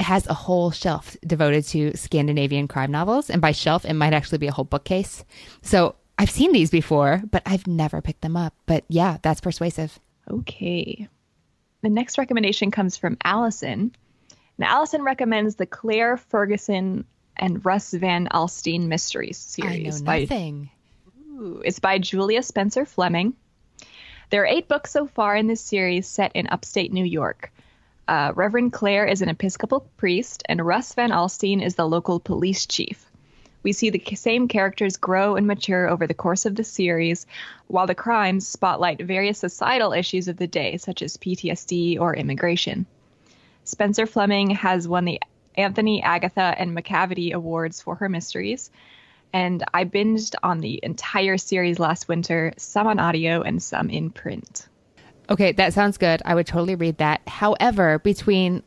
has 0.00 0.26
a 0.26 0.34
whole 0.34 0.70
shelf 0.70 1.16
devoted 1.26 1.64
to 1.64 1.96
Scandinavian 1.96 2.68
crime 2.68 2.90
novels. 2.90 3.30
And 3.30 3.40
by 3.40 3.52
shelf, 3.52 3.84
it 3.84 3.94
might 3.94 4.12
actually 4.12 4.38
be 4.38 4.46
a 4.46 4.52
whole 4.52 4.64
bookcase. 4.64 5.24
So 5.62 5.96
I've 6.18 6.30
seen 6.30 6.52
these 6.52 6.70
before, 6.70 7.22
but 7.30 7.42
I've 7.46 7.66
never 7.66 8.00
picked 8.00 8.22
them 8.22 8.36
up. 8.36 8.54
But 8.66 8.84
yeah, 8.88 9.18
that's 9.22 9.40
persuasive. 9.40 9.98
Okay. 10.30 11.08
The 11.82 11.88
next 11.88 12.18
recommendation 12.18 12.70
comes 12.70 12.96
from 12.96 13.16
Allison. 13.24 13.94
Now, 14.58 14.76
Allison 14.76 15.02
recommends 15.02 15.56
the 15.56 15.66
Claire 15.66 16.16
Ferguson 16.16 17.04
and 17.36 17.64
Russ 17.64 17.92
Van 17.92 18.28
Alstyne 18.32 18.86
Mysteries 18.86 19.36
series. 19.36 20.00
I 20.02 20.04
know 20.04 20.20
nothing. 20.20 20.70
By, 21.04 21.42
ooh, 21.42 21.62
it's 21.64 21.78
by 21.78 21.98
Julia 21.98 22.42
Spencer 22.42 22.86
Fleming. 22.86 23.34
There 24.30 24.42
are 24.42 24.46
eight 24.46 24.68
books 24.68 24.90
so 24.90 25.06
far 25.06 25.36
in 25.36 25.46
this 25.46 25.60
series 25.60 26.08
set 26.08 26.32
in 26.34 26.48
upstate 26.48 26.92
New 26.92 27.04
York. 27.04 27.52
Uh, 28.08 28.32
Reverend 28.36 28.72
Claire 28.72 29.04
is 29.04 29.20
an 29.20 29.28
Episcopal 29.28 29.80
priest, 29.96 30.44
and 30.48 30.64
Russ 30.64 30.94
Van 30.94 31.10
Alstyne 31.10 31.60
is 31.60 31.74
the 31.74 31.88
local 31.88 32.20
police 32.20 32.64
chief. 32.66 33.04
We 33.64 33.72
see 33.72 33.90
the 33.90 34.14
same 34.14 34.46
characters 34.46 34.96
grow 34.96 35.34
and 35.34 35.44
mature 35.44 35.88
over 35.88 36.06
the 36.06 36.14
course 36.14 36.46
of 36.46 36.54
the 36.54 36.62
series, 36.62 37.26
while 37.66 37.88
the 37.88 37.96
crimes 37.96 38.46
spotlight 38.46 39.02
various 39.02 39.40
societal 39.40 39.92
issues 39.92 40.28
of 40.28 40.36
the 40.36 40.46
day, 40.46 40.76
such 40.76 41.02
as 41.02 41.16
PTSD 41.16 41.98
or 41.98 42.14
immigration. 42.14 42.86
Spencer 43.64 44.06
Fleming 44.06 44.50
has 44.50 44.86
won 44.86 45.04
the 45.04 45.20
Anthony, 45.56 46.00
Agatha, 46.00 46.54
and 46.56 46.76
Macavity 46.76 47.32
Awards 47.32 47.80
for 47.80 47.96
her 47.96 48.08
mysteries, 48.08 48.70
and 49.32 49.64
I 49.74 49.84
binged 49.84 50.36
on 50.44 50.60
the 50.60 50.78
entire 50.80 51.38
series 51.38 51.80
last 51.80 52.06
winter, 52.06 52.52
some 52.56 52.86
on 52.86 53.00
audio 53.00 53.42
and 53.42 53.60
some 53.60 53.90
in 53.90 54.10
print. 54.10 54.68
Okay, 55.28 55.52
that 55.52 55.72
sounds 55.72 55.98
good. 55.98 56.22
I 56.24 56.34
would 56.34 56.46
totally 56.46 56.74
read 56.74 56.98
that. 56.98 57.20
However, 57.26 57.98
between 57.98 58.62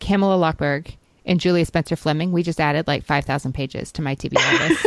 Camilla 0.00 0.36
Läckberg 0.36 0.96
and 1.24 1.40
Julia 1.40 1.64
Spencer 1.64 1.96
Fleming, 1.96 2.32
we 2.32 2.42
just 2.42 2.60
added 2.60 2.86
like 2.86 3.04
5,000 3.04 3.52
pages 3.52 3.90
to 3.92 4.02
my 4.02 4.14
TBR 4.14 4.68
list. 4.68 4.86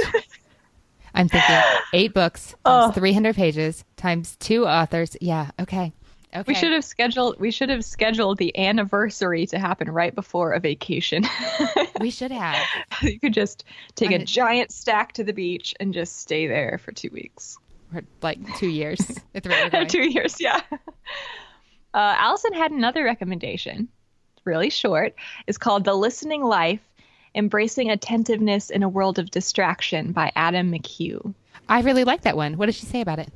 I'm 1.13 1.27
thinking 1.27 1.55
eight 1.93 2.13
books 2.13 2.55
oh. 2.63 2.91
300 2.91 3.35
pages 3.35 3.83
times 3.95 4.35
two 4.37 4.67
authors. 4.67 5.17
Yeah, 5.19 5.49
okay. 5.59 5.93
Okay. 6.35 6.43
We 6.45 6.55
should 6.55 6.73
have 6.73 6.83
scheduled 6.83 7.39
we 7.39 7.51
should 7.51 7.69
have 7.69 7.85
scheduled 7.85 8.37
the 8.37 8.55
anniversary 8.57 9.47
to 9.47 9.57
happen 9.57 9.89
right 9.89 10.13
before 10.13 10.51
a 10.51 10.59
vacation. 10.59 11.23
we 12.01 12.11
should 12.11 12.31
have. 12.31 12.57
You 13.01 13.19
could 13.19 13.33
just 13.33 13.63
take 13.95 14.11
a 14.11 14.23
giant 14.23 14.71
stack 14.71 15.13
to 15.13 15.23
the 15.23 15.33
beach 15.33 15.73
and 15.79 15.93
just 15.93 16.19
stay 16.19 16.45
there 16.45 16.79
for 16.83 16.91
2 16.91 17.09
weeks 17.11 17.57
or 17.93 18.03
like 18.21 18.39
two 18.57 18.67
years. 18.67 18.99
two 19.87 20.09
years, 20.09 20.37
yeah. 20.39 20.61
Uh, 21.93 22.13
Allison 22.19 22.53
had 22.53 22.69
another 22.69 23.03
recommendation, 23.03 23.87
It's 24.35 24.45
really 24.45 24.69
short. 24.69 25.15
It's 25.47 25.57
called 25.57 25.83
The 25.83 25.95
Listening 25.95 26.43
Life 26.43 26.81
Embracing 27.33 27.89
Attentiveness 27.89 28.69
in 28.69 28.83
a 28.83 28.89
World 28.89 29.17
of 29.17 29.31
Distraction 29.31 30.11
by 30.11 30.31
Adam 30.35 30.71
McHugh. 30.71 31.33
I 31.67 31.81
really 31.81 32.03
like 32.03 32.21
that 32.21 32.37
one. 32.37 32.57
What 32.57 32.67
does 32.67 32.75
she 32.75 32.85
say 32.85 33.01
about 33.01 33.17
it? 33.17 33.31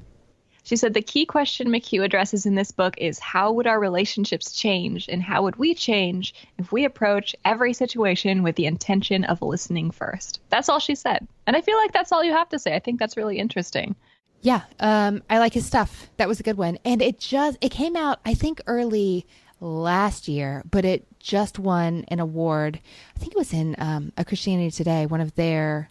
She 0.64 0.76
said 0.76 0.94
the 0.94 1.02
key 1.02 1.26
question 1.26 1.70
McHugh 1.70 2.04
addresses 2.04 2.46
in 2.46 2.54
this 2.54 2.72
book 2.72 2.96
is 2.98 3.18
how 3.18 3.52
would 3.52 3.66
our 3.66 3.80
relationships 3.80 4.52
change 4.52 5.08
and 5.10 5.24
how 5.24 5.42
would 5.42 5.56
we 5.56 5.74
change 5.74 6.36
if 6.60 6.72
we 6.72 6.86
approach 6.86 7.36
every 7.44 7.74
situation 7.74 8.44
with 8.44 8.56
the 8.56 8.68
intention 8.68 9.24
of 9.24 9.42
listening 9.42 9.90
first? 9.90 10.40
That's 10.50 10.70
all 10.70 10.80
she 10.80 10.94
said. 10.94 11.28
And 11.48 11.56
I 11.56 11.62
feel 11.62 11.78
like 11.78 11.94
that's 11.94 12.12
all 12.12 12.24
you 12.24 12.34
have 12.34 12.50
to 12.50 12.60
say. 12.60 12.76
I 12.76 12.80
think 12.80 13.00
that's 13.00 13.18
really 13.18 13.40
interesting. 13.40 13.96
Yeah, 14.42 14.62
um, 14.80 15.22
I 15.30 15.38
like 15.40 15.54
his 15.54 15.66
stuff. 15.66 16.10
That 16.18 16.28
was 16.28 16.40
a 16.40 16.44
good 16.44 16.58
one, 16.58 16.80
and 16.84 17.02
it 17.02 17.20
just 17.20 17.58
it 17.62 17.70
came 17.70 17.96
out 17.96 18.20
I 18.26 18.34
think 18.34 18.60
early 18.68 19.26
last 19.60 20.28
year, 20.28 20.64
but 20.70 20.84
it 20.86 21.06
just 21.20 21.60
won 21.60 22.04
an 22.08 22.20
award. 22.20 22.80
I 23.16 23.20
think 23.20 23.34
it 23.34 23.38
was 23.38 23.54
in 23.54 23.76
um, 23.78 24.12
a 24.18 24.26
Christianity 24.26 24.72
Today, 24.72 25.06
one 25.06 25.22
of 25.22 25.36
their 25.36 25.90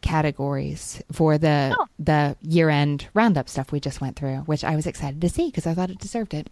categories 0.00 1.02
for 1.10 1.38
the 1.38 1.74
Oh. 1.78 1.86
the 1.98 2.36
year 2.42 2.70
end 2.70 3.08
roundup 3.14 3.48
stuff 3.48 3.72
we 3.72 3.80
just 3.80 4.00
went 4.00 4.16
through, 4.16 4.38
which 4.46 4.62
I 4.62 4.76
was 4.76 4.86
excited 4.86 5.20
to 5.20 5.28
see 5.28 5.46
because 5.46 5.66
I 5.66 5.74
thought 5.74 5.90
it 5.90 5.98
deserved 5.98 6.34
it. 6.34 6.48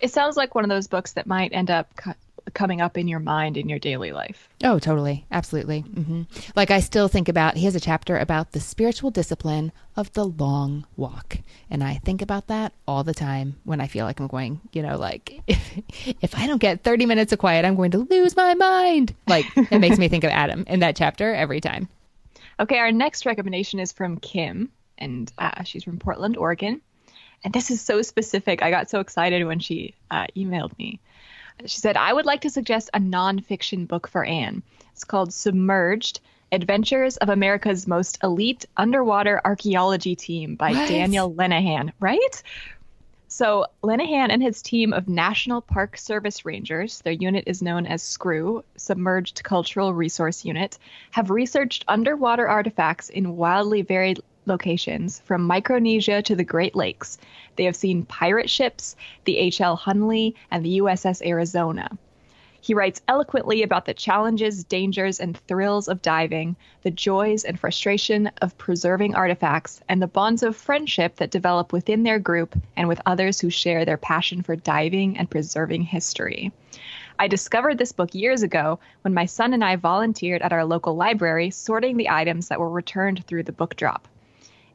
It 0.00 0.12
sounds 0.12 0.36
like 0.36 0.54
one 0.54 0.64
of 0.64 0.68
those 0.70 0.88
books 0.88 1.12
that 1.12 1.26
might 1.26 1.52
end 1.52 1.70
up 1.70 1.88
coming 2.54 2.80
up 2.80 2.96
in 2.96 3.08
your 3.08 3.18
mind 3.18 3.56
in 3.56 3.68
your 3.68 3.78
daily 3.78 4.12
life. 4.12 4.48
Oh, 4.62 4.78
totally. 4.78 5.26
Absolutely. 5.30 5.80
hmm 5.80 6.22
Like, 6.54 6.70
I 6.70 6.80
still 6.80 7.08
think 7.08 7.28
about, 7.28 7.56
he 7.56 7.64
has 7.64 7.74
a 7.74 7.80
chapter 7.80 8.16
about 8.18 8.52
the 8.52 8.60
spiritual 8.60 9.10
discipline 9.10 9.72
of 9.96 10.12
the 10.12 10.24
long 10.24 10.86
walk. 10.96 11.38
And 11.70 11.82
I 11.82 11.94
think 11.94 12.22
about 12.22 12.46
that 12.48 12.72
all 12.86 13.04
the 13.04 13.14
time 13.14 13.56
when 13.64 13.80
I 13.80 13.86
feel 13.86 14.04
like 14.06 14.20
I'm 14.20 14.26
going, 14.26 14.60
you 14.72 14.82
know, 14.82 14.96
like, 14.96 15.40
if, 15.46 15.80
if 16.20 16.36
I 16.36 16.46
don't 16.46 16.60
get 16.60 16.82
30 16.82 17.06
minutes 17.06 17.32
of 17.32 17.38
quiet, 17.38 17.64
I'm 17.64 17.76
going 17.76 17.90
to 17.92 17.98
lose 17.98 18.36
my 18.36 18.54
mind. 18.54 19.14
Like, 19.26 19.46
it 19.56 19.78
makes 19.78 19.98
me 19.98 20.08
think 20.08 20.24
of 20.24 20.30
Adam 20.30 20.64
in 20.68 20.80
that 20.80 20.96
chapter 20.96 21.34
every 21.34 21.60
time. 21.60 21.88
Okay, 22.58 22.78
our 22.78 22.92
next 22.92 23.26
recommendation 23.26 23.80
is 23.80 23.92
from 23.92 24.18
Kim, 24.18 24.70
and 24.96 25.30
uh, 25.36 25.62
she's 25.64 25.84
from 25.84 25.98
Portland, 25.98 26.36
Oregon. 26.36 26.80
And 27.44 27.52
this 27.52 27.70
is 27.70 27.80
so 27.80 28.00
specific. 28.02 28.62
I 28.62 28.70
got 28.70 28.88
so 28.88 29.00
excited 29.00 29.44
when 29.44 29.60
she 29.60 29.94
uh, 30.10 30.26
emailed 30.36 30.76
me. 30.78 31.00
She 31.64 31.78
said, 31.78 31.96
I 31.96 32.12
would 32.12 32.26
like 32.26 32.42
to 32.42 32.50
suggest 32.50 32.90
a 32.92 33.00
nonfiction 33.00 33.88
book 33.88 34.08
for 34.08 34.24
Anne. 34.24 34.62
It's 34.92 35.04
called 35.04 35.32
Submerged 35.32 36.20
Adventures 36.52 37.16
of 37.16 37.28
America's 37.28 37.86
Most 37.86 38.18
Elite 38.22 38.66
Underwater 38.76 39.40
Archaeology 39.44 40.14
Team 40.14 40.54
by 40.54 40.72
What? 40.72 40.88
Daniel 40.88 41.32
Lenihan, 41.32 41.92
right? 41.98 42.42
So, 43.28 43.66
Lenihan 43.82 44.30
and 44.30 44.42
his 44.42 44.62
team 44.62 44.92
of 44.92 45.08
National 45.08 45.60
Park 45.60 45.98
Service 45.98 46.44
Rangers, 46.44 47.00
their 47.00 47.12
unit 47.12 47.44
is 47.46 47.62
known 47.62 47.84
as 47.86 48.02
SCRU, 48.02 48.62
Submerged 48.76 49.42
Cultural 49.42 49.92
Resource 49.92 50.44
Unit, 50.44 50.78
have 51.10 51.30
researched 51.30 51.84
underwater 51.88 52.48
artifacts 52.48 53.08
in 53.08 53.36
wildly 53.36 53.82
varied 53.82 54.20
locations 54.46 55.20
from 55.20 55.42
Micronesia 55.42 56.22
to 56.22 56.36
the 56.36 56.44
Great 56.44 56.74
Lakes. 56.74 57.18
They 57.56 57.64
have 57.64 57.76
seen 57.76 58.04
pirate 58.04 58.48
ships, 58.48 58.96
the 59.24 59.38
H.L. 59.38 59.76
Hunley, 59.76 60.34
and 60.50 60.64
the 60.64 60.78
USS 60.78 61.24
Arizona. 61.26 61.90
He 62.66 62.74
writes 62.74 63.00
eloquently 63.06 63.62
about 63.62 63.84
the 63.84 63.94
challenges, 63.94 64.64
dangers, 64.64 65.20
and 65.20 65.36
thrills 65.36 65.86
of 65.86 66.02
diving, 66.02 66.56
the 66.82 66.90
joys 66.90 67.44
and 67.44 67.60
frustration 67.60 68.28
of 68.42 68.58
preserving 68.58 69.14
artifacts, 69.14 69.80
and 69.88 70.02
the 70.02 70.08
bonds 70.08 70.42
of 70.42 70.56
friendship 70.56 71.14
that 71.16 71.30
develop 71.30 71.72
within 71.72 72.02
their 72.02 72.18
group 72.18 72.56
and 72.76 72.88
with 72.88 73.00
others 73.06 73.38
who 73.38 73.50
share 73.50 73.84
their 73.84 73.96
passion 73.96 74.42
for 74.42 74.56
diving 74.56 75.16
and 75.16 75.30
preserving 75.30 75.82
history. 75.82 76.50
I 77.20 77.28
discovered 77.28 77.78
this 77.78 77.92
book 77.92 78.12
years 78.16 78.42
ago 78.42 78.80
when 79.02 79.14
my 79.14 79.26
son 79.26 79.54
and 79.54 79.62
I 79.62 79.76
volunteered 79.76 80.42
at 80.42 80.52
our 80.52 80.64
local 80.64 80.96
library 80.96 81.50
sorting 81.50 81.96
the 81.96 82.10
items 82.10 82.48
that 82.48 82.58
were 82.58 82.68
returned 82.68 83.24
through 83.26 83.44
the 83.44 83.52
book 83.52 83.76
drop. 83.76 84.08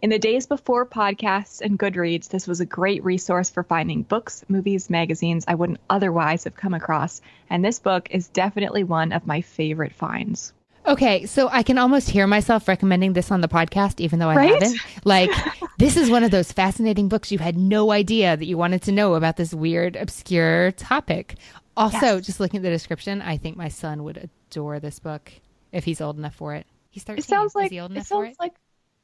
In 0.02 0.10
the 0.10 0.18
days 0.18 0.47
before 0.47 0.84
podcasts 0.86 1.62
and 1.62 1.78
Goodreads, 1.78 2.28
this 2.30 2.47
was 2.47 2.60
a 2.60 2.66
great 2.66 3.04
resource 3.04 3.52
for 3.52 3.62
finding 3.62 4.02
books, 4.02 4.43
movies, 4.49 4.89
magazines 4.89 5.45
I 5.47 5.54
wouldn't 5.54 5.80
otherwise 5.91 6.43
have 6.45 6.56
come 6.56 6.74
across, 6.74 7.22
and 7.52 7.64
this 7.64 7.78
book 7.78 8.08
is 8.10 8.28
definitely 8.30 8.84
one 8.84 9.12
of 9.12 9.28
my 9.28 9.41
favorite 9.41 9.93
finds. 9.93 10.54
Okay, 10.88 11.28
so 11.28 11.47
I 11.49 11.62
can 11.62 11.78
almost 11.78 12.10
hear 12.10 12.26
myself 12.26 12.68
recommending 12.68 13.14
this 13.14 13.30
on 13.30 13.41
the 13.41 13.47
podcast, 13.47 13.99
even 13.99 14.18
though 14.18 14.30
I 14.30 14.38
Right? 14.38 14.54
haven't. 14.54 14.80
Like, 15.04 15.30
this 15.78 15.95
is 15.95 16.10
one 16.10 16.24
of 16.24 16.32
those 16.32 16.52
fascinating 16.52 17.08
books 17.08 17.32
you 17.32 17.38
had 17.38 17.56
no 17.56 17.91
idea 17.91 18.36
that 18.36 18.45
you 18.45 18.58
wanted 18.58 18.82
to 18.84 18.91
know 18.91 19.14
about 19.14 19.38
this 19.38 19.54
weird, 19.54 19.95
obscure 19.95 20.72
topic. 20.72 21.36
Also, 21.78 22.16
Yes. 22.18 22.26
just 22.26 22.39
looking 22.39 22.58
at 22.58 22.64
the 22.64 22.72
description, 22.72 23.22
I 23.22 23.38
think 23.38 23.56
my 23.56 23.68
son 23.68 24.04
would 24.04 24.18
adore 24.49 24.80
this 24.80 24.97
book 24.97 25.32
if 25.72 25.84
he's 25.84 26.02
old 26.02 26.18
enough 26.18 26.34
for 26.34 26.56
it. 26.56 26.66
He's 26.89 27.04
13. 27.04 27.20
It 27.20 27.26
sounds 27.26 27.52
Is 27.52 27.56
like 27.56 27.72
he 27.72 27.80
old 27.80 27.91
it 27.91 27.93
enough 27.93 28.08
for 28.08 28.26
sounds 28.26 28.38
it? 28.38 28.39
like 28.39 28.54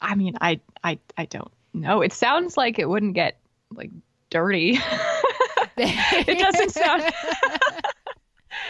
I 0.01 0.15
mean, 0.15 0.35
I 0.41 0.59
I 0.83 0.99
I 1.17 1.25
don't 1.25 1.51
know. 1.73 2.01
It 2.01 2.13
sounds 2.13 2.57
like 2.57 2.79
it 2.79 2.87
wouldn't 2.89 3.13
get 3.13 3.37
like 3.73 3.91
dirty. 4.29 4.79
it 5.77 6.39
doesn't 6.39 6.71
sound 6.71 7.03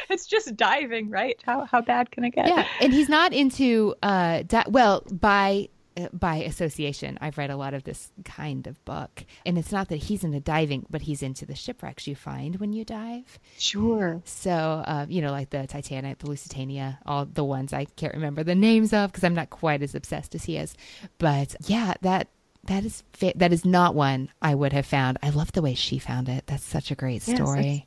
It's 0.10 0.26
just 0.26 0.56
diving, 0.56 1.10
right? 1.10 1.40
How 1.46 1.66
how 1.66 1.82
bad 1.82 2.12
can 2.12 2.24
it 2.24 2.32
get? 2.32 2.48
yeah, 2.48 2.66
and 2.82 2.94
he's 2.94 3.10
not 3.10 3.34
into 3.34 3.96
uh 4.04 4.44
di- 4.44 4.66
well 4.68 5.04
by 5.12 5.70
by 6.14 6.38
association. 6.38 7.18
I've 7.22 7.38
read 7.38 7.50
a 7.50 7.58
lot 7.58 7.74
of 7.74 7.84
this 7.84 8.12
kind 8.26 8.68
of 8.68 8.84
book, 8.86 9.26
and 9.46 9.58
it's 9.58 9.72
not 9.72 9.90
that 9.90 9.98
he's 9.98 10.24
into 10.24 10.40
diving, 10.40 10.86
but 10.90 11.02
he's 11.02 11.22
into 11.24 11.46
the 11.46 11.56
shipwrecks 11.56 12.08
you 12.08 12.16
find 12.16 12.58
when 12.58 12.74
you 12.74 12.86
dive. 12.86 13.40
Sure. 13.58 14.22
So, 14.26 14.52
uh, 14.52 15.06
you 15.10 15.22
know, 15.22 15.32
like 15.32 15.50
the 15.50 15.68
Titanic, 15.68 16.20
the 16.20 16.28
Lusitania, 16.30 17.00
all 17.06 17.26
the 17.26 17.44
ones 17.44 17.74
I 17.74 17.86
can't 17.86 18.14
remember 18.14 18.44
the 18.44 18.56
names 18.56 18.94
of 18.94 19.12
because 19.12 19.24
I'm 19.24 19.36
not 19.36 19.50
quite 19.50 19.82
as 19.82 19.96
obsessed 19.96 20.36
as 20.36 20.46
he 20.46 20.58
is. 20.58 20.76
But 21.18 21.56
yeah, 21.66 21.94
that 22.02 22.28
that 22.66 22.84
is 22.86 23.04
fa- 23.14 23.34
that 23.36 23.54
is 23.54 23.64
not 23.66 23.96
one 23.96 24.30
I 24.42 24.54
would 24.56 24.74
have 24.74 24.86
found. 24.86 25.18
I 25.24 25.30
love 25.30 25.52
the 25.54 25.62
way 25.62 25.74
she 25.74 26.00
found 26.00 26.30
it. 26.30 26.46
That's 26.48 26.64
such 26.66 26.92
a 26.92 26.96
great 26.96 27.22
story. 27.22 27.66
Yes. 27.66 27.84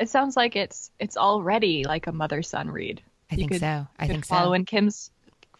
It 0.00 0.08
sounds 0.10 0.36
like 0.36 0.54
it's 0.56 0.90
it's 0.98 1.16
already 1.16 1.84
like 1.84 2.06
a 2.06 2.12
mother 2.12 2.42
son 2.42 2.70
read. 2.70 3.02
I 3.30 3.34
You 3.34 3.38
think 3.40 3.52
could- 3.52 3.60
so. 3.60 3.86
I 3.98 4.06
think 4.06 4.24
so. 4.24 4.34
follow 4.34 4.52
in 4.54 4.64
Kim's 4.64 5.10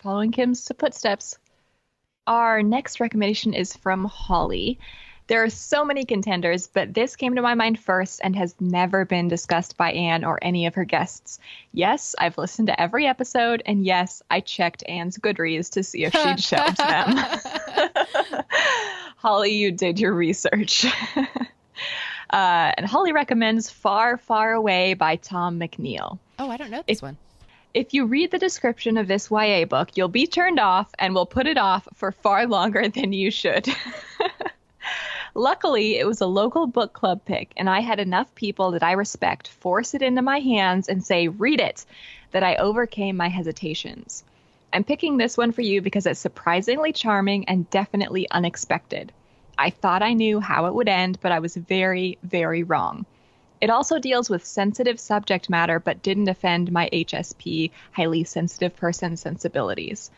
following 0.01 0.31
Kim's 0.33 0.71
footsteps. 0.79 1.39
Our 2.29 2.63
next 2.63 3.01
recommendation 3.01 3.55
is 3.55 3.75
from 3.75 4.05
Holly. 4.05 4.79
There 5.29 5.43
are 5.45 5.49
so 5.49 5.83
many 5.83 6.05
contenders, 6.05 6.67
but 6.67 6.93
this 6.93 7.17
came 7.17 7.37
to 7.37 7.43
my 7.43 7.55
mind 7.55 7.79
first 7.79 8.21
and 8.23 8.37
has 8.37 8.55
never 8.61 9.07
been 9.07 9.29
discussed 9.29 9.79
by 9.79 9.93
Anne 9.93 10.25
or 10.25 10.39
any 10.43 10.67
of 10.67 10.75
her 10.75 10.85
guests. 10.85 11.39
Yes, 11.73 12.15
I've 12.19 12.37
listened 12.37 12.69
to 12.69 12.79
every 12.79 13.07
episode, 13.07 13.63
and 13.65 13.83
yes, 13.83 14.23
I 14.31 14.41
checked 14.41 14.85
Anne's 14.87 15.17
Goodreads 15.17 15.71
to 15.71 15.83
see 15.83 16.05
if 16.05 16.13
she'd 16.13 16.41
shelved 16.45 16.77
them. 16.77 17.17
Holly, 19.17 19.55
you 19.55 19.73
did 19.73 19.99
your 19.99 20.13
research. 20.13 20.85
uh, 21.17 22.73
and 22.77 22.85
Holly 22.85 23.13
recommends 23.13 23.71
Far, 23.71 24.19
Far 24.19 24.53
Away 24.53 24.93
by 24.93 25.17
Tom 25.17 25.59
McNeal. 25.59 26.19
Oh, 26.39 26.51
I 26.51 26.59
don't 26.59 26.71
know 26.71 26.85
this 26.87 27.01
one. 27.01 27.17
If 27.75 27.93
you 27.93 28.07
read 28.07 28.31
the 28.31 28.39
description 28.39 28.97
of 28.97 29.09
this 29.09 29.31
YA 29.31 29.67
book, 29.67 29.91
you'll 29.95 30.09
be 30.09 30.27
turned 30.27 30.59
off 30.59 30.91
and 30.99 31.15
will 31.15 31.27
put 31.27 31.47
it 31.47 31.59
off 31.59 31.87
for 31.95 32.13
far 32.13 32.47
longer 32.47 32.89
than 32.95 33.13
you 33.13 33.31
should. 33.31 33.69
Luckily, 35.35 35.99
it 35.99 36.07
was 36.07 36.21
a 36.21 36.27
local 36.27 36.67
book 36.67 36.95
club 36.95 37.21
pick, 37.25 37.53
and 37.57 37.69
I 37.69 37.81
had 37.81 38.01
enough 38.01 38.35
people 38.35 38.71
that 38.73 38.83
I 38.83 38.93
respect 38.93 39.49
force 39.49 39.95
it 39.95 40.03
into 40.03 40.23
my 40.23 40.41
hands 40.41 40.89
and 40.89 41.05
say, 41.05 41.29
read 41.29 41.61
it, 41.61 41.85
that 42.33 42.43
I 42.43 42.57
overcame 42.57 43.17
my 43.17 43.29
hesitations. 43.29 44.25
I'm 44.73 44.85
picking 44.85 45.17
this 45.17 45.37
one 45.37 45.53
for 45.53 45.63
you 45.63 45.83
because 45.83 46.07
it's 46.07 46.19
surprisingly 46.19 46.93
charming 46.93 47.45
and 47.49 47.69
definitely 47.71 48.29
unexpected. 48.31 49.13
I 49.59 49.71
thought 49.71 50.03
I 50.03 50.15
knew 50.15 50.41
how 50.41 50.67
it 50.67 50.75
would 50.75 50.89
end, 50.89 51.19
but 51.21 51.33
I 51.33 51.39
was 51.39 51.57
very, 51.57 52.19
very 52.23 52.63
wrong. 52.63 53.07
It 53.61 53.71
also 53.71 53.99
deals 53.99 54.31
with 54.31 54.45
sensitive 54.45 55.01
subject 55.01 55.51
matter, 55.51 55.81
but 55.81 56.03
didn't 56.03 56.29
offend 56.29 56.71
my 56.71 56.89
HSP, 56.93 57.71
highly 57.93 58.25
sensitive 58.25 58.77
person 58.77 59.17
sensibilities. 59.17 60.11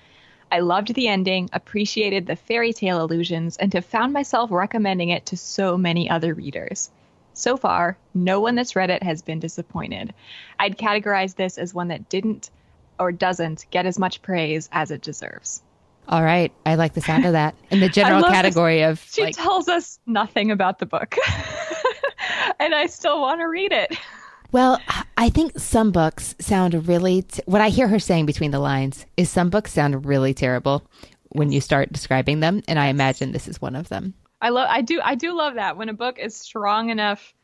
I 0.52 0.60
loved 0.60 0.94
the 0.94 1.08
ending, 1.08 1.48
appreciated 1.52 2.26
the 2.26 2.36
fairy 2.36 2.72
tale 2.72 3.00
illusions, 3.00 3.56
and 3.56 3.72
have 3.72 3.84
found 3.84 4.12
myself 4.12 4.50
recommending 4.50 5.10
it 5.10 5.26
to 5.26 5.36
so 5.36 5.78
many 5.78 6.10
other 6.10 6.34
readers. 6.34 6.90
So 7.34 7.56
far, 7.56 7.96
no 8.12 8.40
one 8.40 8.56
that's 8.56 8.76
read 8.76 8.90
it 8.90 9.02
has 9.02 9.22
been 9.22 9.38
disappointed. 9.38 10.12
I'd 10.58 10.76
categorize 10.76 11.36
this 11.36 11.56
as 11.56 11.72
one 11.72 11.88
that 11.88 12.08
didn't 12.08 12.50
or 12.98 13.12
doesn't 13.12 13.66
get 13.70 13.86
as 13.86 13.98
much 13.98 14.20
praise 14.20 14.68
as 14.72 14.90
it 14.90 15.00
deserves. 15.00 15.62
All 16.08 16.22
right. 16.22 16.52
I 16.66 16.74
like 16.74 16.94
the 16.94 17.00
sound 17.00 17.24
of 17.24 17.32
that. 17.32 17.54
In 17.70 17.80
the 17.80 17.88
general 17.90 18.20
love 18.20 18.30
this. 18.30 18.36
category 18.36 18.82
of 18.82 19.00
She 19.10 19.22
like, 19.22 19.36
tells 19.36 19.68
us 19.68 19.98
nothing 20.06 20.50
about 20.50 20.80
the 20.80 20.86
book. 20.86 21.14
and 22.58 22.74
I 22.74 22.86
still 22.86 23.20
want 23.20 23.40
to 23.40 23.46
read 23.48 23.72
it. 23.72 23.96
Well, 24.52 24.80
I 25.16 25.30
think 25.30 25.58
some 25.58 25.92
books 25.92 26.34
sound 26.40 26.88
really. 26.88 27.22
T- 27.22 27.42
what 27.46 27.60
I 27.60 27.68
hear 27.68 27.86
her 27.88 27.98
saying 28.00 28.26
between 28.26 28.50
the 28.50 28.58
lines 28.58 29.06
is 29.16 29.30
some 29.30 29.48
books 29.50 29.72
sound 29.72 30.04
really 30.04 30.34
terrible 30.34 30.82
when 31.28 31.52
you 31.52 31.60
start 31.60 31.92
describing 31.92 32.40
them, 32.40 32.62
and 32.66 32.78
I 32.78 32.86
imagine 32.86 33.30
this 33.30 33.46
is 33.46 33.60
one 33.62 33.76
of 33.76 33.88
them. 33.88 34.14
I 34.42 34.48
love 34.48 34.68
I 34.70 34.80
do 34.80 35.00
I 35.04 35.14
do 35.14 35.36
love 35.36 35.54
that 35.54 35.76
when 35.76 35.88
a 35.88 35.94
book 35.94 36.18
is 36.18 36.34
strong 36.34 36.90
enough 36.90 37.34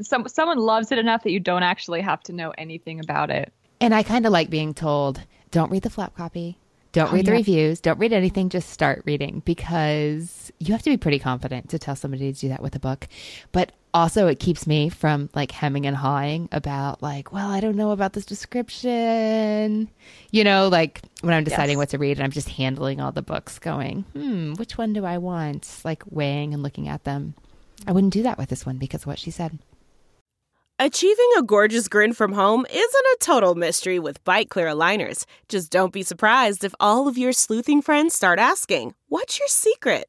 some 0.00 0.26
someone 0.28 0.58
loves 0.58 0.90
it 0.92 0.98
enough 0.98 1.22
that 1.24 1.30
you 1.32 1.40
don't 1.40 1.62
actually 1.62 2.00
have 2.00 2.22
to 2.22 2.32
know 2.32 2.52
anything 2.58 3.00
about 3.00 3.30
it. 3.30 3.52
And 3.80 3.94
I 3.94 4.02
kind 4.02 4.26
of 4.26 4.32
like 4.32 4.50
being 4.50 4.74
told, 4.74 5.20
don't 5.50 5.70
read 5.70 5.82
the 5.82 5.90
flap 5.90 6.16
copy, 6.16 6.58
don't 6.92 7.10
Oh, 7.10 7.14
read 7.14 7.26
the 7.26 7.32
yeah. 7.32 7.36
reviews, 7.38 7.80
don't 7.80 7.98
read 7.98 8.12
anything, 8.12 8.48
just 8.48 8.70
start 8.70 9.02
reading 9.06 9.42
because 9.44 10.50
you 10.58 10.72
have 10.72 10.82
to 10.82 10.90
be 10.90 10.96
pretty 10.96 11.18
confident 11.20 11.68
to 11.70 11.78
tell 11.78 11.94
somebody 11.94 12.32
to 12.32 12.40
do 12.40 12.48
that 12.48 12.62
with 12.62 12.74
a 12.74 12.80
book. 12.80 13.06
But 13.52 13.72
also 13.98 14.26
it 14.26 14.38
keeps 14.38 14.66
me 14.66 14.88
from 14.88 15.28
like 15.34 15.50
hemming 15.52 15.86
and 15.86 15.96
hawing 15.96 16.48
about 16.52 17.02
like, 17.02 17.32
well, 17.32 17.50
I 17.50 17.60
don't 17.60 17.76
know 17.76 17.90
about 17.90 18.12
this 18.14 18.24
description. 18.26 19.88
You 20.30 20.44
know, 20.44 20.68
like 20.68 21.02
when 21.20 21.34
I'm 21.34 21.44
deciding 21.44 21.74
Yes. 21.74 21.78
what 21.78 21.88
to 21.90 21.98
read 21.98 22.16
and 22.18 22.24
I'm 22.24 22.30
just 22.30 22.48
handling 22.48 23.00
all 23.00 23.12
the 23.12 23.22
books 23.22 23.58
going, 23.58 24.02
hmm, 24.12 24.54
which 24.54 24.78
one 24.78 24.92
do 24.92 25.04
I 25.04 25.18
want? 25.18 25.68
Like 25.84 26.02
weighing 26.10 26.54
and 26.54 26.62
looking 26.62 26.88
at 26.88 27.04
them. 27.04 27.34
I 27.86 27.92
wouldn't 27.92 28.12
do 28.12 28.22
that 28.24 28.38
with 28.38 28.48
this 28.48 28.66
one 28.66 28.78
because 28.78 29.02
of 29.02 29.06
what 29.06 29.18
she 29.18 29.30
said. 29.30 29.58
Achieving 30.80 31.30
a 31.36 31.42
gorgeous 31.42 31.88
grin 31.88 32.12
from 32.12 32.32
home 32.34 32.64
isn't 32.70 33.06
a 33.14 33.16
total 33.20 33.56
mystery 33.56 33.98
with 33.98 34.22
Byte 34.24 34.48
Clear 34.48 34.68
aligners. 34.68 35.24
Just 35.48 35.72
don't 35.72 35.92
be 35.92 36.04
surprised 36.04 36.62
if 36.62 36.72
all 36.78 37.08
of 37.08 37.18
your 37.18 37.32
sleuthing 37.32 37.82
friends 37.82 38.14
start 38.14 38.38
asking, 38.38 38.94
What's 39.08 39.38
your 39.40 39.48
secret? 39.48 40.08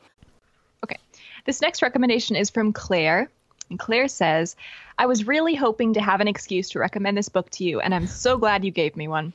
This 1.45 1.61
next 1.61 1.81
recommendation 1.81 2.35
is 2.35 2.49
from 2.49 2.73
Claire. 2.73 3.29
And 3.69 3.79
Claire 3.79 4.07
says, 4.07 4.55
I 4.97 5.05
was 5.05 5.27
really 5.27 5.55
hoping 5.55 5.93
to 5.93 6.01
have 6.01 6.21
an 6.21 6.27
excuse 6.27 6.69
to 6.71 6.79
recommend 6.79 7.17
this 7.17 7.29
book 7.29 7.49
to 7.51 7.63
you, 7.63 7.79
and 7.79 7.95
I'm 7.95 8.07
so 8.07 8.37
glad 8.37 8.65
you 8.65 8.71
gave 8.71 8.95
me 8.95 9.07
one. 9.07 9.33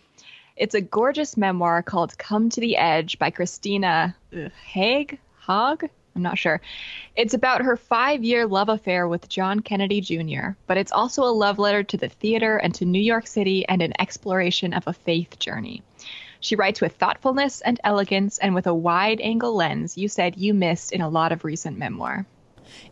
It's 0.56 0.74
a 0.74 0.80
gorgeous 0.80 1.36
memoir 1.36 1.82
called 1.82 2.16
Come 2.18 2.50
to 2.50 2.60
the 2.60 2.76
Edge 2.76 3.18
by 3.18 3.30
Christina 3.30 4.14
Haig? 4.64 5.18
Hogg? 5.38 5.88
I'm 6.14 6.22
not 6.22 6.38
sure. 6.38 6.62
It's 7.14 7.34
about 7.34 7.62
her 7.62 7.76
five 7.76 8.24
year 8.24 8.46
love 8.46 8.70
affair 8.70 9.06
with 9.06 9.28
John 9.28 9.60
Kennedy 9.60 10.00
Jr., 10.00 10.50
but 10.66 10.78
it's 10.78 10.92
also 10.92 11.24
a 11.24 11.32
love 11.32 11.58
letter 11.58 11.82
to 11.84 11.96
the 11.98 12.08
theater 12.08 12.56
and 12.56 12.74
to 12.76 12.86
New 12.86 13.00
York 13.00 13.26
City 13.26 13.68
and 13.68 13.82
an 13.82 13.92
exploration 13.98 14.72
of 14.72 14.86
a 14.86 14.94
faith 14.94 15.38
journey. 15.38 15.82
She 16.46 16.54
writes 16.54 16.80
with 16.80 16.94
thoughtfulness 16.94 17.60
and 17.60 17.80
elegance 17.82 18.38
and 18.38 18.54
with 18.54 18.68
a 18.68 18.72
wide 18.74 19.20
angle 19.20 19.56
lens 19.56 19.98
you 19.98 20.06
said 20.06 20.36
you 20.36 20.54
missed 20.54 20.92
in 20.92 21.00
a 21.00 21.08
lot 21.08 21.32
of 21.32 21.44
recent 21.44 21.76
memoir. 21.76 22.24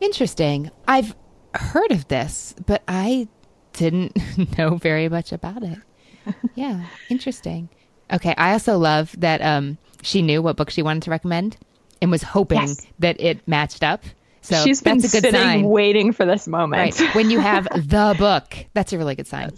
Interesting. 0.00 0.72
I've 0.88 1.14
heard 1.54 1.92
of 1.92 2.08
this, 2.08 2.52
but 2.66 2.82
I 2.88 3.28
didn't 3.72 4.16
know 4.58 4.74
very 4.74 5.08
much 5.08 5.30
about 5.32 5.62
it. 5.62 5.78
Yeah, 6.56 6.86
interesting. 7.10 7.68
Okay, 8.12 8.34
I 8.36 8.52
also 8.54 8.76
love 8.78 9.14
that 9.20 9.40
um, 9.42 9.78
she 10.02 10.20
knew 10.22 10.40
what 10.42 10.56
book 10.56 10.70
she 10.70 10.82
wanted 10.82 11.02
to 11.04 11.10
recommend 11.10 11.56
and 12.02 12.10
was 12.10 12.22
hoping 12.24 12.60
Yes. 12.60 12.86
that 12.98 13.20
it 13.20 13.46
matched 13.46 13.84
up. 13.84 14.02
So 14.40 14.56
She's 14.64 14.80
been 14.82 14.98
that's 14.98 15.12
a 15.12 15.16
good 15.20 15.24
sitting 15.28 15.40
sign. 15.40 15.64
waiting 15.64 16.12
for 16.12 16.24
this 16.26 16.48
moment. 16.48 16.98
Right. 16.98 17.14
when 17.14 17.30
you 17.30 17.38
have 17.40 17.64
the 17.74 18.16
book, 18.18 18.56
that's 18.72 18.92
a 18.92 18.98
really 18.98 19.14
good 19.14 19.26
sign. 19.28 19.50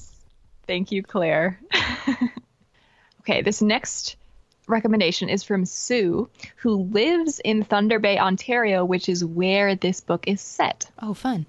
Thank 0.66 0.90
you, 0.92 1.02
Claire. 1.02 1.60
Okay, 3.26 3.42
this 3.42 3.60
next 3.60 4.16
recommendation 4.68 5.28
is 5.28 5.42
from 5.42 5.64
Sue, 5.64 6.28
who 6.56 6.84
lives 6.84 7.40
in 7.44 7.64
Thunder 7.64 7.98
Bay, 7.98 8.18
Ontario, 8.18 8.84
which 8.84 9.08
is 9.08 9.24
where 9.24 9.74
this 9.74 10.00
book 10.00 10.28
is 10.28 10.40
set. 10.40 10.88
Oh, 11.00 11.12
fun. 11.12 11.44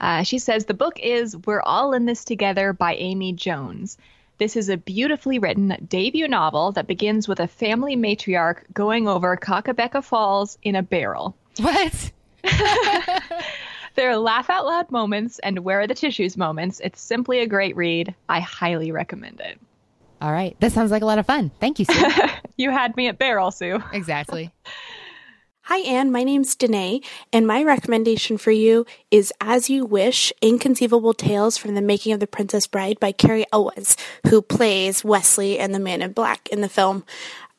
Uh, 0.00 0.22
she 0.22 0.38
says 0.38 0.64
the 0.64 0.74
book 0.74 1.00
is 1.00 1.36
We're 1.46 1.62
All 1.62 1.92
in 1.92 2.06
This 2.06 2.24
Together 2.24 2.72
by 2.72 2.94
Amy 2.94 3.32
Jones. 3.32 3.98
This 4.38 4.56
is 4.56 4.68
a 4.68 4.76
beautifully 4.76 5.40
written 5.40 5.76
debut 5.88 6.28
novel 6.28 6.70
that 6.72 6.86
begins 6.86 7.26
with 7.26 7.40
a 7.40 7.48
family 7.48 7.96
matriarch 7.96 8.58
going 8.72 9.08
over 9.08 9.36
Kakabeka 9.36 10.04
Falls 10.04 10.58
in 10.62 10.76
a 10.76 10.82
barrel. 10.82 11.34
What? 11.56 12.12
There 13.98 14.08
are 14.08 14.16
laugh 14.16 14.48
out 14.48 14.64
loud 14.64 14.92
moments 14.92 15.40
and 15.40 15.58
where 15.64 15.80
are 15.80 15.88
the 15.88 15.94
tissues 15.96 16.36
moments. 16.36 16.78
It's 16.78 17.00
simply 17.00 17.40
a 17.40 17.48
great 17.48 17.74
read. 17.74 18.14
I 18.28 18.38
highly 18.38 18.92
recommend 18.92 19.40
it. 19.40 19.58
All 20.20 20.32
right. 20.32 20.56
That 20.60 20.72
sounds 20.72 20.90
like 20.90 21.02
a 21.02 21.06
lot 21.06 21.18
of 21.18 21.26
fun. 21.26 21.50
Thank 21.60 21.78
you, 21.78 21.84
Sue. 21.84 22.08
You 22.60 22.70
had 22.72 22.96
me 22.96 23.06
at 23.06 23.18
barrel, 23.20 23.52
Sue. 23.52 23.80
exactly. 23.92 24.50
Hi, 25.62 25.78
Anne. 25.80 26.10
My 26.10 26.24
name's 26.24 26.56
Danae, 26.56 27.02
and 27.32 27.46
my 27.46 27.62
recommendation 27.62 28.36
for 28.36 28.50
you 28.50 28.84
is 29.12 29.32
As 29.40 29.70
You 29.70 29.84
Wish 29.84 30.32
Inconceivable 30.42 31.14
Tales 31.14 31.56
from 31.56 31.76
the 31.76 31.80
Making 31.82 32.14
of 32.14 32.20
the 32.20 32.26
Princess 32.26 32.66
Bride 32.66 32.98
by 32.98 33.12
Cary 33.12 33.44
Elwes, 33.52 33.96
who 34.28 34.42
plays 34.42 35.04
Westley 35.04 35.56
and 35.58 35.72
the 35.72 35.78
Man 35.78 36.02
in 36.02 36.12
Black 36.12 36.48
in 36.48 36.62
the 36.62 36.68
film. 36.68 37.04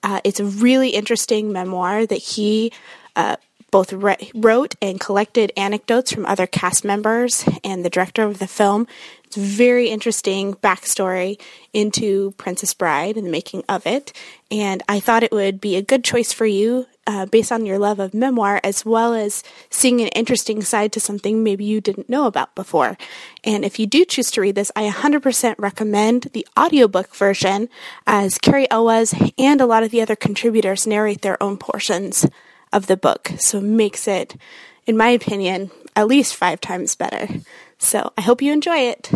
Uh, 0.04 0.20
it's 0.26 0.40
a 0.42 0.46
really 0.46 0.90
interesting 0.90 1.54
memoir 1.54 2.06
that 2.06 2.16
he 2.18 2.74
uh, 3.16 3.38
both 3.72 3.94
re- 3.94 4.32
wrote 4.34 4.76
and 4.82 5.00
collected 5.00 5.52
anecdotes 5.58 6.12
from 6.12 6.26
other 6.26 6.48
cast 6.48 6.84
members 6.84 7.48
and 7.64 7.84
the 7.84 7.90
director 7.90 8.24
of 8.24 8.40
the 8.40 8.48
film. 8.48 8.88
It's 9.26 9.36
very 9.36 9.90
interesting 9.90 10.56
backstory 10.56 11.40
into 11.72 12.32
Princess 12.32 12.74
Bride 12.74 13.16
and 13.16 13.28
the 13.28 13.32
making 13.32 13.64
of 13.70 13.86
it. 13.86 14.12
And 14.50 14.82
I 14.90 15.00
thought 15.00 15.22
it 15.22 15.32
would 15.32 15.62
be 15.62 15.76
a 15.76 15.84
good 15.84 16.04
choice 16.04 16.34
for 16.34 16.48
you 16.48 16.88
uh, 17.06 17.26
based 17.28 17.52
on 17.52 17.66
your 17.66 17.78
love 17.78 18.00
of 18.00 18.14
memoir, 18.14 18.60
as 18.64 18.86
well 18.86 19.14
as 19.14 19.44
seeing 19.70 20.02
an 20.02 20.08
interesting 20.10 20.62
side 20.62 20.92
to 20.94 21.00
something 21.00 21.44
maybe 21.44 21.64
you 21.64 21.82
didn't 21.82 22.10
know 22.10 22.26
about 22.26 22.56
before. 22.56 22.98
And 23.44 23.64
if 23.64 23.80
you 23.80 23.86
do 23.86 24.06
choose 24.06 24.32
to 24.32 24.42
read 24.42 24.56
this, 24.56 24.72
I 24.76 24.90
100% 24.90 25.56
recommend 25.58 26.30
the 26.34 26.48
audiobook 26.58 27.16
version, 27.16 27.70
as 28.08 28.38
Cary 28.38 28.70
Elwes 28.72 29.14
and 29.38 29.62
a 29.62 29.66
lot 29.66 29.84
of 29.84 29.92
the 29.92 30.02
other 30.02 30.16
contributors 30.16 30.88
narrate 30.88 31.22
their 31.22 31.42
own 31.42 31.58
portions 31.58 32.28
of 32.72 32.88
the 32.88 32.98
book. 32.98 33.32
So 33.38 33.60
it 33.60 33.64
makes 33.64 34.08
it, 34.08 34.36
in 34.86 34.98
my 34.98 35.10
opinion, 35.10 35.72
at 35.96 36.08
least 36.08 36.36
five 36.36 36.62
times 36.62 36.96
better. 36.96 37.28
So 37.78 38.12
I 38.18 38.22
hope 38.22 38.42
you 38.42 38.52
enjoy 38.54 38.78
it. 38.78 39.12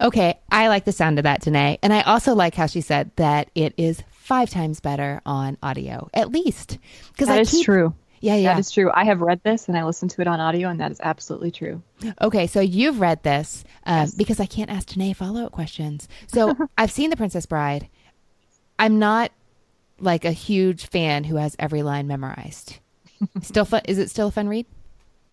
Okay, 0.00 0.38
I 0.50 0.68
like 0.68 0.84
the 0.84 0.92
sound 0.92 1.18
of 1.18 1.22
that, 1.24 1.40
Danae. 1.42 1.78
And 1.82 1.92
I 1.92 2.02
also 2.02 2.34
like 2.34 2.54
how 2.54 2.66
she 2.66 2.80
said 2.80 3.10
that 3.16 3.50
it 3.54 3.74
is 3.76 4.02
five 4.10 4.50
times 4.50 4.80
better 4.80 5.20
on 5.24 5.56
audio, 5.62 6.10
at 6.12 6.30
least. 6.30 6.78
Because 7.12 7.28
That 7.28 7.38
I 7.38 7.40
is 7.42 7.50
keep, 7.50 7.64
true. 7.64 7.94
Yeah, 8.20 8.36
yeah. 8.36 8.54
That 8.54 8.60
is 8.60 8.70
true. 8.70 8.90
I 8.92 9.04
have 9.04 9.20
read 9.20 9.40
this 9.42 9.68
and 9.68 9.76
I 9.76 9.84
listened 9.84 10.10
to 10.12 10.20
it 10.20 10.26
on 10.26 10.40
audio, 10.40 10.68
and 10.68 10.80
that 10.80 10.90
is 10.90 11.00
absolutely 11.00 11.50
true. 11.50 11.82
Okay, 12.20 12.46
so 12.46 12.60
you've 12.60 13.00
read 13.00 13.22
this 13.22 13.64
um, 13.84 14.10
because 14.16 14.40
I 14.40 14.46
can't 14.46 14.70
ask 14.70 14.88
Danae 14.88 15.12
follow 15.12 15.44
up 15.44 15.52
questions. 15.52 16.08
So 16.26 16.56
I've 16.78 16.90
seen 16.90 17.10
The 17.10 17.16
Princess 17.16 17.46
Bride. 17.46 17.88
I'm 18.78 18.98
not 18.98 19.32
like 19.98 20.24
a 20.24 20.32
huge 20.32 20.86
fan 20.86 21.24
who 21.24 21.36
has 21.36 21.56
every 21.58 21.82
line 21.82 22.06
memorized. 22.06 22.78
Still 23.42 23.64
fun? 23.64 23.82
Is 23.86 23.98
it 23.98 24.10
still 24.10 24.28
a 24.28 24.30
fun 24.30 24.48
read? 24.48 24.66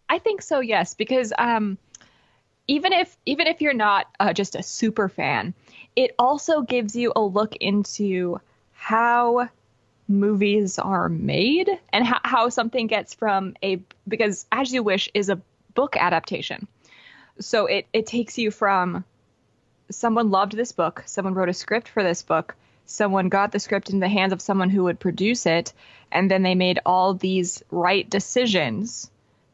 I 0.09 0.19
think 0.19 0.41
so, 0.41 0.59
yes, 0.59 0.93
because 0.93 1.33
um, 1.37 1.77
even 2.67 2.93
if 2.93 3.17
even 3.25 3.47
if 3.47 3.61
you're 3.61 3.73
not 3.73 4.07
uh, 4.19 4.33
just 4.33 4.55
a 4.55 4.63
super 4.63 5.09
fan, 5.09 5.53
it 5.95 6.11
also 6.17 6.61
gives 6.61 6.95
you 6.95 7.11
a 7.15 7.21
look 7.21 7.55
into 7.57 8.39
how 8.71 9.49
movies 10.07 10.79
are 10.79 11.09
made 11.09 11.69
and 11.91 12.05
how, 12.05 12.19
how 12.23 12.49
something 12.49 12.87
gets 12.87 13.13
from 13.13 13.55
a 13.63 13.81
because 14.07 14.45
As 14.51 14.73
You 14.73 14.83
Wish 14.83 15.09
is 15.13 15.29
a 15.29 15.41
book 15.73 15.97
adaptation, 15.97 16.67
so 17.39 17.65
it 17.65 17.87
it 17.93 18.05
takes 18.05 18.37
you 18.37 18.51
from 18.51 19.03
someone 19.89 20.31
loved 20.31 20.55
this 20.55 20.71
book, 20.71 21.03
someone 21.05 21.33
wrote 21.33 21.49
a 21.49 21.53
script 21.53 21.87
for 21.89 22.03
this 22.03 22.21
book, 22.21 22.55
someone 22.85 23.29
got 23.29 23.51
the 23.51 23.59
script 23.59 23.89
in 23.89 23.99
the 23.99 24.07
hands 24.09 24.33
of 24.33 24.41
someone 24.41 24.69
who 24.69 24.83
would 24.83 24.99
produce 24.99 25.45
it, 25.45 25.73
and 26.11 26.29
then 26.29 26.43
they 26.43 26.55
made 26.55 26.79
all 26.85 27.13
these 27.13 27.63
right 27.71 28.09
decisions 28.09 29.09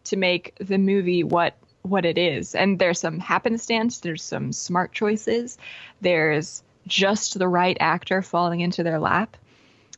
to 0.05 0.17
make 0.17 0.55
the 0.59 0.77
movie 0.77 1.23
what 1.23 1.55
what 1.83 2.05
it 2.05 2.17
is. 2.17 2.55
And 2.55 2.77
there's 2.77 2.99
some 2.99 3.19
happenstance, 3.19 3.99
there's 3.99 4.23
some 4.23 4.51
smart 4.51 4.91
choices, 4.91 5.57
there's 6.01 6.61
just 6.87 7.39
the 7.39 7.47
right 7.47 7.77
actor 7.79 8.21
falling 8.21 8.59
into 8.59 8.83
their 8.83 8.99
lap. 8.99 9.37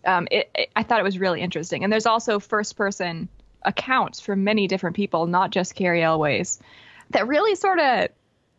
Um, 0.05 0.27
it, 0.31 0.49
it, 0.55 0.69
I 0.75 0.83
thought 0.83 0.99
it 0.99 1.03
was 1.03 1.19
really 1.19 1.41
interesting. 1.41 1.83
And 1.83 1.91
there's 1.91 2.05
also 2.05 2.39
first 2.39 2.75
person 2.75 3.29
accounts 3.63 4.19
from 4.19 4.43
many 4.43 4.67
different 4.67 4.95
people, 4.95 5.27
not 5.27 5.51
just 5.51 5.75
Cary 5.75 6.03
Elwes, 6.03 6.59
that 7.11 7.27
really 7.27 7.55
sort 7.55 7.79
of 7.79 8.09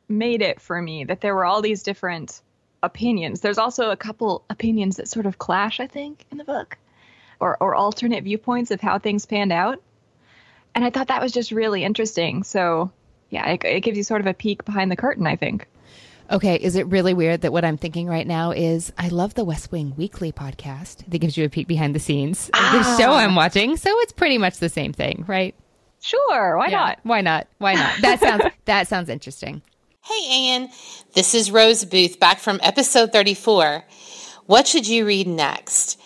made 0.08 0.42
it 0.42 0.60
for 0.60 0.80
me 0.80 1.04
that 1.04 1.20
there 1.20 1.34
were 1.34 1.44
all 1.44 1.62
these 1.62 1.82
different 1.82 2.42
opinions. 2.82 3.40
There's 3.40 3.58
also 3.58 3.90
a 3.90 3.96
couple 3.96 4.44
opinions 4.50 4.96
that 4.96 5.08
sort 5.08 5.26
of 5.26 5.38
clash, 5.38 5.80
I 5.80 5.86
think, 5.86 6.24
in 6.30 6.38
the 6.38 6.44
book, 6.44 6.78
or, 7.40 7.56
or 7.60 7.74
alternate 7.74 8.24
viewpoints 8.24 8.70
of 8.70 8.80
how 8.80 8.98
things 8.98 9.26
panned 9.26 9.52
out. 9.52 9.82
And 10.74 10.84
I 10.84 10.90
thought 10.90 11.08
that 11.08 11.22
was 11.22 11.32
just 11.32 11.52
really 11.52 11.84
interesting. 11.84 12.44
So, 12.44 12.90
yeah, 13.30 13.48
it, 13.50 13.64
it 13.64 13.80
gives 13.80 13.96
you 13.96 14.04
sort 14.04 14.20
of 14.20 14.26
a 14.26 14.34
peek 14.34 14.64
behind 14.64 14.90
the 14.90 14.96
curtain, 14.96 15.26
I 15.26 15.36
think. 15.36 15.66
Okay, 16.30 16.56
is 16.56 16.76
it 16.76 16.86
really 16.86 17.12
weird 17.12 17.42
that 17.42 17.52
what 17.52 17.64
I'm 17.64 17.76
thinking 17.76 18.06
right 18.06 18.26
now 18.26 18.52
is 18.52 18.90
I 18.96 19.08
love 19.08 19.34
the 19.34 19.44
West 19.44 19.70
Wing 19.70 19.92
Weekly 19.96 20.32
podcast 20.32 21.04
that 21.08 21.18
gives 21.18 21.36
you 21.36 21.44
a 21.44 21.50
peek 21.50 21.66
behind 21.66 21.94
the 21.94 22.00
scenes 22.00 22.48
of 22.48 22.72
the 22.72 22.78
ah. 22.78 22.96
show 22.98 23.12
I'm 23.12 23.34
watching. 23.34 23.76
So 23.76 23.90
it's 24.00 24.12
pretty 24.12 24.38
much 24.38 24.56
the 24.58 24.70
same 24.70 24.94
thing, 24.94 25.24
right? 25.26 25.54
Sure, 26.00 26.56
why 26.56 26.68
Yeah. 26.68 26.78
not? 26.78 26.98
Why 27.02 27.20
not? 27.20 27.48
Why 27.58 27.74
not? 27.74 28.00
That 28.00 28.20
sounds 28.20 28.44
that 28.64 28.88
sounds 28.88 29.08
interesting. 29.08 29.62
Hey, 30.04 30.48
Anne. 30.48 30.68
This 31.14 31.32
is 31.32 31.52
Rose 31.52 31.84
Booth 31.84 32.18
back 32.18 32.40
from 32.40 32.58
episode 32.60 33.12
34. 33.12 33.84
What 34.46 34.66
should 34.66 34.88
you 34.88 35.06
read 35.06 35.28
next? 35.28 35.96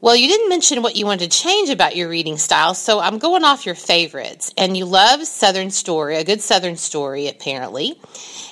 Well, 0.00 0.16
you 0.16 0.28
didn't 0.28 0.48
mention 0.48 0.80
what 0.80 0.96
you 0.96 1.04
wanted 1.04 1.30
to 1.30 1.38
change 1.38 1.68
about 1.68 1.94
your 1.94 2.08
reading 2.08 2.38
style, 2.38 2.72
so 2.72 3.00
I'm 3.00 3.18
going 3.18 3.44
off 3.44 3.66
your 3.66 3.74
favorites. 3.74 4.54
And 4.56 4.78
you 4.78 4.86
love 4.86 5.26
Southern 5.26 5.70
story, 5.70 6.16
a 6.16 6.24
good 6.24 6.40
Southern 6.40 6.78
story, 6.78 7.28
apparently. 7.28 8.00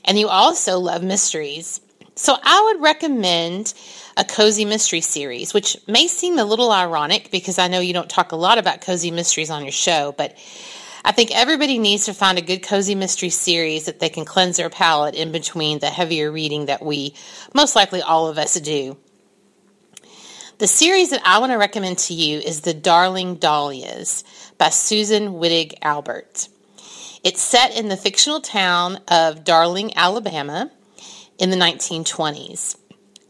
And 0.04 0.18
you 0.18 0.28
also 0.28 0.78
love 0.78 1.02
mysteries. 1.02 1.80
So 2.14 2.36
I 2.42 2.70
would 2.70 2.82
recommend 2.82 3.72
a 4.18 4.24
cozy 4.24 4.66
mystery 4.66 5.00
series, 5.00 5.54
which 5.54 5.78
may 5.88 6.06
seem 6.06 6.38
a 6.38 6.44
little 6.44 6.70
ironic 6.70 7.30
because 7.30 7.58
I 7.58 7.68
know 7.68 7.80
you 7.80 7.94
don't 7.94 8.10
talk 8.10 8.32
a 8.32 8.36
lot 8.36 8.58
about 8.58 8.82
cozy 8.82 9.10
mysteries 9.10 9.48
on 9.48 9.62
your 9.62 9.72
show, 9.72 10.14
but 10.18 10.36
I 11.06 11.12
think 11.12 11.30
everybody 11.32 11.78
needs 11.78 12.06
to 12.06 12.14
find 12.14 12.36
a 12.36 12.42
good 12.42 12.64
cozy 12.64 12.96
mystery 12.96 13.30
series 13.30 13.86
that 13.86 14.00
they 14.00 14.08
can 14.08 14.24
cleanse 14.24 14.56
their 14.56 14.68
palate 14.68 15.14
in 15.14 15.30
between 15.30 15.78
the 15.78 15.86
heavier 15.86 16.32
reading 16.32 16.66
that 16.66 16.84
we 16.84 17.14
most 17.54 17.76
likely 17.76 18.02
all 18.02 18.26
of 18.26 18.38
us 18.38 18.58
do. 18.58 18.98
The 20.58 20.66
series 20.66 21.10
that 21.10 21.22
I 21.24 21.38
want 21.38 21.52
to 21.52 21.58
recommend 21.58 21.98
to 21.98 22.14
you 22.14 22.40
is 22.40 22.62
The 22.62 22.74
Darling 22.74 23.36
Dahlias 23.36 24.24
by 24.58 24.70
Susan 24.70 25.34
Wittig 25.34 25.74
Albert. 25.80 26.48
It's 27.22 27.40
set 27.40 27.78
in 27.78 27.86
the 27.86 27.96
fictional 27.96 28.40
town 28.40 28.98
of 29.06 29.44
Darling, 29.44 29.96
Alabama 29.96 30.72
in 31.38 31.50
the 31.50 31.56
1920s. 31.56 32.76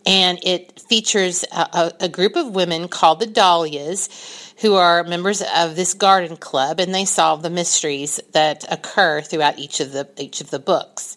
And 0.06 0.38
it 0.44 0.80
features 0.88 1.44
a, 1.52 1.92
a, 2.00 2.08
group 2.08 2.36
of 2.36 2.54
women 2.54 2.86
called 2.86 3.18
the 3.18 3.26
Dahlias 3.26 4.45
who 4.58 4.74
are 4.74 5.04
members 5.04 5.42
of 5.54 5.76
this 5.76 5.94
garden 5.94 6.36
club 6.36 6.80
and 6.80 6.94
they 6.94 7.04
solve 7.04 7.42
the 7.42 7.50
mysteries 7.50 8.20
that 8.32 8.64
occur 8.70 9.20
throughout 9.20 9.58
each 9.58 9.80
of 9.80 9.92
the 9.92 10.08
each 10.18 10.40
of 10.40 10.50
the 10.50 10.58
books 10.58 11.16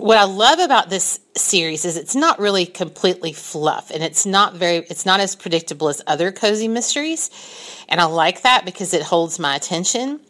what 0.00 0.16
I 0.16 0.24
love 0.24 0.60
about 0.60 0.88
this 0.88 1.20
series 1.36 1.84
is 1.84 1.96
it's 1.96 2.16
not 2.16 2.38
really 2.38 2.64
completely 2.64 3.34
fluff 3.34 3.90
and 3.90 4.02
it's 4.02 4.24
not 4.24 4.54
very 4.54 4.76
it's 4.76 5.04
not 5.04 5.20
as 5.20 5.36
predictable 5.36 5.88
as 5.88 6.00
other 6.06 6.32
cozy 6.32 6.68
mysteries 6.68 7.30
and 7.90 8.00
I 8.00 8.04
like 8.04 8.42
that 8.42 8.64
because 8.64 8.94
it 8.94 9.02
holds 9.02 9.38
my 9.38 9.56
attention. 9.56 10.20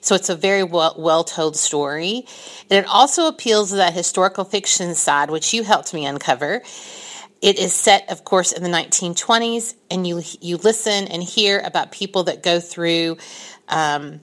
So 0.00 0.14
it's 0.14 0.28
a 0.28 0.36
very 0.36 0.62
well, 0.62 0.94
well 0.96 1.24
told 1.24 1.56
story. 1.56 2.26
And 2.70 2.78
it 2.78 2.86
also 2.86 3.26
appeals 3.26 3.70
to 3.70 3.76
that 3.76 3.94
historical 3.94 4.44
fiction 4.44 4.94
side 4.94 5.30
which 5.30 5.52
you 5.52 5.64
helped 5.64 5.92
me 5.92 6.06
uncover. 6.06 6.62
It 7.40 7.58
is 7.58 7.72
set 7.72 8.10
of 8.10 8.24
course 8.24 8.52
in 8.52 8.62
the 8.62 8.68
1920s 8.68 9.74
and 9.90 10.06
you 10.06 10.22
you 10.40 10.56
listen 10.56 11.06
and 11.08 11.22
hear 11.22 11.60
about 11.60 11.92
people 11.92 12.24
that 12.24 12.42
go 12.42 12.60
through 12.60 13.18
um, 13.68 14.20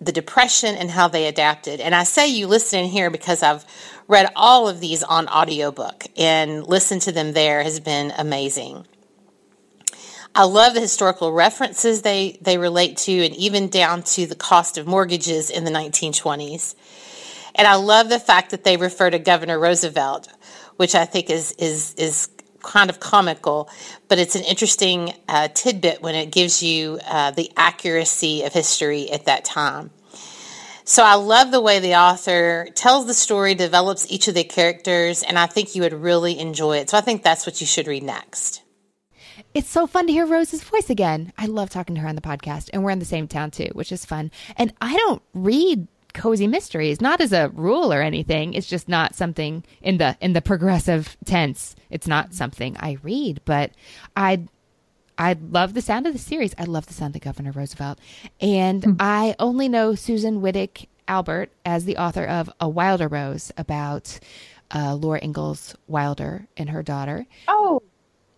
the 0.00 0.12
depression 0.12 0.74
and 0.74 0.90
how 0.90 1.08
they 1.08 1.26
adapted. 1.26 1.80
And 1.80 1.94
I 1.94 2.04
say 2.04 2.28
you 2.28 2.46
listen 2.46 2.80
in 2.80 2.86
here 2.86 3.10
because 3.10 3.42
I've 3.42 3.64
read 4.06 4.30
all 4.36 4.68
of 4.68 4.80
these 4.80 5.02
on 5.02 5.28
audiobook 5.28 6.06
and 6.16 6.66
listened 6.66 7.02
to 7.02 7.12
them 7.12 7.32
there 7.32 7.62
has 7.62 7.80
been 7.80 8.12
amazing. 8.16 8.86
I 10.34 10.44
love 10.44 10.74
the 10.74 10.80
historical 10.80 11.32
references 11.32 12.02
they, 12.02 12.38
they 12.40 12.58
relate 12.58 12.96
to 12.98 13.12
and 13.24 13.34
even 13.36 13.68
down 13.68 14.02
to 14.02 14.26
the 14.26 14.34
cost 14.34 14.78
of 14.78 14.86
mortgages 14.86 15.48
in 15.48 15.64
the 15.64 15.70
1920s. 15.70 16.74
And 17.54 17.68
I 17.68 17.76
love 17.76 18.08
the 18.08 18.18
fact 18.18 18.50
that 18.50 18.64
they 18.64 18.76
refer 18.76 19.10
to 19.10 19.20
Governor 19.20 19.60
Roosevelt, 19.60 20.28
which 20.76 20.94
I 20.94 21.04
think 21.04 21.30
is 21.30 21.52
is 21.52 21.94
is 21.94 22.28
kind 22.62 22.90
of 22.90 22.98
comical, 22.98 23.68
but 24.08 24.18
it's 24.18 24.34
an 24.34 24.42
interesting 24.42 25.12
uh, 25.28 25.48
tidbit 25.48 26.02
when 26.02 26.14
it 26.14 26.32
gives 26.32 26.62
you 26.62 26.98
uh, 27.06 27.30
the 27.30 27.50
accuracy 27.56 28.42
of 28.42 28.52
history 28.52 29.10
at 29.10 29.26
that 29.26 29.44
time. 29.44 29.90
So 30.86 31.02
I 31.02 31.14
love 31.14 31.50
the 31.50 31.62
way 31.62 31.78
the 31.78 31.94
author 31.94 32.68
tells 32.74 33.06
the 33.06 33.14
story, 33.14 33.54
develops 33.54 34.10
each 34.10 34.28
of 34.28 34.34
the 34.34 34.44
characters, 34.44 35.22
and 35.22 35.38
I 35.38 35.46
think 35.46 35.74
you 35.74 35.82
would 35.82 35.94
really 35.94 36.38
enjoy 36.38 36.78
it. 36.78 36.90
So 36.90 36.98
I 36.98 37.00
think 37.00 37.22
that's 37.22 37.46
what 37.46 37.60
you 37.60 37.66
should 37.66 37.86
read 37.86 38.02
next. 38.02 38.62
It's 39.54 39.68
so 39.68 39.86
fun 39.86 40.06
to 40.08 40.12
hear 40.12 40.26
Rose's 40.26 40.62
voice 40.62 40.90
again. 40.90 41.32
I 41.38 41.46
love 41.46 41.70
talking 41.70 41.94
to 41.94 42.00
her 42.02 42.08
on 42.08 42.16
the 42.16 42.20
podcast, 42.20 42.70
and 42.72 42.84
we're 42.84 42.90
in 42.90 42.98
the 42.98 43.04
same 43.04 43.28
town 43.28 43.50
too, 43.50 43.70
which 43.72 43.92
is 43.92 44.04
fun. 44.04 44.30
And 44.56 44.74
I 44.80 44.94
don't 44.96 45.22
read 45.32 45.88
cozy 46.14 46.46
mysteries, 46.46 47.00
not 47.00 47.20
as 47.20 47.32
a 47.32 47.50
rule 47.50 47.92
or 47.92 48.00
anything. 48.00 48.54
It's 48.54 48.68
just 48.68 48.88
not 48.88 49.14
something 49.14 49.64
in 49.82 49.98
the 49.98 50.16
in 50.20 50.32
the 50.32 50.40
progressive 50.40 51.16
tense. 51.24 51.76
It's 51.90 52.06
not 52.06 52.32
something 52.32 52.76
I 52.78 52.98
read, 53.02 53.40
but 53.44 53.72
I 54.16 54.46
I 55.18 55.36
love 55.50 55.74
the 55.74 55.82
sound 55.82 56.06
of 56.06 56.12
the 56.12 56.18
series. 56.18 56.54
I 56.58 56.64
love 56.64 56.86
the 56.86 56.94
sound 56.94 57.14
of 57.14 57.22
Governor 57.22 57.52
Roosevelt. 57.52 57.98
And 58.40 58.82
mm. 58.82 58.96
I 58.98 59.36
only 59.38 59.68
know 59.68 59.94
Susan 59.94 60.40
Wittig 60.40 60.86
Albert 61.06 61.50
as 61.64 61.84
the 61.84 61.98
author 61.98 62.24
of 62.24 62.50
A 62.60 62.68
Wilder 62.68 63.08
Rose 63.08 63.52
about 63.56 64.18
uh, 64.74 64.94
Laura 64.94 65.20
Ingalls 65.22 65.76
Wilder 65.86 66.46
and 66.56 66.70
her 66.70 66.82
daughter. 66.82 67.26
Oh, 67.46 67.82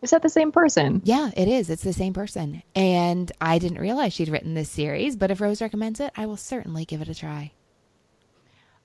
is 0.02 0.10
that 0.10 0.22
the 0.22 0.28
same 0.28 0.52
person? 0.52 1.00
Yeah, 1.04 1.30
it 1.36 1.48
is. 1.48 1.70
It's 1.70 1.82
the 1.82 1.92
same 1.92 2.12
person. 2.12 2.62
And 2.74 3.32
I 3.40 3.58
didn't 3.58 3.80
realize 3.80 4.12
she'd 4.12 4.28
written 4.28 4.54
this 4.54 4.70
series, 4.70 5.16
but 5.16 5.30
if 5.30 5.40
Rose 5.40 5.62
recommends 5.62 6.00
it, 6.00 6.12
I 6.16 6.26
will 6.26 6.36
certainly 6.36 6.84
give 6.84 7.00
it 7.00 7.08
a 7.08 7.14
try. 7.14 7.52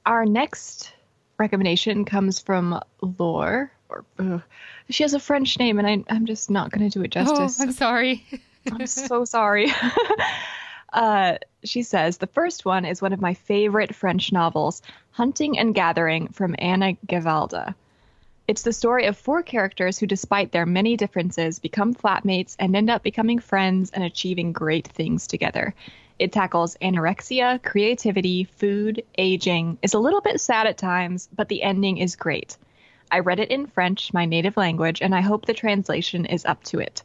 Our 0.06 0.26
next 0.26 0.94
recommendation 1.38 2.06
comes 2.06 2.40
from 2.40 2.80
Lore. 3.02 3.72
Or, 3.90 4.44
she 4.90 5.04
has 5.04 5.14
a 5.14 5.20
French 5.20 5.60
name, 5.60 5.80
and 5.80 5.88
I, 5.88 6.14
am 6.14 6.26
just 6.26 6.50
not 6.50 6.72
going 6.72 6.90
to 6.90 7.00
do 7.00 7.04
it 7.04 7.12
justice. 7.12 7.60
Oh, 7.60 7.64
I'm 7.64 7.72
sorry. 7.72 8.26
I'm 8.72 8.88
so 8.88 9.26
sorry. 9.26 9.72
uh, 10.94 11.38
she 11.64 11.84
says 11.84 12.18
the 12.18 12.28
first 12.28 12.66
one 12.66 12.86
is 12.86 13.02
one 13.02 13.14
of 13.14 13.22
my 13.22 13.34
favorite 13.34 13.94
French 13.96 14.32
novels, 14.32 14.82
Hunting 15.12 15.58
and 15.58 15.76
Gathering 15.76 16.30
from 16.30 16.56
Anna 16.60 16.94
Gavalda. 17.08 17.76
It's 18.48 18.64
the 18.64 18.74
story 18.74 19.06
of 19.06 19.18
four 19.18 19.44
characters 19.44 19.98
who, 19.98 20.08
despite 20.08 20.52
their 20.52 20.66
many 20.66 20.98
differences, 20.98 21.60
become 21.60 21.94
flatmates 21.94 22.56
and 22.60 22.76
end 22.76 22.90
up 22.90 23.04
becoming 23.04 23.40
friends 23.40 23.92
and 23.92 24.04
achieving 24.04 24.52
great 24.52 24.88
things 24.88 25.28
together. 25.28 25.74
It 26.22 26.32
tackles 26.32 26.78
anorexia, 26.84 27.64
creativity, 27.64 28.44
food, 28.44 29.04
aging, 29.18 29.80
It's 29.82 29.96
a 29.96 30.00
little 30.00 30.22
bit 30.22 30.40
sad 30.40 30.68
at 30.68 30.78
times, 30.78 31.28
but 31.36 31.50
the 31.50 31.64
ending 31.64 31.98
is 31.98 32.16
great. 32.16 32.58
I 33.12 33.22
read 33.22 33.40
it 33.40 33.50
in 33.50 33.66
French, 33.66 34.14
my 34.14 34.26
native 34.26 34.56
language, 34.56 35.02
and 35.02 35.16
I 35.16 35.22
hope 35.22 35.48
the 35.48 35.56
translation 35.56 36.28
is 36.28 36.46
up 36.46 36.64
to 36.66 36.78
it. 36.78 37.02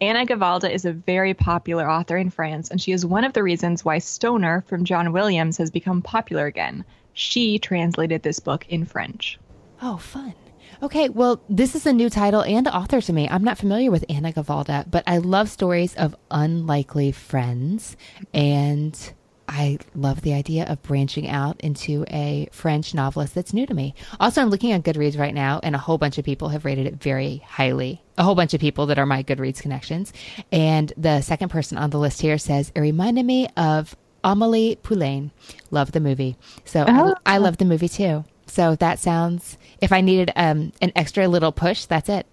Anna 0.00 0.24
Gavalda 0.24 0.70
is 0.72 0.86
a 0.86 0.94
very 0.94 1.34
popular 1.34 1.90
author 1.90 2.16
in 2.16 2.30
France, 2.30 2.70
and 2.70 2.80
she 2.80 2.92
is 2.92 3.04
one 3.04 3.24
of 3.24 3.34
the 3.34 3.42
reasons 3.42 3.84
why 3.84 3.98
Stoner 3.98 4.62
from 4.62 4.86
John 4.86 5.12
Williams 5.12 5.58
has 5.58 5.70
become 5.70 6.00
popular 6.00 6.46
again. 6.46 6.86
She 7.12 7.58
translated 7.58 8.22
this 8.22 8.40
book 8.40 8.64
in 8.70 8.86
French. 8.86 9.38
Oh, 9.82 9.98
fun. 9.98 10.32
Okay, 10.82 11.08
well, 11.08 11.40
this 11.48 11.74
is 11.74 11.86
a 11.86 11.92
new 11.92 12.10
title 12.10 12.42
and 12.42 12.68
author 12.68 13.00
to 13.00 13.12
me. 13.12 13.28
I'm 13.28 13.44
not 13.44 13.58
familiar 13.58 13.90
with 13.90 14.04
Anna 14.08 14.32
Gavalda, 14.32 14.90
but 14.90 15.04
I 15.06 15.18
love 15.18 15.48
stories 15.48 15.94
of 15.96 16.14
unlikely 16.30 17.12
friends 17.12 17.96
and 18.32 19.12
I 19.48 19.78
love 19.94 20.20
the 20.20 20.34
idea 20.34 20.66
of 20.66 20.82
branching 20.82 21.28
out 21.28 21.60
into 21.62 22.04
a 22.10 22.48
French 22.52 22.92
novelist 22.92 23.34
that's 23.34 23.54
new 23.54 23.66
to 23.66 23.74
me. 23.74 23.94
Also, 24.20 24.42
I'm 24.42 24.50
looking 24.50 24.72
at 24.72 24.82
Goodreads 24.82 25.18
right 25.18 25.32
now, 25.32 25.58
and 25.62 25.74
a 25.74 25.78
whole 25.78 25.96
bunch 25.96 26.18
of 26.18 26.24
people 26.24 26.50
have 26.50 26.66
rated 26.66 26.86
it 26.86 27.02
very 27.02 27.38
highly. 27.38 28.02
A 28.18 28.24
whole 28.24 28.34
bunch 28.34 28.52
of 28.52 28.60
people 28.60 28.86
that 28.86 28.98
are 28.98 29.06
my 29.06 29.22
Goodreads 29.22 29.62
connections. 29.62 30.12
And 30.52 30.92
the 30.98 31.22
second 31.22 31.48
person 31.48 31.78
on 31.78 31.90
the 31.90 31.98
list 31.98 32.20
here 32.20 32.36
says, 32.36 32.70
It 32.74 32.80
reminded 32.80 33.24
me 33.24 33.48
of 33.56 33.96
Amelie 34.22 34.76
Poulain. 34.82 35.30
Love 35.70 35.92
the 35.92 36.00
movie. 36.00 36.36
So 36.64 36.84
oh. 36.86 37.14
I, 37.24 37.36
I, 37.36 37.38
love 37.38 37.56
the 37.56 37.64
movie 37.64 37.88
too. 37.88 38.24
So 38.48 38.74
that 38.76 38.98
sounds, 38.98 39.58
if 39.80 39.92
I 39.92 40.00
needed 40.00 40.32
um, 40.36 40.72
an 40.80 40.92
extra 40.96 41.28
little 41.28 41.52
push, 41.52 41.84
that's 41.84 42.08
it. 42.08 42.26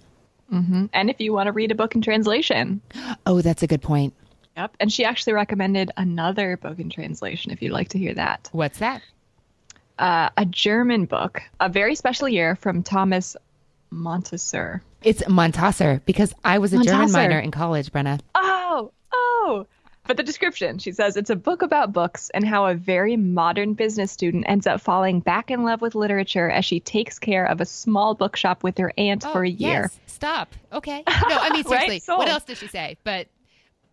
Mm-hmm. 0.52 0.86
And 0.94 1.10
if 1.10 1.20
you 1.20 1.34
want 1.34 1.48
to 1.48 1.52
read 1.52 1.72
a 1.72 1.76
book 1.76 1.96
in 1.96 2.02
translation. 2.02 2.82
Oh, 3.26 3.42
that's 3.42 3.64
a 3.64 3.68
good 3.68 3.82
point. 3.82 4.14
Yep. 4.58 4.78
And 4.80 4.94
she 4.94 5.04
actually 5.04 5.34
recommended 5.34 5.92
another 5.98 6.58
book 6.58 6.80
in 6.80 6.90
translation 6.90 7.52
if 7.52 7.62
you'd 7.62 7.72
like 7.72 7.90
to 7.90 8.00
hear 8.00 8.14
that. 8.14 8.50
What's 8.52 8.80
that? 8.80 9.02
Uh, 10.00 10.30
a 10.38 10.46
German 10.46 11.06
book, 11.06 11.42
A 11.60 11.70
Very 11.70 11.96
Special 11.96 12.30
Year 12.30 12.56
from 12.56 12.84
Thomas 12.84 13.36
Montasser. 13.92 14.82
It's 15.04 15.22
Montasser 15.24 16.02
because 16.06 16.34
I 16.44 16.60
was 16.60 16.74
a. 16.74 16.84
German 16.84 17.12
minor 17.12 17.40
in 17.40 17.52
college, 17.52 17.92
Brenna. 17.92 18.20
Oh, 18.34 18.92
oh. 19.14 19.68
But 20.08 20.18
the 20.18 20.24
description, 20.24 20.78
she 20.78 20.92
says 20.92 21.18
it's 21.18 21.32
a 21.32 21.36
book 21.36 21.64
about 21.64 21.92
books 21.92 22.30
and 22.34 22.46
how 22.46 22.68
a 22.68 22.76
very 22.76 23.18
modern 23.18 23.74
business 23.74 24.12
student 24.12 24.46
ends 24.48 24.68
up 24.68 24.80
falling 24.82 25.20
back 25.20 25.50
in 25.50 25.64
love 25.64 25.82
with 25.82 25.96
literature 25.96 26.50
as 26.50 26.64
she 26.64 26.80
takes 26.80 27.18
care 27.18 27.46
of 27.46 27.60
a 27.60 27.66
small 27.66 28.14
bookshop 28.14 28.64
with 28.64 28.78
her 28.78 28.94
aunt 28.98 29.26
oh, 29.26 29.34
for 29.34 29.44
a 29.44 29.50
year. 29.50 29.82
Yes. 29.82 30.00
Stop. 30.06 30.54
Okay. 30.72 31.04
No, 31.28 31.38
I 31.38 31.52
mean 31.52 31.64
seriously. 31.64 32.02
right? 32.08 32.18
What 32.18 32.28
else 32.28 32.44
did 32.44 32.58
she 32.58 32.68
say? 32.68 32.98
But 33.04 33.28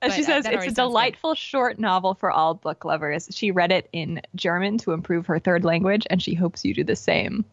and 0.03 0.13
she 0.13 0.23
uh, 0.23 0.27
says 0.27 0.47
it's 0.47 0.67
a 0.67 0.71
delightful 0.71 1.31
good. 1.31 1.39
short 1.39 1.79
novel 1.79 2.15
for 2.15 2.31
all 2.31 2.55
book 2.55 2.85
lovers. 2.85 3.29
She 3.31 3.53
read 3.53 3.73
it 3.73 3.89
in 3.93 4.21
German 4.35 4.77
to 4.79 4.93
improve 4.93 5.27
her 5.27 5.39
third 5.39 5.65
language, 5.65 6.07
and 6.11 6.23
she 6.23 6.35
hopes 6.35 6.65
you 6.65 6.75
do 6.75 6.85
the 6.85 6.97
same. 6.97 7.45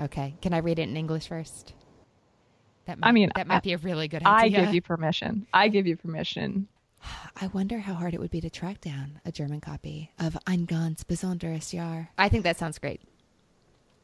Okay. 0.00 0.34
Can 0.42 0.52
I 0.52 0.58
read 0.58 0.78
it 0.78 0.88
in 0.88 0.96
English 0.96 1.28
first? 1.28 1.72
That 2.86 2.98
might, 2.98 3.08
I 3.08 3.12
mean, 3.12 3.30
that 3.34 3.46
might 3.46 3.62
be 3.62 3.72
a 3.72 3.78
really 3.78 4.08
good 4.08 4.22
idea. 4.24 4.60
I 4.60 4.64
give 4.64 4.74
you 4.74 4.82
permission. 4.82 5.46
I 5.52 5.68
give 5.68 5.86
you 5.86 5.96
permission. 5.96 6.68
I 7.40 7.46
wonder 7.48 7.78
how 7.78 7.94
hard 7.94 8.14
it 8.14 8.20
would 8.20 8.30
be 8.30 8.40
to 8.40 8.50
track 8.50 8.80
down 8.80 9.20
a 9.24 9.32
German 9.32 9.60
copy 9.60 10.10
of 10.18 10.36
Ein 10.46 10.64
ganz 10.64 11.04
besonderes 11.04 11.72
Jahr. 11.72 12.10
I 12.18 12.28
think 12.28 12.44
that 12.44 12.58
sounds 12.58 12.78
great. 12.78 13.00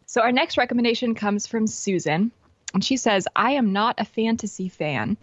So 0.07 0.21
our 0.21 0.33
next 0.33 0.57
recommendation 0.57 1.15
comes 1.15 1.47
from 1.47 1.67
Susan, 1.67 2.31
and 2.73 2.85
she 2.85 2.97
says, 2.97 3.27
"I 3.35 3.53
am 3.53 3.73
not 3.73 3.99
a 3.99 4.05
fantasy 4.05 4.69
fan." 4.69 5.17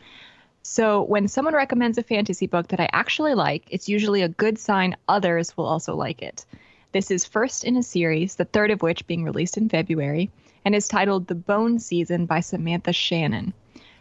So 0.63 1.01
when 1.03 1.27
someone 1.27 1.55
recommends 1.55 1.97
a 1.97 2.03
fantasy 2.03 2.47
book 2.47 2.67
that 2.67 2.79
I 2.79 2.89
actually 2.91 3.33
like, 3.33 3.63
it's 3.69 3.89
usually 3.89 4.21
a 4.21 4.29
good 4.29 4.59
sign 4.59 4.95
others 5.07 5.55
will 5.55 5.65
also 5.65 5.95
like 5.95 6.21
it. 6.21 6.45
This 6.91 7.09
is 7.09 7.25
first 7.25 7.63
in 7.63 7.77
a 7.77 7.83
series, 7.83 8.35
the 8.35 8.45
third 8.45 8.69
of 8.69 8.81
which 8.81 9.07
being 9.07 9.23
released 9.23 9.57
in 9.57 9.69
February, 9.69 10.29
and 10.65 10.75
is 10.75 10.87
titled 10.87 11.27
The 11.27 11.35
Bone 11.35 11.79
Season 11.79 12.25
by 12.25 12.41
Samantha 12.41 12.93
Shannon. 12.93 13.53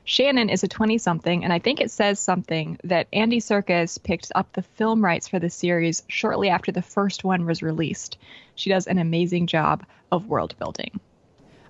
Shannon 0.04 0.48
is 0.48 0.62
a 0.62 0.68
20 0.68 0.98
something, 0.98 1.44
and 1.44 1.52
I 1.52 1.58
think 1.58 1.80
it 1.80 1.90
says 1.90 2.18
something 2.18 2.78
that 2.84 3.08
Andy 3.12 3.40
Serkis 3.40 4.02
picked 4.02 4.32
up 4.34 4.52
the 4.52 4.62
film 4.62 5.04
rights 5.04 5.28
for 5.28 5.38
the 5.38 5.50
series 5.50 6.02
shortly 6.08 6.48
after 6.48 6.72
the 6.72 6.82
first 6.82 7.22
one 7.24 7.46
was 7.46 7.62
released. 7.62 8.18
She 8.54 8.70
does 8.70 8.86
an 8.86 8.98
amazing 8.98 9.46
job 9.46 9.84
of 10.10 10.26
world 10.26 10.54
building. 10.58 11.00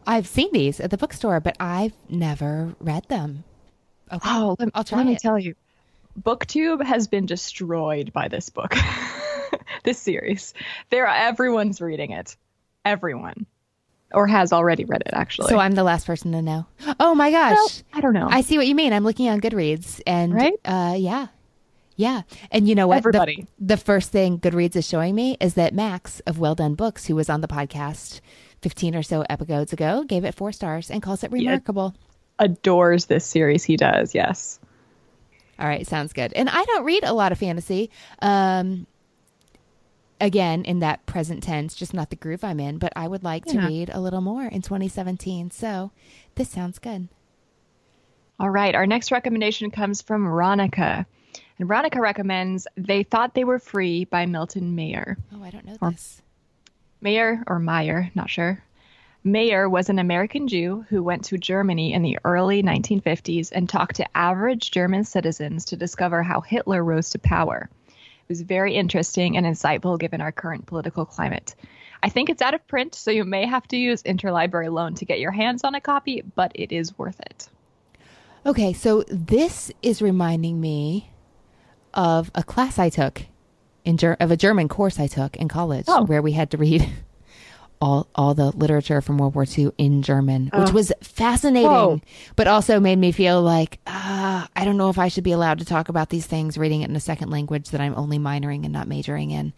I've 0.06 0.26
seen 0.26 0.50
these 0.52 0.80
at 0.80 0.90
the 0.90 0.96
bookstore, 0.96 1.40
but 1.40 1.56
I've 1.60 1.92
never 2.08 2.74
read 2.80 3.04
them. 3.08 3.44
Okay. 4.10 4.28
Oh, 4.28 4.56
let, 4.58 4.70
I'll 4.74 4.84
try 4.84 4.98
let 4.98 5.06
me 5.06 5.16
tell 5.16 5.38
you. 5.38 5.54
Booktube 6.20 6.84
has 6.84 7.06
been 7.06 7.26
destroyed 7.26 8.12
by 8.12 8.28
this 8.28 8.48
book, 8.48 8.74
this 9.84 9.98
series. 9.98 10.54
There, 10.90 11.06
everyone's 11.06 11.80
reading 11.80 12.10
it. 12.10 12.36
Everyone 12.84 13.46
or 14.12 14.26
has 14.26 14.52
already 14.52 14.84
read 14.84 15.02
it 15.02 15.12
actually. 15.12 15.48
So 15.48 15.58
I'm 15.58 15.72
the 15.72 15.84
last 15.84 16.06
person 16.06 16.32
to 16.32 16.42
know. 16.42 16.66
Oh 16.98 17.14
my 17.14 17.30
gosh. 17.30 17.54
Well, 17.54 17.70
I 17.92 18.00
don't 18.00 18.14
know. 18.14 18.28
I 18.30 18.40
see 18.40 18.56
what 18.56 18.66
you 18.66 18.74
mean. 18.74 18.92
I'm 18.92 19.04
looking 19.04 19.28
on 19.28 19.40
Goodreads 19.40 20.00
and 20.06 20.34
right? 20.34 20.54
uh 20.64 20.94
yeah. 20.96 21.28
Yeah. 21.96 22.22
And 22.50 22.66
you 22.66 22.74
know 22.74 22.88
what? 22.88 22.98
Everybody. 22.98 23.46
The, 23.58 23.74
the, 23.74 23.76
first 23.76 24.10
thing 24.10 24.38
Goodreads 24.38 24.74
is 24.74 24.88
showing 24.88 25.14
me 25.14 25.36
is 25.38 25.54
that 25.54 25.74
Max 25.74 26.20
of 26.20 26.38
Well 26.38 26.54
Done 26.54 26.74
Books, 26.74 27.06
who 27.06 27.14
was 27.14 27.28
on 27.28 27.42
the 27.42 27.48
podcast 27.48 28.20
15 28.62 28.96
or 28.96 29.02
so 29.02 29.22
episodes 29.28 29.74
ago, 29.74 30.04
gave 30.04 30.24
it 30.24 30.34
four 30.34 30.50
stars 30.50 30.90
and 30.90 31.02
calls 31.02 31.22
it 31.22 31.30
remarkable. 31.30 31.94
adores 32.38 33.04
this 33.06 33.26
series. 33.26 33.64
He 33.64 33.76
does. 33.76 34.14
Yes. 34.14 34.58
All 35.58 35.68
right. 35.68 35.86
Sounds 35.86 36.14
good. 36.14 36.32
And 36.32 36.48
I 36.48 36.64
don't 36.64 36.84
read 36.84 37.04
a 37.04 37.12
lot 37.12 37.32
of 37.32 37.38
fantasy. 37.38 37.90
Um, 38.22 38.86
again 40.20 40.64
in 40.64 40.80
that 40.80 41.06
present 41.06 41.42
tense, 41.42 41.74
just 41.74 41.94
not 41.94 42.10
the 42.10 42.16
groove 42.16 42.44
I'm 42.44 42.60
in, 42.60 42.78
but 42.78 42.92
I 42.96 43.08
would 43.08 43.24
like 43.24 43.44
yeah. 43.46 43.60
to 43.60 43.66
read 43.66 43.90
a 43.90 44.00
little 44.00 44.20
more 44.20 44.44
in 44.44 44.62
2017. 44.62 45.50
So 45.50 45.90
this 46.34 46.48
sounds 46.48 46.78
good. 46.78 47.08
All 48.38 48.50
right. 48.50 48.74
Our 48.74 48.86
next 48.86 49.12
recommendation 49.12 49.70
comes 49.70 50.00
from 50.00 50.24
Ronica. 50.24 51.04
And 51.58 51.68
Ronica 51.68 52.00
recommends 52.00 52.66
They 52.76 53.02
Thought 53.02 53.34
They 53.34 53.44
Were 53.44 53.58
Free 53.58 54.04
by 54.04 54.26
Milton 54.26 54.74
Mayer. 54.74 55.18
Oh, 55.34 55.42
I 55.42 55.50
don't 55.50 55.66
know 55.66 55.76
or 55.82 55.90
this. 55.90 56.22
Mayer 57.02 57.44
or 57.46 57.58
Meyer, 57.58 58.10
not 58.14 58.30
sure. 58.30 58.62
Mayer 59.22 59.68
was 59.68 59.90
an 59.90 59.98
American 59.98 60.48
Jew 60.48 60.86
who 60.88 61.02
went 61.02 61.24
to 61.24 61.36
Germany 61.36 61.92
in 61.92 62.00
the 62.00 62.18
early 62.24 62.62
1950s 62.62 63.52
and 63.52 63.68
talked 63.68 63.96
to 63.96 64.16
average 64.16 64.70
German 64.70 65.04
citizens 65.04 65.66
to 65.66 65.76
discover 65.76 66.22
how 66.22 66.40
Hitler 66.40 66.82
rose 66.82 67.10
to 67.10 67.18
power 67.18 67.68
was 68.30 68.40
very 68.40 68.74
interesting 68.74 69.36
and 69.36 69.44
insightful 69.44 69.98
given 69.98 70.22
our 70.22 70.32
current 70.32 70.64
political 70.64 71.04
climate. 71.04 71.54
I 72.02 72.08
think 72.08 72.30
it's 72.30 72.40
out 72.40 72.54
of 72.54 72.66
print, 72.66 72.94
so 72.94 73.10
you 73.10 73.24
may 73.24 73.44
have 73.44 73.68
to 73.68 73.76
use 73.76 74.02
interlibrary 74.04 74.72
loan 74.72 74.94
to 74.94 75.04
get 75.04 75.20
your 75.20 75.32
hands 75.32 75.64
on 75.64 75.74
a 75.74 75.80
copy, 75.82 76.22
but 76.34 76.52
it 76.54 76.72
is 76.72 76.96
worth 76.96 77.20
it. 77.20 77.48
Okay, 78.46 78.72
so 78.72 79.02
this 79.08 79.70
is 79.82 80.00
reminding 80.00 80.60
me 80.60 81.10
of 81.92 82.30
a 82.34 82.42
class 82.42 82.78
I 82.78 82.88
took 82.88 83.26
in 83.84 83.98
Ger- 83.98 84.16
of 84.20 84.30
a 84.30 84.36
German 84.36 84.68
course 84.68 84.98
I 84.98 85.08
took 85.08 85.36
in 85.36 85.48
college 85.48 85.86
oh. 85.88 86.04
where 86.04 86.22
we 86.22 86.32
had 86.32 86.52
to 86.52 86.56
read 86.56 86.88
all 87.80 88.08
all 88.14 88.34
the 88.34 88.50
literature 88.50 89.00
from 89.00 89.18
World 89.18 89.34
War 89.34 89.46
II 89.46 89.72
in 89.78 90.02
German, 90.02 90.50
which 90.54 90.70
oh. 90.70 90.72
was 90.72 90.92
fascinating, 91.02 91.70
Whoa. 91.70 92.00
but 92.36 92.46
also 92.46 92.78
made 92.78 92.98
me 92.98 93.12
feel 93.12 93.40
like 93.42 93.78
uh, 93.86 94.46
I 94.54 94.64
don't 94.64 94.76
know 94.76 94.90
if 94.90 94.98
I 94.98 95.08
should 95.08 95.24
be 95.24 95.32
allowed 95.32 95.58
to 95.60 95.64
talk 95.64 95.88
about 95.88 96.10
these 96.10 96.26
things 96.26 96.58
reading 96.58 96.82
it 96.82 96.90
in 96.90 96.96
a 96.96 97.00
second 97.00 97.30
language 97.30 97.70
that 97.70 97.80
I'm 97.80 97.94
only 97.96 98.18
minoring 98.18 98.64
and 98.64 98.72
not 98.72 98.88
majoring 98.88 99.30
in. 99.30 99.52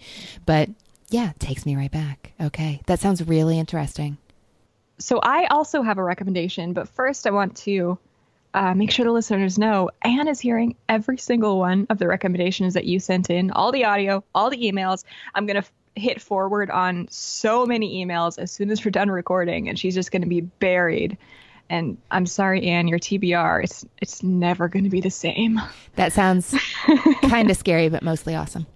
But 0.46 0.70
yeah, 1.10 1.32
takes 1.38 1.66
me 1.66 1.76
right 1.76 1.90
back. 1.90 2.32
Okay, 2.40 2.80
that 2.86 3.00
sounds 3.00 3.26
really 3.26 3.58
interesting. 3.58 4.18
So 4.98 5.18
I 5.20 5.46
also 5.46 5.82
have 5.82 5.98
a 5.98 6.04
recommendation, 6.04 6.72
but 6.74 6.88
first 6.88 7.26
I 7.26 7.30
want 7.30 7.56
to 7.58 7.98
uh, 8.54 8.74
make 8.74 8.90
sure 8.90 9.04
the 9.04 9.10
listeners 9.10 9.58
know 9.58 9.90
Anne 10.02 10.28
is 10.28 10.38
hearing 10.38 10.76
every 10.88 11.18
single 11.18 11.58
one 11.58 11.86
of 11.90 11.98
the 11.98 12.06
recommendations 12.06 12.74
that 12.74 12.84
you 12.84 13.00
sent 13.00 13.30
in, 13.30 13.50
all 13.50 13.72
the 13.72 13.84
audio, 13.84 14.22
all 14.34 14.50
the 14.50 14.58
emails. 14.58 15.04
I'm 15.34 15.46
going 15.46 15.60
to 15.60 15.68
hit 15.95 16.20
forward 16.20 16.70
on 16.70 17.07
so 17.11 17.66
many 17.66 18.05
emails 18.05 18.38
as 18.38 18.51
soon 18.51 18.70
as 18.70 18.84
we're 18.84 18.90
done 18.90 19.11
recording, 19.11 19.68
and 19.68 19.78
she's 19.78 19.95
just 19.95 20.11
going 20.11 20.22
to 20.22 20.28
be 20.28 20.40
buried. 20.40 21.18
And 21.68 21.97
I'm 22.11 22.26
sorry, 22.26 22.66
Anne, 22.66 22.88
your 22.88 22.99
TBR, 22.99 23.64
it's 23.64 23.84
it's 24.01 24.22
never 24.22 24.68
going 24.68 24.84
to 24.84 24.90
be 24.90 25.01
the 25.01 25.11
same. 25.11 25.61
That 25.97 26.14
sounds 26.14 26.55
kind 27.28 27.51
of 27.51 27.57
scary, 27.59 27.90
but 27.90 28.03
mostly 28.03 28.34
awesome. 28.34 28.66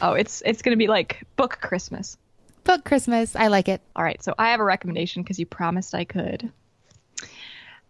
Oh, 0.00 0.14
it's 0.14 0.42
it's 0.44 0.60
going 0.60 0.72
to 0.72 0.76
be 0.76 0.88
like 0.88 1.22
book 1.36 1.58
Christmas. 1.60 2.16
Book 2.64 2.84
Christmas. 2.84 3.36
I 3.36 3.46
like 3.46 3.68
it. 3.68 3.80
All 3.94 4.02
right, 4.02 4.20
so 4.22 4.34
I 4.38 4.50
have 4.50 4.58
a 4.58 4.64
recommendation 4.64 5.22
because 5.22 5.38
you 5.38 5.46
promised 5.46 5.94
I 5.94 6.04
could. 6.04 6.50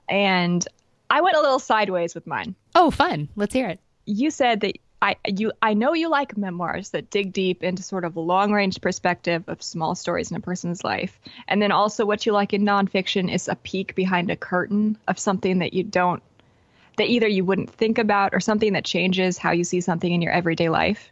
And 0.06 0.66
I 1.08 1.22
went 1.22 1.36
a 1.36 1.40
little 1.40 1.58
sideways 1.58 2.14
with 2.14 2.26
mine. 2.26 2.54
Oh, 2.74 2.90
fun. 2.90 3.28
Let's 3.36 3.54
hear 3.54 3.68
it. 3.68 3.80
You 4.04 4.30
said 4.30 4.60
that 4.60 4.78
I 5.04 5.16
you 5.26 5.52
I 5.60 5.74
know 5.74 5.92
you 5.92 6.08
like 6.08 6.38
memoirs 6.38 6.88
that 6.90 7.10
dig 7.10 7.34
deep 7.34 7.62
into 7.62 7.82
sort 7.82 8.06
of 8.06 8.16
a 8.16 8.20
long 8.20 8.52
range 8.52 8.80
perspective 8.80 9.44
of 9.48 9.62
small 9.62 9.94
stories 9.94 10.30
in 10.30 10.36
a 10.38 10.40
person's 10.40 10.82
life. 10.82 11.20
And 11.46 11.60
then 11.60 11.72
also 11.72 12.06
what 12.06 12.24
you 12.24 12.32
like 12.32 12.54
in 12.54 12.62
nonfiction 12.62 13.30
is 13.30 13.46
a 13.46 13.54
peek 13.54 13.94
behind 13.94 14.30
a 14.30 14.36
curtain 14.36 14.96
of 15.06 15.18
something 15.18 15.58
that 15.58 15.74
you 15.74 15.84
don't 15.84 16.22
that 16.96 17.08
either 17.08 17.28
you 17.28 17.44
wouldn't 17.44 17.70
think 17.70 17.98
about 17.98 18.32
or 18.32 18.40
something 18.40 18.72
that 18.72 18.86
changes 18.86 19.36
how 19.36 19.50
you 19.50 19.62
see 19.62 19.82
something 19.82 20.10
in 20.10 20.22
your 20.22 20.32
everyday 20.32 20.70
life. 20.70 21.10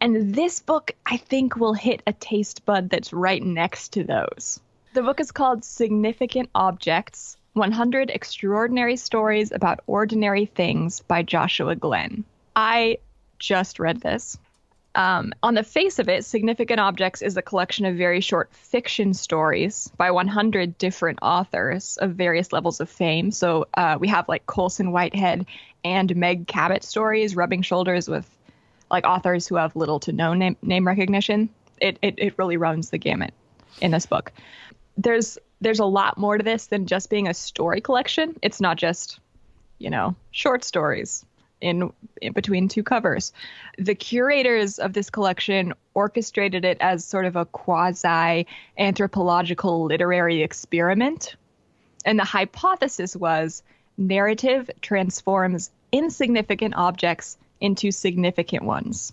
And 0.00 0.34
this 0.34 0.58
book 0.58 0.90
I 1.06 1.16
think 1.16 1.54
will 1.54 1.74
hit 1.74 2.02
a 2.08 2.12
taste 2.14 2.66
bud 2.66 2.90
that's 2.90 3.12
right 3.12 3.42
next 3.42 3.90
to 3.90 4.02
those. 4.02 4.58
The 4.94 5.02
book 5.02 5.20
is 5.20 5.30
called 5.30 5.64
Significant 5.64 6.50
Objects 6.56 7.36
100 7.52 8.10
Extraordinary 8.10 8.96
Stories 8.96 9.52
About 9.52 9.78
Ordinary 9.86 10.46
Things 10.46 10.98
by 11.00 11.22
Joshua 11.22 11.76
Glenn. 11.76 12.24
I 12.56 12.98
just 13.42 13.80
read 13.80 14.00
this. 14.00 14.38
Um, 14.94 15.32
on 15.42 15.54
the 15.54 15.64
face 15.64 15.98
of 15.98 16.08
it, 16.08 16.24
Significant 16.24 16.78
Objects 16.78 17.22
is 17.22 17.36
a 17.36 17.42
collection 17.42 17.86
of 17.86 17.96
very 17.96 18.20
short 18.20 18.52
fiction 18.52 19.14
stories 19.14 19.90
by 19.96 20.10
100 20.10 20.78
different 20.78 21.18
authors 21.22 21.96
of 21.96 22.12
various 22.12 22.52
levels 22.52 22.80
of 22.80 22.88
fame. 22.88 23.30
So 23.30 23.66
uh, 23.74 23.96
we 23.98 24.08
have 24.08 24.28
like 24.28 24.46
Colson 24.46 24.92
Whitehead 24.92 25.46
and 25.82 26.14
Meg 26.14 26.46
Cabot 26.46 26.84
stories 26.84 27.34
rubbing 27.34 27.62
shoulders 27.62 28.08
with 28.08 28.28
like 28.90 29.06
authors 29.06 29.48
who 29.48 29.56
have 29.56 29.74
little 29.74 29.98
to 30.00 30.12
no 30.12 30.34
name, 30.34 30.56
name 30.62 30.86
recognition. 30.86 31.48
It, 31.80 31.98
it, 32.02 32.14
it 32.18 32.38
really 32.38 32.58
runs 32.58 32.90
the 32.90 32.98
gamut 32.98 33.32
in 33.80 33.90
this 33.90 34.06
book. 34.06 34.32
There's 34.96 35.38
there's 35.60 35.80
a 35.80 35.84
lot 35.84 36.18
more 36.18 36.36
to 36.36 36.44
this 36.44 36.66
than 36.66 36.86
just 36.86 37.08
being 37.08 37.28
a 37.28 37.34
story 37.34 37.80
collection. 37.80 38.36
It's 38.42 38.60
not 38.60 38.76
just, 38.76 39.20
you 39.78 39.90
know, 39.90 40.16
short 40.32 40.64
stories 40.64 41.24
in, 41.62 41.92
in 42.20 42.32
between 42.32 42.68
two 42.68 42.82
covers. 42.82 43.32
The 43.78 43.94
curators 43.94 44.78
of 44.78 44.92
this 44.92 45.08
collection 45.08 45.72
orchestrated 45.94 46.64
it 46.64 46.76
as 46.80 47.04
sort 47.04 47.24
of 47.24 47.36
a 47.36 47.46
quasi 47.46 48.46
anthropological 48.76 49.84
literary 49.84 50.42
experiment. 50.42 51.36
And 52.04 52.18
the 52.18 52.24
hypothesis 52.24 53.16
was 53.16 53.62
narrative 53.96 54.70
transforms 54.80 55.70
insignificant 55.92 56.74
objects 56.74 57.38
into 57.60 57.90
significant 57.92 58.64
ones. 58.64 59.12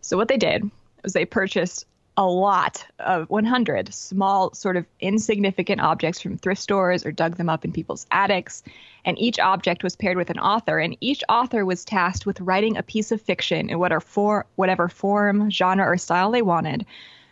So, 0.00 0.16
what 0.16 0.28
they 0.28 0.38
did 0.38 0.70
was 1.02 1.12
they 1.12 1.26
purchased 1.26 1.86
a 2.20 2.28
lot 2.28 2.86
of 2.98 3.30
100 3.30 3.94
small, 3.94 4.52
sort 4.52 4.76
of 4.76 4.84
insignificant 5.00 5.80
objects 5.80 6.20
from 6.20 6.36
thrift 6.36 6.60
stores 6.60 7.06
or 7.06 7.12
dug 7.12 7.38
them 7.38 7.48
up 7.48 7.64
in 7.64 7.72
people's 7.72 8.06
attics. 8.10 8.62
And 9.06 9.18
each 9.18 9.38
object 9.38 9.82
was 9.82 9.96
paired 9.96 10.18
with 10.18 10.28
an 10.28 10.38
author, 10.38 10.78
and 10.78 10.94
each 11.00 11.24
author 11.30 11.64
was 11.64 11.82
tasked 11.82 12.26
with 12.26 12.38
writing 12.42 12.76
a 12.76 12.82
piece 12.82 13.10
of 13.10 13.22
fiction 13.22 13.70
in 13.70 13.78
whatever, 13.78 14.02
for, 14.02 14.44
whatever 14.56 14.90
form, 14.90 15.50
genre, 15.50 15.86
or 15.86 15.96
style 15.96 16.30
they 16.30 16.42
wanted, 16.42 16.84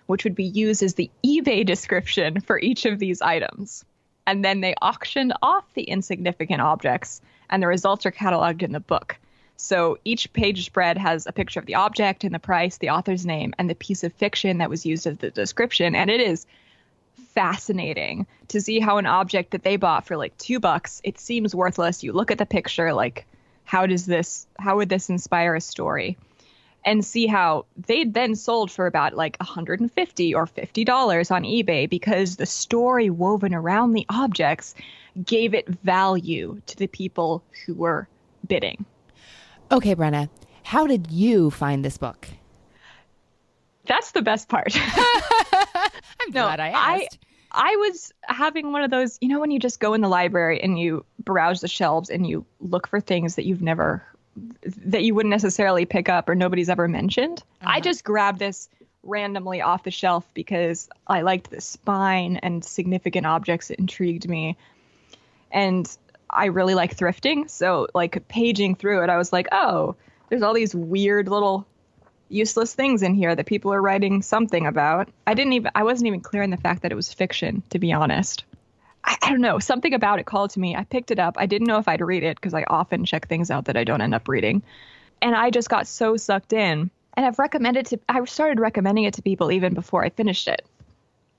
which 0.06 0.24
would 0.24 0.34
be 0.34 0.44
used 0.44 0.82
as 0.82 0.94
the 0.94 1.10
eBay 1.22 1.66
description 1.66 2.40
for 2.40 2.58
each 2.58 2.86
of 2.86 2.98
these 2.98 3.20
items. 3.20 3.84
And 4.26 4.42
then 4.42 4.62
they 4.62 4.72
auctioned 4.80 5.34
off 5.42 5.64
the 5.74 5.82
insignificant 5.82 6.62
objects, 6.62 7.20
and 7.50 7.62
the 7.62 7.66
results 7.66 8.06
are 8.06 8.10
cataloged 8.10 8.62
in 8.62 8.72
the 8.72 8.80
book. 8.80 9.18
So 9.60 9.98
each 10.04 10.32
page 10.32 10.64
spread 10.64 10.96
has 10.98 11.26
a 11.26 11.32
picture 11.32 11.58
of 11.58 11.66
the 11.66 11.74
object 11.74 12.22
and 12.22 12.32
the 12.32 12.38
price, 12.38 12.78
the 12.78 12.90
author's 12.90 13.26
name, 13.26 13.54
and 13.58 13.68
the 13.68 13.74
piece 13.74 14.04
of 14.04 14.12
fiction 14.12 14.58
that 14.58 14.70
was 14.70 14.86
used 14.86 15.04
as 15.06 15.18
the 15.18 15.30
description. 15.30 15.96
And 15.96 16.08
it 16.08 16.20
is 16.20 16.46
fascinating 17.34 18.28
to 18.48 18.60
see 18.60 18.78
how 18.78 18.98
an 18.98 19.06
object 19.06 19.50
that 19.50 19.64
they 19.64 19.76
bought 19.76 20.06
for 20.06 20.16
like 20.16 20.38
two 20.38 20.60
bucks, 20.60 21.00
it 21.02 21.18
seems 21.18 21.56
worthless. 21.56 22.04
You 22.04 22.12
look 22.12 22.30
at 22.30 22.38
the 22.38 22.46
picture, 22.46 22.94
like, 22.94 23.26
how 23.64 23.84
does 23.86 24.06
this, 24.06 24.46
how 24.60 24.76
would 24.76 24.88
this 24.88 25.10
inspire 25.10 25.54
a 25.56 25.60
story? 25.60 26.16
and 26.84 27.04
see 27.04 27.26
how 27.26 27.66
they'd 27.76 28.14
then 28.14 28.36
sold 28.36 28.70
for 28.70 28.86
about 28.86 29.12
like 29.12 29.36
150 29.40 30.34
or 30.34 30.46
50 30.46 30.84
dollars 30.84 31.30
on 31.32 31.42
eBay 31.42 31.90
because 31.90 32.36
the 32.36 32.46
story 32.46 33.10
woven 33.10 33.52
around 33.52 33.92
the 33.92 34.06
objects 34.08 34.76
gave 35.24 35.54
it 35.54 35.68
value 35.68 36.62
to 36.66 36.76
the 36.76 36.86
people 36.86 37.42
who 37.66 37.74
were 37.74 38.08
bidding. 38.46 38.86
Okay, 39.70 39.94
Brenna, 39.94 40.28
how 40.62 40.86
did 40.86 41.10
you 41.10 41.50
find 41.50 41.84
this 41.84 41.98
book? 41.98 42.28
That's 43.86 44.12
the 44.12 44.22
best 44.22 44.48
part. 44.48 44.72
I'm 44.76 46.30
No, 46.30 46.44
glad 46.44 46.60
I 46.60 46.68
I- 46.68 47.02
asked. 47.04 47.18
I 47.50 47.76
was 47.76 48.12
having 48.24 48.72
one 48.72 48.82
of 48.84 48.90
those, 48.90 49.16
you 49.22 49.28
know, 49.28 49.40
when 49.40 49.50
you 49.50 49.58
just 49.58 49.80
go 49.80 49.94
in 49.94 50.02
the 50.02 50.08
library 50.08 50.60
and 50.62 50.78
you 50.78 51.06
browse 51.24 51.62
the 51.62 51.68
shelves 51.68 52.10
and 52.10 52.26
you 52.26 52.44
look 52.60 52.86
for 52.86 53.00
things 53.00 53.36
that 53.36 53.46
you've 53.46 53.62
never, 53.62 54.04
that 54.84 55.02
you 55.02 55.14
wouldn't 55.14 55.30
necessarily 55.30 55.86
pick 55.86 56.10
up 56.10 56.28
or 56.28 56.34
nobody's 56.34 56.68
ever 56.68 56.86
mentioned. 56.88 57.42
I 57.62 57.64
uh-huh. 57.64 57.80
just 57.80 58.04
grabbed 58.04 58.38
this 58.38 58.68
randomly 59.02 59.62
off 59.62 59.84
the 59.84 59.90
shelf 59.90 60.28
because 60.34 60.90
I 61.06 61.22
liked 61.22 61.48
the 61.50 61.62
spine 61.62 62.36
and 62.36 62.62
significant 62.62 63.24
objects 63.24 63.68
that 63.68 63.78
intrigued 63.78 64.28
me. 64.28 64.58
And 65.50 65.90
I 66.30 66.46
really 66.46 66.74
like 66.74 66.96
thrifting. 66.96 67.48
So, 67.48 67.88
like, 67.94 68.26
paging 68.28 68.74
through 68.76 69.02
it, 69.04 69.10
I 69.10 69.16
was 69.16 69.32
like, 69.32 69.48
oh, 69.52 69.96
there's 70.28 70.42
all 70.42 70.54
these 70.54 70.74
weird 70.74 71.28
little 71.28 71.66
useless 72.28 72.74
things 72.74 73.02
in 73.02 73.14
here 73.14 73.34
that 73.34 73.46
people 73.46 73.72
are 73.72 73.80
writing 73.80 74.22
something 74.22 74.66
about. 74.66 75.08
I 75.26 75.34
didn't 75.34 75.54
even 75.54 75.70
I 75.74 75.82
wasn't 75.82 76.08
even 76.08 76.20
clear 76.20 76.42
on 76.42 76.50
the 76.50 76.56
fact 76.56 76.82
that 76.82 76.92
it 76.92 76.94
was 76.94 77.12
fiction, 77.12 77.62
to 77.70 77.78
be 77.78 77.92
honest. 77.92 78.44
I, 79.04 79.16
I 79.22 79.30
don't 79.30 79.40
know. 79.40 79.58
Something 79.58 79.94
about 79.94 80.18
it 80.18 80.26
called 80.26 80.50
to 80.50 80.60
me. 80.60 80.76
I 80.76 80.84
picked 80.84 81.10
it 81.10 81.18
up. 81.18 81.36
I 81.38 81.46
didn't 81.46 81.68
know 81.68 81.78
if 81.78 81.88
I'd 81.88 82.00
read 82.00 82.22
it 82.22 82.36
because 82.36 82.54
I 82.54 82.64
often 82.64 83.04
check 83.04 83.28
things 83.28 83.50
out 83.50 83.66
that 83.66 83.76
I 83.76 83.84
don't 83.84 84.00
end 84.00 84.14
up 84.14 84.28
reading. 84.28 84.62
And 85.22 85.34
I 85.34 85.50
just 85.50 85.68
got 85.68 85.86
so 85.86 86.16
sucked 86.16 86.52
in. 86.52 86.90
And 87.14 87.26
I've 87.26 87.38
recommended 87.38 87.86
to 87.86 88.00
I 88.08 88.22
started 88.24 88.60
recommending 88.60 89.04
it 89.04 89.14
to 89.14 89.22
people 89.22 89.50
even 89.50 89.74
before 89.74 90.04
I 90.04 90.10
finished 90.10 90.48
it. 90.48 90.64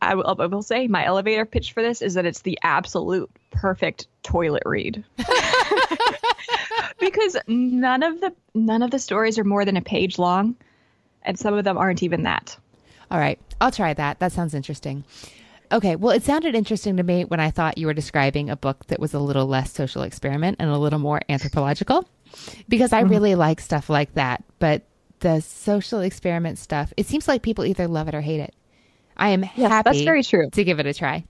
I 0.02 0.16
will, 0.16 0.36
I 0.40 0.46
will 0.46 0.62
say 0.62 0.88
my 0.88 1.06
elevator 1.06 1.46
pitch 1.46 1.74
for 1.74 1.84
this 1.84 2.02
is 2.02 2.14
that 2.14 2.26
it's 2.26 2.42
the 2.42 2.58
absolute 2.64 3.30
perfect 3.52 4.08
toilet 4.24 4.64
read. 4.66 5.04
because 7.00 7.38
none 7.48 8.04
of 8.04 8.22
the 8.22 8.34
none 8.54 8.82
of 8.82 8.92
the 8.92 9.00
stories 9.00 9.38
are 9.38 9.44
more 9.44 9.66
than 9.66 9.78
a 9.78 9.82
page 9.82 10.18
long 10.18 10.56
and 11.24 11.38
some 11.38 11.54
of 11.54 11.64
them 11.64 11.78
aren't 11.78 12.04
even 12.04 12.24
that. 12.24 12.58
All 13.12 13.20
right, 13.20 13.40
I'll 13.60 13.72
try 13.72 13.94
that. 13.94 14.20
That 14.20 14.32
sounds 14.32 14.54
interesting. 14.54 15.04
Okay, 15.72 15.96
well, 15.96 16.16
it 16.16 16.24
sounded 16.24 16.56
interesting 16.56 16.98
to 16.98 17.04
me 17.04 17.26
when 17.26 17.40
I 17.40 17.52
thought 17.52 17.78
you 17.78 17.86
were 17.86 17.94
describing 17.94 18.50
a 18.50 18.56
book 18.56 18.88
that 18.88 19.00
was 19.00 19.14
a 19.14 19.20
little 19.20 19.46
less 19.46 19.72
social 19.72 20.02
experiment 20.02 20.58
and 20.60 20.70
a 20.70 20.78
little 20.78 21.00
more 21.00 21.22
anthropological, 21.30 22.08
because 22.68 22.92
I 22.92 23.02
mm-hmm. 23.02 23.12
really 23.12 23.36
like 23.36 23.60
stuff 23.60 23.90
like 23.90 24.14
that. 24.16 24.44
But 24.58 24.84
the 25.20 25.42
social 25.42 26.00
experiment 26.00 26.58
stuff, 26.58 26.92
it 26.98 27.06
seems 27.06 27.28
like 27.28 27.44
people 27.44 27.66
either 27.66 27.88
love 27.88 28.08
it 28.08 28.16
or 28.16 28.22
hate 28.22 28.40
it. 28.40 28.56
I 29.20 29.30
am 29.30 29.44
Yes, 29.56 29.70
happy 29.70 29.90
that's 29.90 30.02
very 30.02 30.24
true. 30.24 30.50
to 30.50 30.64
give 30.64 30.80
it 30.80 30.86
a 30.86 30.94
try. 30.94 31.26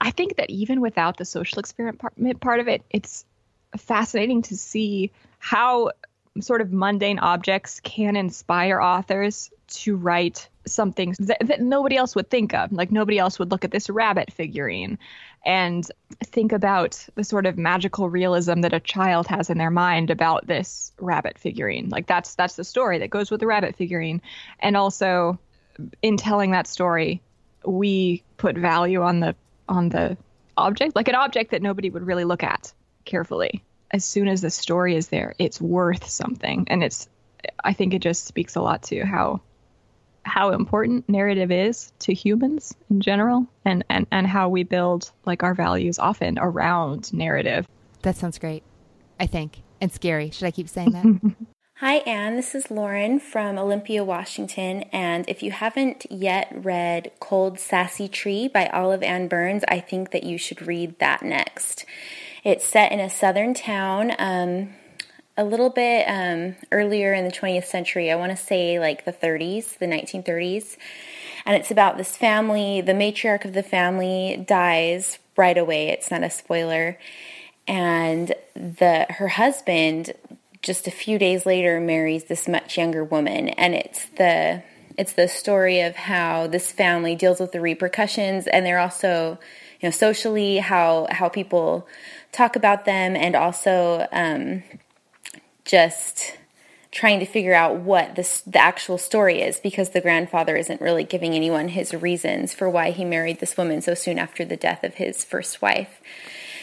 I 0.00 0.10
think 0.10 0.36
that 0.36 0.50
even 0.50 0.80
without 0.80 1.16
the 1.16 1.24
social 1.24 1.58
experiment 1.58 2.40
part, 2.40 2.60
of 2.60 2.68
it, 2.68 2.82
it's 2.90 3.24
fascinating 3.76 4.42
to 4.42 4.56
see 4.56 5.10
how 5.38 5.90
sort 6.40 6.60
of 6.60 6.72
mundane 6.72 7.18
objects 7.18 7.80
can 7.80 8.16
inspire 8.16 8.80
authors 8.80 9.50
to 9.68 9.96
write 9.96 10.48
something 10.66 11.14
that, 11.18 11.38
that 11.46 11.60
nobody 11.60 11.96
else 11.96 12.14
would 12.14 12.30
think 12.30 12.54
of. 12.54 12.72
Like 12.72 12.92
nobody 12.92 13.18
else 13.18 13.38
would 13.38 13.50
look 13.50 13.64
at 13.64 13.70
this 13.70 13.90
rabbit 13.90 14.32
figurine 14.32 14.98
and 15.44 15.86
think 16.24 16.52
about 16.52 17.06
the 17.14 17.24
sort 17.24 17.46
of 17.46 17.58
magical 17.58 18.08
realism 18.08 18.60
that 18.60 18.72
a 18.72 18.80
child 18.80 19.26
has 19.26 19.50
in 19.50 19.58
their 19.58 19.70
mind 19.70 20.10
about 20.10 20.46
this 20.46 20.92
rabbit 20.98 21.38
figurine. 21.38 21.88
Like 21.88 22.06
that's 22.06 22.34
that's 22.34 22.56
the 22.56 22.64
story 22.64 22.98
that 22.98 23.10
goes 23.10 23.30
with 23.30 23.40
the 23.40 23.46
rabbit 23.46 23.76
figurine. 23.76 24.20
And 24.60 24.76
also 24.76 25.38
in 26.02 26.16
telling 26.16 26.50
that 26.52 26.66
story, 26.66 27.22
we 27.64 28.22
put 28.36 28.56
value 28.56 29.02
on 29.02 29.20
the 29.20 29.34
on 29.68 29.88
the 29.88 30.16
object, 30.56 30.96
like 30.96 31.08
an 31.08 31.14
object 31.14 31.52
that 31.52 31.62
nobody 31.62 31.90
would 31.90 32.06
really 32.06 32.24
look 32.24 32.42
at 32.42 32.72
carefully. 33.04 33.62
As 33.90 34.04
soon 34.04 34.28
as 34.28 34.40
the 34.40 34.50
story 34.50 34.94
is 34.94 35.08
there, 35.08 35.34
it's 35.38 35.60
worth 35.60 36.08
something, 36.08 36.66
and 36.68 36.82
it's. 36.82 37.08
I 37.64 37.72
think 37.72 37.94
it 37.94 38.00
just 38.00 38.26
speaks 38.26 38.56
a 38.56 38.60
lot 38.60 38.82
to 38.84 39.04
how 39.04 39.40
how 40.22 40.50
important 40.50 41.08
narrative 41.08 41.50
is 41.50 41.92
to 42.00 42.12
humans 42.12 42.74
in 42.90 43.00
general, 43.00 43.46
and 43.64 43.84
and 43.88 44.06
and 44.10 44.26
how 44.26 44.48
we 44.48 44.62
build 44.62 45.10
like 45.24 45.42
our 45.42 45.54
values 45.54 45.98
often 45.98 46.38
around 46.38 47.12
narrative. 47.12 47.66
That 48.02 48.16
sounds 48.16 48.38
great. 48.38 48.62
I 49.18 49.26
think 49.26 49.62
and 49.80 49.90
scary. 49.92 50.30
Should 50.30 50.46
I 50.46 50.50
keep 50.50 50.68
saying 50.68 50.92
that? 50.92 51.36
Hi, 51.80 52.02
Anne. 52.04 52.36
This 52.36 52.54
is 52.54 52.70
Lauren 52.70 53.18
from 53.18 53.56
Olympia, 53.56 54.04
Washington. 54.04 54.82
And 54.92 55.24
if 55.26 55.42
you 55.42 55.50
haven't 55.50 56.04
yet 56.10 56.52
read 56.54 57.10
Cold 57.20 57.58
Sassy 57.58 58.06
Tree 58.06 58.48
by 58.48 58.66
Olive 58.66 59.02
Ann 59.02 59.28
Burns, 59.28 59.64
I 59.66 59.80
think 59.80 60.10
that 60.10 60.22
you 60.22 60.36
should 60.36 60.60
read 60.60 60.98
that 60.98 61.22
next. 61.22 61.86
It's 62.44 62.66
set 62.66 62.92
in 62.92 63.00
a 63.00 63.08
southern 63.08 63.54
town, 63.54 64.12
um, 64.18 64.74
a 65.38 65.44
little 65.44 65.70
bit 65.70 66.04
um, 66.06 66.54
earlier 66.70 67.14
in 67.14 67.24
the 67.24 67.32
20th 67.32 67.64
century. 67.64 68.12
I 68.12 68.16
want 68.16 68.36
to 68.36 68.44
say 68.44 68.78
like 68.78 69.06
the 69.06 69.12
30s, 69.14 69.78
the 69.78 69.86
1930s. 69.86 70.76
And 71.46 71.56
it's 71.56 71.70
about 71.70 71.96
this 71.96 72.14
family. 72.14 72.82
The 72.82 72.92
matriarch 72.92 73.46
of 73.46 73.54
the 73.54 73.62
family 73.62 74.44
dies 74.46 75.18
right 75.34 75.56
away. 75.56 75.88
It's 75.88 76.10
not 76.10 76.24
a 76.24 76.28
spoiler. 76.28 76.98
And 77.66 78.34
the 78.54 79.06
her 79.08 79.28
husband 79.28 80.12
just 80.70 80.86
a 80.86 80.92
few 80.92 81.18
days 81.18 81.46
later 81.46 81.80
marries 81.80 82.26
this 82.26 82.46
much 82.46 82.78
younger 82.78 83.02
woman 83.02 83.48
and 83.48 83.74
it's 83.74 84.04
the 84.10 84.62
it's 84.96 85.14
the 85.14 85.26
story 85.26 85.80
of 85.80 85.96
how 85.96 86.46
this 86.46 86.70
family 86.70 87.16
deals 87.16 87.40
with 87.40 87.50
the 87.50 87.60
repercussions 87.60 88.46
and 88.46 88.64
they're 88.64 88.78
also 88.78 89.36
you 89.80 89.88
know 89.88 89.90
socially 89.90 90.58
how 90.58 91.08
how 91.10 91.28
people 91.28 91.88
talk 92.30 92.54
about 92.54 92.84
them 92.84 93.16
and 93.16 93.34
also 93.34 94.06
um, 94.12 94.62
just 95.64 96.38
trying 96.92 97.18
to 97.18 97.26
figure 97.26 97.52
out 97.54 97.74
what 97.74 98.14
this, 98.14 98.40
the 98.42 98.60
actual 98.60 98.96
story 98.96 99.42
is 99.42 99.58
because 99.58 99.90
the 99.90 100.00
grandfather 100.00 100.56
isn't 100.56 100.80
really 100.80 101.02
giving 101.02 101.34
anyone 101.34 101.66
his 101.66 101.92
reasons 101.92 102.54
for 102.54 102.70
why 102.70 102.92
he 102.92 103.04
married 103.04 103.40
this 103.40 103.56
woman 103.56 103.82
so 103.82 103.94
soon 103.94 104.20
after 104.20 104.44
the 104.44 104.56
death 104.56 104.84
of 104.84 104.94
his 104.94 105.24
first 105.24 105.60
wife. 105.60 106.00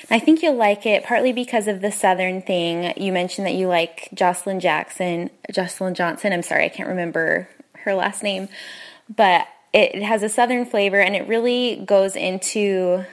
I 0.09 0.19
think 0.19 0.41
you'll 0.41 0.55
like 0.55 0.85
it 0.85 1.03
partly 1.03 1.33
because 1.33 1.67
of 1.67 1.81
the 1.81 1.91
southern 1.91 2.41
thing. 2.41 2.93
You 2.95 3.11
mentioned 3.11 3.45
that 3.45 3.55
you 3.55 3.67
like 3.67 4.09
Joshilyn 4.15 4.61
Jackson, 4.61 5.29
Jocelyn 5.51 5.95
Johnson. 5.95 6.31
I'm 6.31 6.43
sorry, 6.43 6.65
I 6.65 6.69
can't 6.69 6.87
remember 6.87 7.49
her 7.83 7.93
last 7.93 8.23
name, 8.23 8.47
but 9.13 9.47
it 9.73 10.01
has 10.01 10.23
a 10.23 10.29
southern 10.29 10.65
flavor 10.65 10.99
and 10.99 11.15
it 11.15 11.27
really 11.27 11.83
goes 11.85 12.15
into 12.15 13.03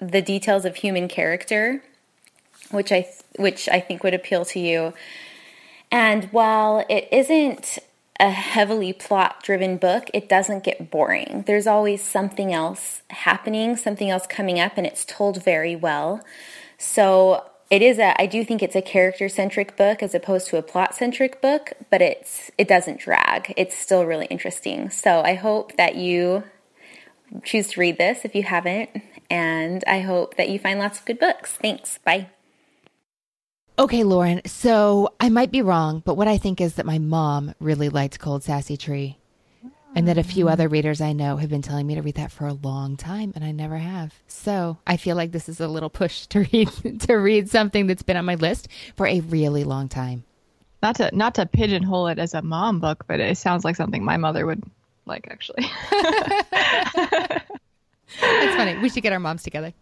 the 0.00 0.20
details 0.20 0.64
of 0.64 0.76
human 0.76 1.08
character, 1.08 1.82
which 2.70 2.92
I 2.92 3.08
which 3.36 3.68
I 3.68 3.80
think 3.80 4.04
would 4.04 4.14
appeal 4.14 4.44
to 4.46 4.60
you. 4.60 4.92
And 5.90 6.24
while 6.26 6.84
it 6.90 7.08
isn't 7.10 7.78
a 8.22 8.30
heavily 8.30 8.92
plot 8.92 9.42
driven 9.42 9.76
book, 9.76 10.08
it 10.14 10.28
doesn't 10.28 10.62
get 10.62 10.92
boring. 10.92 11.42
There's 11.48 11.66
always 11.66 12.00
something 12.00 12.52
else 12.52 13.02
happening, 13.10 13.76
something 13.76 14.08
else 14.08 14.28
coming 14.28 14.60
up, 14.60 14.78
and 14.78 14.86
it's 14.86 15.04
told 15.04 15.42
very 15.42 15.74
well. 15.74 16.24
So 16.78 17.44
it 17.68 17.82
is 17.82 17.98
a 17.98 18.20
I 18.20 18.26
do 18.26 18.44
think 18.44 18.62
it's 18.62 18.76
a 18.76 18.82
character 18.82 19.28
centric 19.28 19.76
book 19.76 20.04
as 20.04 20.14
opposed 20.14 20.46
to 20.48 20.56
a 20.56 20.62
plot 20.62 20.94
centric 20.94 21.42
book, 21.42 21.72
but 21.90 22.00
it's 22.00 22.52
it 22.56 22.68
doesn't 22.68 23.00
drag. 23.00 23.52
It's 23.56 23.76
still 23.76 24.06
really 24.06 24.26
interesting. 24.26 24.88
So 24.88 25.20
I 25.22 25.34
hope 25.34 25.76
that 25.76 25.96
you 25.96 26.44
choose 27.42 27.68
to 27.72 27.80
read 27.80 27.98
this 27.98 28.24
if 28.24 28.36
you 28.36 28.44
haven't, 28.44 28.90
and 29.28 29.82
I 29.88 30.00
hope 30.00 30.36
that 30.36 30.48
you 30.48 30.60
find 30.60 30.78
lots 30.78 31.00
of 31.00 31.06
good 31.06 31.18
books. 31.18 31.54
Thanks. 31.54 31.98
Bye. 31.98 32.28
Okay, 33.82 34.04
Lauren. 34.04 34.42
So 34.46 35.12
I 35.18 35.28
might 35.28 35.50
be 35.50 35.60
wrong, 35.60 36.04
but 36.04 36.14
what 36.14 36.28
I 36.28 36.38
think 36.38 36.60
is 36.60 36.74
that 36.74 36.86
my 36.86 36.98
mom 36.98 37.52
really 37.58 37.88
liked 37.88 38.20
Cold 38.20 38.44
Sassy 38.44 38.76
Tree. 38.76 39.18
And 39.96 40.06
that 40.06 40.18
a 40.18 40.22
few 40.22 40.48
other 40.48 40.68
readers 40.68 41.00
I 41.00 41.12
know 41.12 41.36
have 41.36 41.50
been 41.50 41.62
telling 41.62 41.88
me 41.88 41.96
to 41.96 42.00
read 42.00 42.14
that 42.14 42.30
for 42.30 42.46
a 42.46 42.52
long 42.52 42.96
time, 42.96 43.32
and 43.34 43.44
I 43.44 43.50
never 43.50 43.78
have. 43.78 44.14
So 44.28 44.78
I 44.86 44.96
feel 44.96 45.16
like 45.16 45.32
this 45.32 45.48
is 45.48 45.58
a 45.58 45.66
little 45.66 45.90
push 45.90 46.26
to 46.28 46.46
read 46.52 46.68
to 47.00 47.14
read 47.14 47.50
something 47.50 47.88
that's 47.88 48.04
been 48.04 48.16
on 48.16 48.24
my 48.24 48.36
list 48.36 48.68
for 48.94 49.08
a 49.08 49.18
really 49.18 49.64
long 49.64 49.88
time. 49.88 50.22
Not 50.80 50.94
to 50.96 51.10
not 51.12 51.34
to 51.34 51.44
pigeonhole 51.44 52.06
it 52.06 52.20
as 52.20 52.34
a 52.34 52.40
mom 52.40 52.78
book, 52.78 53.04
but 53.08 53.18
it 53.18 53.36
sounds 53.36 53.64
like 53.64 53.74
something 53.74 54.04
my 54.04 54.16
mother 54.16 54.46
would 54.46 54.62
like 55.06 55.26
actually. 55.28 55.64
That's 58.20 58.56
funny. 58.56 58.78
We 58.78 58.88
should 58.90 59.02
get 59.02 59.12
our 59.12 59.20
moms 59.20 59.42
together. 59.42 59.74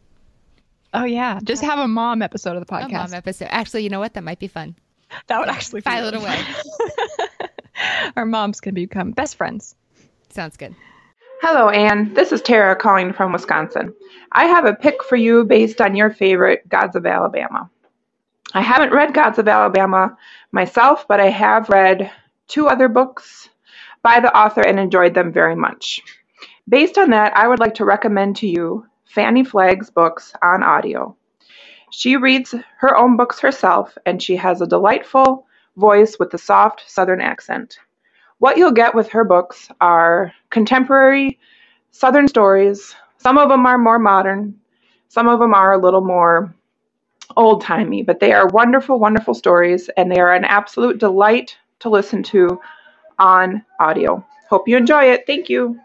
Oh 0.95 1.05
yeah, 1.05 1.41
just 1.45 1.63
have 1.63 1.79
a 1.79 1.89
mom 1.89 2.23
episode 2.23 2.57
of 2.57 2.67
the 2.67 2.75
A 2.75 2.79
podcast. 2.81 2.93
mom 2.93 3.15
episode. 3.15 3.49
Actually, 3.51 3.83
you 3.85 3.91
know 3.91 4.01
what? 4.01 4.15
That 4.15 4.25
might 4.25 4.39
be 4.39 4.49
fun. 4.49 4.75
that 5.27 5.39
would 5.39 5.49
actually 5.49 5.81
File 5.81 6.07
it 6.09 6.15
away. 6.15 6.39
Our 8.17 8.27
moms 8.27 8.61
can 8.61 8.75
become 8.75 9.13
best 9.13 9.37
friends. 9.37 9.75
Sounds 10.31 10.57
good. 10.57 10.75
Hello, 11.41 11.71
Anne. 11.71 12.13
This 12.13 12.33
is 12.33 12.43
Tara 12.43 12.77
calling 12.77 13.13
from 13.13 13.33
Wisconsin. 13.33 13.95
I 14.33 14.45
have 14.45 14.67
a 14.67 14.75
pick 14.75 15.03
for 15.03 15.17
you 15.17 15.45
based 15.45 15.81
on 15.81 15.97
your 15.97 16.11
favorite 16.11 16.69
Gods 16.69 16.95
of 16.97 17.07
Alabama. 17.07 17.71
I 18.53 18.61
haven't 18.61 18.93
read 18.93 19.15
Gods 19.15 19.39
of 19.39 19.49
Alabama 19.49 20.17
myself, 20.53 21.07
but 21.09 21.21
I 21.21 21.31
have 21.31 21.69
read 21.71 22.11
two 22.49 22.69
other 22.69 22.89
books 22.89 23.49
by 24.03 24.21
the 24.21 24.37
author 24.37 24.61
and 24.61 24.79
enjoyed 24.79 25.15
them 25.15 25.33
very 25.33 25.57
much. 25.57 26.03
Based 26.69 26.99
on 26.99 27.11
that, 27.11 27.35
I 27.37 27.49
would 27.49 27.59
like 27.59 27.75
to 27.75 27.85
recommend 27.85 28.37
to 28.37 28.47
you 28.47 28.87
Fannie 29.11 29.45
Flagg's 29.45 29.91
books 29.91 30.33
on 30.41 30.63
audio. 30.63 31.17
She 31.91 32.17
reads 32.17 32.55
her 32.79 32.97
own 32.97 33.17
books 33.17 33.41
herself, 33.41 33.99
and 34.07 34.23
she 34.23 34.37
has 34.37 34.61
a 34.61 34.67
delightful 34.67 35.47
voice 35.77 36.17
with 36.21 36.33
a 36.33 36.39
soft 36.39 36.85
southern 36.87 37.21
accent. 37.21 37.79
What 38.39 38.57
you'll 38.57 38.71
get 38.71 38.95
with 38.95 39.09
her 39.11 39.25
books 39.25 39.69
are 39.81 40.33
contemporary 40.51 41.41
southern 41.91 42.29
stories. 42.29 42.95
Some 43.19 43.37
of 43.37 43.49
them 43.49 43.67
are 43.67 43.79
more 43.79 43.99
modern, 43.99 44.55
some 45.09 45.27
of 45.27 45.41
them 45.41 45.55
are 45.55 45.73
a 45.73 45.79
little 45.79 46.05
more 46.05 46.55
old 47.37 47.63
timey, 47.63 48.05
but 48.05 48.21
they 48.21 48.33
are 48.33 48.47
wonderful, 48.47 49.01
wonderful 49.01 49.35
stories, 49.35 49.91
and 49.97 50.11
they 50.11 50.21
are 50.21 50.33
an 50.33 50.45
absolute 50.45 50.99
delight 50.99 51.57
to 51.81 51.89
listen 51.89 52.23
to 52.23 52.61
on 53.19 53.65
audio. 53.81 54.25
Hope 54.49 54.69
you 54.69 54.77
enjoy 54.77 55.05
it. 55.05 55.25
Thank 55.27 55.49
you. 55.49 55.81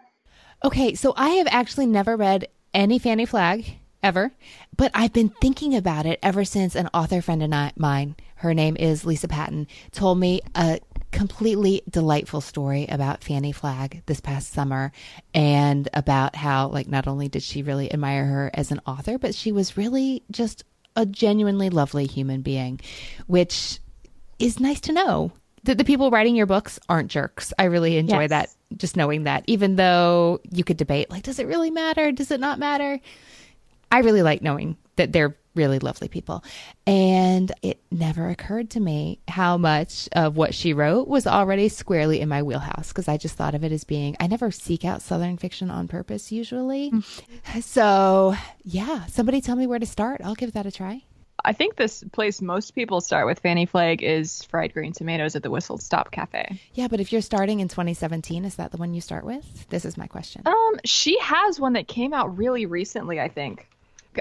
Okay, 0.63 0.93
so 0.93 1.13
I 1.17 1.29
have 1.29 1.47
actually 1.49 1.87
never 1.87 2.15
read 2.15 2.47
any 2.75 2.99
Fannie 2.99 3.25
Flagg 3.25 3.65
ever, 4.03 4.31
but 4.77 4.91
I've 4.93 5.13
been 5.13 5.29
thinking 5.29 5.75
about 5.75 6.05
it 6.05 6.19
ever 6.21 6.45
since 6.45 6.75
an 6.75 6.89
author 6.93 7.21
friend 7.21 7.41
of 7.41 7.77
mine, 7.77 8.15
her 8.35 8.53
name 8.53 8.75
is 8.77 9.05
Lisa 9.05 9.27
Patton, 9.27 9.67
told 9.91 10.19
me 10.19 10.41
a 10.53 10.79
completely 11.11 11.81
delightful 11.89 12.41
story 12.41 12.85
about 12.87 13.23
Fannie 13.23 13.53
Flagg 13.53 14.03
this 14.05 14.19
past 14.19 14.51
summer 14.51 14.91
and 15.33 15.87
about 15.93 16.35
how, 16.35 16.67
like, 16.67 16.87
not 16.87 17.07
only 17.07 17.29
did 17.29 17.41
she 17.41 17.63
really 17.63 17.91
admire 17.91 18.25
her 18.25 18.51
as 18.53 18.71
an 18.71 18.81
author, 18.85 19.17
but 19.17 19.33
she 19.33 19.51
was 19.51 19.77
really 19.77 20.23
just 20.29 20.65
a 20.97 21.05
genuinely 21.05 21.69
lovely 21.69 22.05
human 22.05 22.41
being, 22.41 22.79
which 23.27 23.79
is 24.37 24.59
nice 24.59 24.81
to 24.81 24.91
know 24.91 25.31
that 25.63 25.77
the 25.77 25.83
people 25.83 26.11
writing 26.11 26.35
your 26.35 26.45
books 26.45 26.79
aren't 26.87 27.09
jerks. 27.09 27.53
I 27.57 27.63
really 27.63 27.97
enjoy 27.97 28.21
yes. 28.21 28.29
that, 28.29 28.49
just 28.75 28.97
knowing 28.97 29.23
that, 29.23 29.43
even 29.47 29.75
though 29.75 30.39
you 30.51 30.63
could 30.63 30.77
debate, 30.77 31.09
like, 31.09 31.23
does 31.23 31.39
it 31.39 31.47
really 31.47 31.71
matter? 31.71 32.11
Does 32.11 32.31
it 32.31 32.39
not 32.39 32.59
matter? 32.59 32.99
I 33.91 33.99
really 33.99 34.21
like 34.21 34.41
knowing 34.41 34.77
that 34.95 35.11
they're 35.11 35.37
really 35.55 35.79
lovely 35.79 36.07
people. 36.07 36.43
And 36.85 37.51
it 37.61 37.79
never 37.89 38.29
occurred 38.29 38.71
to 38.71 38.79
me 38.79 39.19
how 39.27 39.57
much 39.57 40.09
of 40.11 40.35
what 40.35 40.53
she 40.53 40.73
wrote 40.73 41.07
was 41.07 41.25
already 41.25 41.69
squarely 41.69 42.19
in 42.19 42.27
my 42.27 42.43
wheelhouse 42.43 42.89
because 42.89 43.07
I 43.07 43.17
just 43.17 43.35
thought 43.35 43.55
of 43.55 43.63
it 43.63 43.71
as 43.71 43.85
being, 43.85 44.17
I 44.19 44.27
never 44.27 44.51
seek 44.51 44.83
out 44.83 45.01
Southern 45.01 45.37
fiction 45.37 45.71
on 45.71 45.87
purpose 45.87 46.31
usually. 46.31 46.91
Mm. 46.91 47.63
So, 47.63 48.35
yeah, 48.63 49.05
somebody 49.05 49.39
tell 49.41 49.55
me 49.55 49.65
where 49.65 49.79
to 49.79 49.85
start. 49.85 50.21
I'll 50.23 50.35
give 50.35 50.53
that 50.53 50.65
a 50.65 50.71
try. 50.71 51.03
I 51.45 51.53
think 51.53 51.75
this 51.75 52.03
place 52.11 52.41
most 52.41 52.71
people 52.73 53.01
start 53.01 53.27
with 53.27 53.39
Fannie 53.39 53.67
Flagg 53.67 54.01
is 54.01 54.43
fried 54.45 54.73
green 54.73 54.93
tomatoes 54.93 55.35
at 55.35 55.43
the 55.43 55.51
Whistle 55.51 55.77
Stop 55.77 56.09
Cafe. 56.09 56.59
Yeah, 56.73 56.87
but 56.87 56.99
if 56.99 57.13
you're 57.13 57.21
starting 57.21 57.59
in 57.59 57.67
2017, 57.67 58.45
is 58.45 58.55
that 58.55 58.71
the 58.71 58.77
one 58.77 58.95
you 58.95 59.01
start 59.01 59.23
with? 59.23 59.69
This 59.69 59.85
is 59.85 59.95
my 59.95 60.07
question. 60.07 60.41
Um, 60.45 60.79
she 60.83 61.19
has 61.19 61.59
one 61.59 61.73
that 61.73 61.87
came 61.87 62.13
out 62.13 62.35
really 62.35 62.65
recently, 62.65 63.21
I 63.21 63.27
think. 63.27 63.67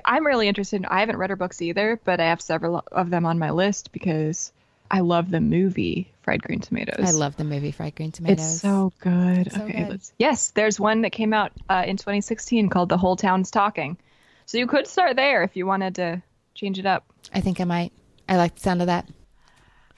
I'm 0.04 0.26
really 0.26 0.48
interested. 0.48 0.76
In, 0.76 0.84
I 0.84 1.00
haven't 1.00 1.16
read 1.16 1.30
her 1.30 1.36
books 1.36 1.62
either, 1.62 1.98
but 2.04 2.20
I 2.20 2.26
have 2.26 2.42
several 2.42 2.84
of 2.92 3.08
them 3.08 3.24
on 3.24 3.38
my 3.38 3.50
list 3.50 3.90
because 3.92 4.52
I 4.90 5.00
love 5.00 5.30
the 5.30 5.40
movie 5.40 6.12
Fried 6.22 6.42
Green 6.42 6.60
Tomatoes. 6.60 7.06
I 7.08 7.12
love 7.12 7.36
the 7.36 7.44
movie 7.44 7.70
Fried 7.70 7.94
Green 7.94 8.12
Tomatoes. 8.12 8.44
It's 8.44 8.60
so 8.60 8.92
good. 8.98 9.46
It's 9.46 9.56
okay, 9.56 9.82
so 9.84 9.90
good. 9.92 10.00
yes, 10.18 10.50
there's 10.50 10.78
one 10.78 11.02
that 11.02 11.10
came 11.10 11.32
out 11.32 11.52
uh, 11.70 11.84
in 11.86 11.96
2016 11.96 12.68
called 12.68 12.90
The 12.90 12.98
Whole 12.98 13.16
Town's 13.16 13.50
Talking. 13.50 13.96
So 14.44 14.58
you 14.58 14.66
could 14.66 14.86
start 14.86 15.16
there 15.16 15.42
if 15.42 15.56
you 15.56 15.64
wanted 15.64 15.94
to 15.94 16.22
change 16.54 16.78
it 16.78 16.86
up. 16.86 17.04
I 17.32 17.40
think 17.40 17.60
I 17.60 17.64
might. 17.64 17.92
I 18.28 18.36
like 18.36 18.54
the 18.54 18.60
sound 18.60 18.80
of 18.80 18.86
that. 18.86 19.08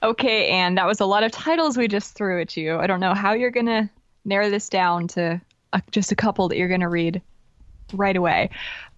Okay, 0.03 0.49
and 0.49 0.77
that 0.77 0.85
was 0.85 0.99
a 0.99 1.05
lot 1.05 1.23
of 1.23 1.31
titles 1.31 1.77
we 1.77 1.87
just 1.87 2.13
threw 2.13 2.41
at 2.41 2.55
you. 2.55 2.77
I 2.77 2.87
don't 2.87 2.99
know 2.99 3.13
how 3.13 3.33
you're 3.33 3.51
gonna 3.51 3.89
narrow 4.25 4.49
this 4.49 4.69
down 4.69 5.07
to 5.09 5.41
a, 5.73 5.81
just 5.91 6.11
a 6.11 6.15
couple 6.15 6.47
that 6.49 6.57
you're 6.57 6.67
gonna 6.67 6.89
read 6.89 7.21
right 7.93 8.15
away. 8.15 8.49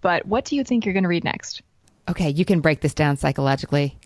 But 0.01 0.25
what 0.25 0.45
do 0.45 0.55
you 0.55 0.63
think 0.63 0.85
you're 0.85 0.93
going 0.93 1.03
to 1.03 1.09
read 1.09 1.23
next? 1.23 1.61
Okay, 2.07 2.29
you 2.29 2.45
can 2.45 2.61
break 2.61 2.81
this 2.81 2.93
down 2.93 3.17
psychologically 3.17 3.97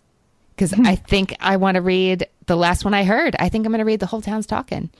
because 0.56 0.72
I 0.84 0.96
think 0.96 1.34
I 1.40 1.56
want 1.56 1.76
to 1.76 1.80
read 1.80 2.26
the 2.46 2.56
last 2.56 2.84
one 2.84 2.94
I 2.94 3.04
heard. 3.04 3.36
I 3.38 3.48
think 3.48 3.66
I'm 3.66 3.72
going 3.72 3.78
to 3.78 3.84
read 3.84 4.00
The 4.00 4.06
Whole 4.06 4.22
Town's 4.22 4.46
Talking. 4.46 4.90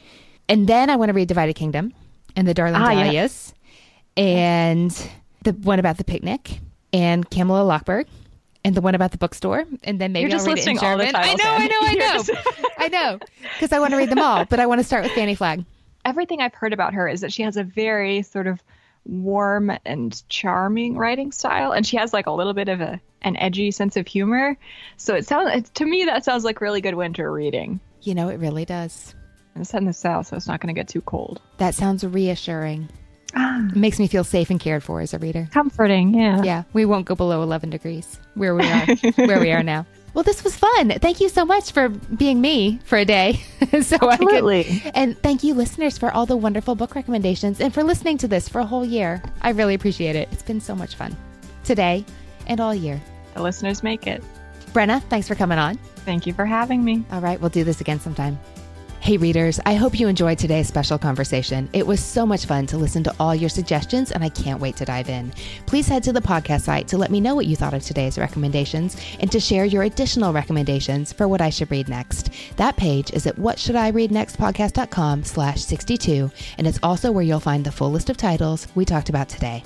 And 0.49 0.67
then 0.67 0.91
I 0.91 0.97
want 0.97 1.09
to 1.09 1.15
read 1.15 1.29
Divided 1.29 1.55
Kingdom 1.55 1.95
and 2.37 2.47
The 2.47 2.55
Darling 2.55 2.77
ah, 2.77 2.89
Dahlias 2.89 3.55
yeah. 4.17 4.25
and 4.25 5.11
the 5.43 5.53
one 5.53 5.79
about 5.79 5.97
the 5.99 6.05
picnic 6.05 6.59
and 6.93 7.29
Camilla 7.29 7.63
Läckberg 7.63 8.07
and 8.65 8.75
the 8.75 8.81
one 8.81 8.95
about 8.95 9.12
the 9.12 9.19
bookstore, 9.19 9.65
and 9.83 10.01
then 10.01 10.12
maybe 10.12 10.31
You're 10.31 10.41
I'll 10.41 10.47
read 10.47 10.59
it 10.59 10.67
in 10.67 10.79
German. 10.79 11.15
I 11.15 11.35
know, 11.35 11.45
I 11.45 11.67
know, 11.67 11.79
I 11.81 11.95
know, 11.95 12.35
I 12.79 12.89
know, 12.89 13.19
because 13.55 13.73
I 13.73 13.79
want 13.79 13.91
to 13.93 13.97
read 13.97 14.11
them 14.11 14.19
all. 14.19 14.45
But 14.45 14.61
I 14.61 14.67
want 14.67 14.81
to 14.81 14.85
start 14.85 15.05
with 15.05 15.12
Fannie 15.12 15.35
Flagg. 15.35 15.65
Everything 16.05 16.41
I've 16.41 16.55
heard 16.55 16.73
about 16.73 16.95
her 16.95 17.09
is 17.09 17.21
that 17.21 17.33
she 17.33 17.43
has 17.43 17.57
a 17.57 17.65
very 17.65 18.23
sort 18.23 18.47
of 18.47 18.62
warm 19.07 19.71
and 19.85 20.27
charming 20.29 20.97
writing 20.97 21.31
style 21.31 21.73
and 21.73 21.87
she 21.87 21.97
has 21.99 22.15
like 22.15 22.27
a 22.27 22.31
little 22.31 22.55
bit 22.55 22.69
of 22.69 22.81
a 22.81 22.99
an 23.23 23.37
edgy 23.37 23.71
sense 23.71 23.97
of 23.97 24.07
humor. 24.07 24.57
So 24.97 25.15
it 25.15 25.27
sounds 25.27 25.71
to 25.71 25.85
me 25.85 26.07
that 26.07 26.25
sounds 26.25 26.45
like 26.45 26.61
really 26.61 26.81
good 26.81 26.95
winter 26.95 27.31
reading. 27.31 27.81
You 28.03 28.15
know 28.15 28.29
it 28.29 28.39
really 28.39 28.65
does. 28.65 29.15
It's 29.57 29.71
set 29.71 29.81
in 29.81 29.87
the 29.87 29.93
south 29.93 30.29
so 30.29 30.37
it's 30.37 30.47
not 30.47 30.61
going 30.61 30.75
to 30.75 30.79
get 30.79 30.89
too 30.89 31.03
cold. 31.03 31.41
That 31.59 31.75
sounds 31.75 32.05
reassuring 32.05 32.89
it 33.37 33.76
makes 33.76 33.99
me 33.99 34.07
feel 34.07 34.24
safe 34.24 34.51
and 34.51 34.61
cared 34.61 34.82
for 34.82 35.01
as 35.01 35.12
a 35.14 35.18
reader 35.18 35.49
comforting 35.53 36.14
yeah 36.14 36.43
yeah 36.43 36.62
we 36.72 36.85
won't 36.85 37.07
go 37.07 37.14
below 37.14 37.43
11 37.43 37.70
degrees 37.70 38.18
where 38.35 38.55
we 38.55 38.66
are 38.66 38.87
where 39.16 39.41
we 39.41 39.53
are 39.53 39.62
now 39.62 39.87
well, 40.14 40.22
this 40.22 40.45
was 40.45 40.57
fun. 40.57 40.91
Thank 40.91 41.20
you 41.20 41.28
so 41.28 41.45
much 41.45 41.72
for 41.72 41.89
being 41.89 42.41
me 42.41 42.78
for 42.85 42.97
a 42.97 43.05
day. 43.05 43.41
so 43.82 43.99
Absolutely. 44.01 44.61
I 44.61 44.62
could, 44.62 44.93
and 44.95 45.22
thank 45.22 45.43
you, 45.43 45.55
listeners, 45.55 45.99
for 45.99 46.12
all 46.12 46.24
the 46.24 46.37
wonderful 46.37 46.76
book 46.76 46.95
recommendations 46.95 47.61
and 47.61 47.74
for 47.74 47.82
listening 47.82 48.16
to 48.18 48.28
this 48.28 48.49
for 48.49 48.61
a 48.61 48.64
whole 48.64 48.85
year. 48.85 49.20
I 49.43 49.51
really 49.51 49.74
appreciate 49.74 50.14
it. 50.14 50.28
It's 50.30 50.43
been 50.43 50.61
so 50.61 50.74
much 50.74 50.95
fun 50.95 51.16
today 51.64 52.05
and 52.47 52.61
all 52.61 52.74
year. 52.74 53.03
The 53.35 53.43
listeners 53.43 53.82
make 53.82 54.07
it. 54.07 54.22
Brenna, 54.72 55.03
thanks 55.05 55.26
for 55.26 55.35
coming 55.35 55.59
on. 55.59 55.76
Thank 56.05 56.26
you 56.26 56.32
for 56.32 56.47
having 56.47 56.85
me. 56.85 57.05
All 57.11 57.20
right, 57.20 57.41
we'll 57.41 57.51
do 57.51 57.64
this 57.64 57.80
again 57.80 57.99
sometime. 57.99 58.39
Hey, 59.05 59.19
readers, 59.19 59.61
I 59.67 59.75
hope 59.75 60.01
you 60.01 60.09
enjoyed 60.09 60.39
today's 60.39 60.67
special 60.67 60.99
conversation. 60.99 61.69
It 61.75 61.87
was 61.87 62.03
so 62.03 62.25
much 62.25 62.47
fun 62.47 62.65
to 62.69 62.79
listen 62.79 63.05
to 63.05 63.15
all 63.21 63.35
your 63.35 63.51
suggestions, 63.51 64.13
and 64.13 64.25
I 64.25 64.31
can't 64.31 64.63
wait 64.63 64.77
to 64.77 64.87
dive 64.87 65.11
in. 65.11 65.31
Please 65.67 65.87
head 65.87 66.03
to 66.05 66.13
the 66.15 66.23
podcast 66.23 66.63
site 66.63 66.89
to 66.89 66.97
let 66.97 67.11
me 67.11 67.21
know 67.21 67.35
what 67.35 67.45
you 67.45 67.55
thought 67.55 67.75
of 67.75 67.83
today's 67.83 68.17
recommendations 68.17 68.97
and 69.21 69.31
to 69.31 69.41
share 69.41 69.67
your 69.67 69.83
additional 69.83 70.33
recommendations 70.33 71.13
for 71.13 71.29
what 71.29 71.43
I 71.43 71.51
should 71.51 71.71
read 71.71 71.87
next. 71.87 72.31
That 72.57 72.79
page 72.79 73.13
is 73.13 73.27
at 73.27 73.37
whatshouldireadnextpodcast.com 73.37 75.25
slash 75.25 75.61
62, 75.63 76.31
and 76.57 76.67
it's 76.67 76.81
also 76.83 77.13
where 77.13 77.25
you'll 77.25 77.41
find 77.41 77.63
the 77.63 77.73
full 77.73 77.91
list 77.91 78.09
of 78.09 78.17
titles 78.17 78.69
we 78.75 78.87
talked 78.87 79.11
about 79.11 79.29
today. 79.29 79.63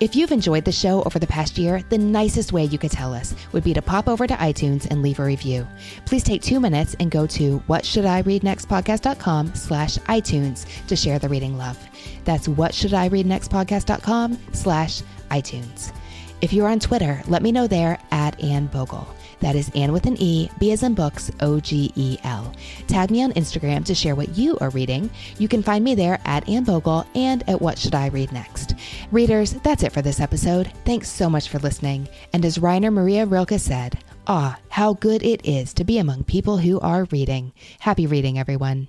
If 0.00 0.14
you've 0.14 0.30
enjoyed 0.30 0.64
the 0.64 0.70
show 0.70 1.02
over 1.02 1.18
the 1.18 1.26
past 1.26 1.58
year, 1.58 1.82
the 1.88 1.98
nicest 1.98 2.52
way 2.52 2.64
you 2.66 2.78
could 2.78 2.92
tell 2.92 3.12
us 3.12 3.34
would 3.50 3.64
be 3.64 3.74
to 3.74 3.82
pop 3.82 4.06
over 4.06 4.28
to 4.28 4.34
iTunes 4.34 4.86
and 4.88 5.02
leave 5.02 5.18
a 5.18 5.24
review. 5.24 5.66
Please 6.04 6.22
take 6.22 6.40
two 6.40 6.60
minutes 6.60 6.94
and 7.00 7.10
go 7.10 7.26
to 7.26 7.58
whatshouldireadnextpodcast.com 7.68 9.56
slash 9.56 9.98
iTunes 9.98 10.66
to 10.86 10.94
share 10.94 11.18
the 11.18 11.28
reading 11.28 11.58
love. 11.58 11.76
That's 12.24 12.46
whatshouldireadnextpodcast.com 12.46 14.38
slash 14.52 15.02
iTunes. 15.32 15.92
If 16.40 16.52
you're 16.52 16.68
on 16.68 16.78
Twitter, 16.78 17.20
let 17.26 17.42
me 17.42 17.50
know 17.50 17.66
there 17.66 17.98
at 18.12 18.40
Anne 18.40 18.68
Bogel. 18.68 19.04
That 19.40 19.56
is 19.56 19.70
Anne 19.74 19.92
with 19.92 20.06
an 20.06 20.16
E, 20.18 20.50
B 20.58 20.72
as 20.72 20.82
in 20.82 20.94
books, 20.94 21.30
O 21.40 21.60
G 21.60 21.92
E 21.94 22.18
L. 22.24 22.52
Tag 22.86 23.10
me 23.10 23.22
on 23.22 23.32
Instagram 23.32 23.84
to 23.84 23.94
share 23.94 24.14
what 24.14 24.36
you 24.36 24.58
are 24.60 24.70
reading. 24.70 25.10
You 25.38 25.48
can 25.48 25.62
find 25.62 25.84
me 25.84 25.94
there 25.94 26.20
at 26.24 26.48
Anne 26.48 26.64
Bogel 26.64 27.06
and 27.14 27.48
at 27.48 27.60
What 27.60 27.78
Should 27.78 27.94
I 27.94 28.08
Read 28.08 28.32
Next. 28.32 28.74
Readers, 29.12 29.52
that's 29.62 29.82
it 29.82 29.92
for 29.92 30.02
this 30.02 30.20
episode. 30.20 30.72
Thanks 30.84 31.08
so 31.08 31.30
much 31.30 31.48
for 31.48 31.58
listening. 31.58 32.08
And 32.32 32.44
as 32.44 32.58
Rainer 32.58 32.90
Maria 32.90 33.26
Rilke 33.26 33.58
said, 33.58 33.98
ah, 34.26 34.58
how 34.68 34.94
good 34.94 35.22
it 35.22 35.46
is 35.46 35.72
to 35.74 35.84
be 35.84 35.98
among 35.98 36.24
people 36.24 36.58
who 36.58 36.80
are 36.80 37.04
reading. 37.10 37.52
Happy 37.80 38.06
reading, 38.06 38.38
everyone. 38.38 38.88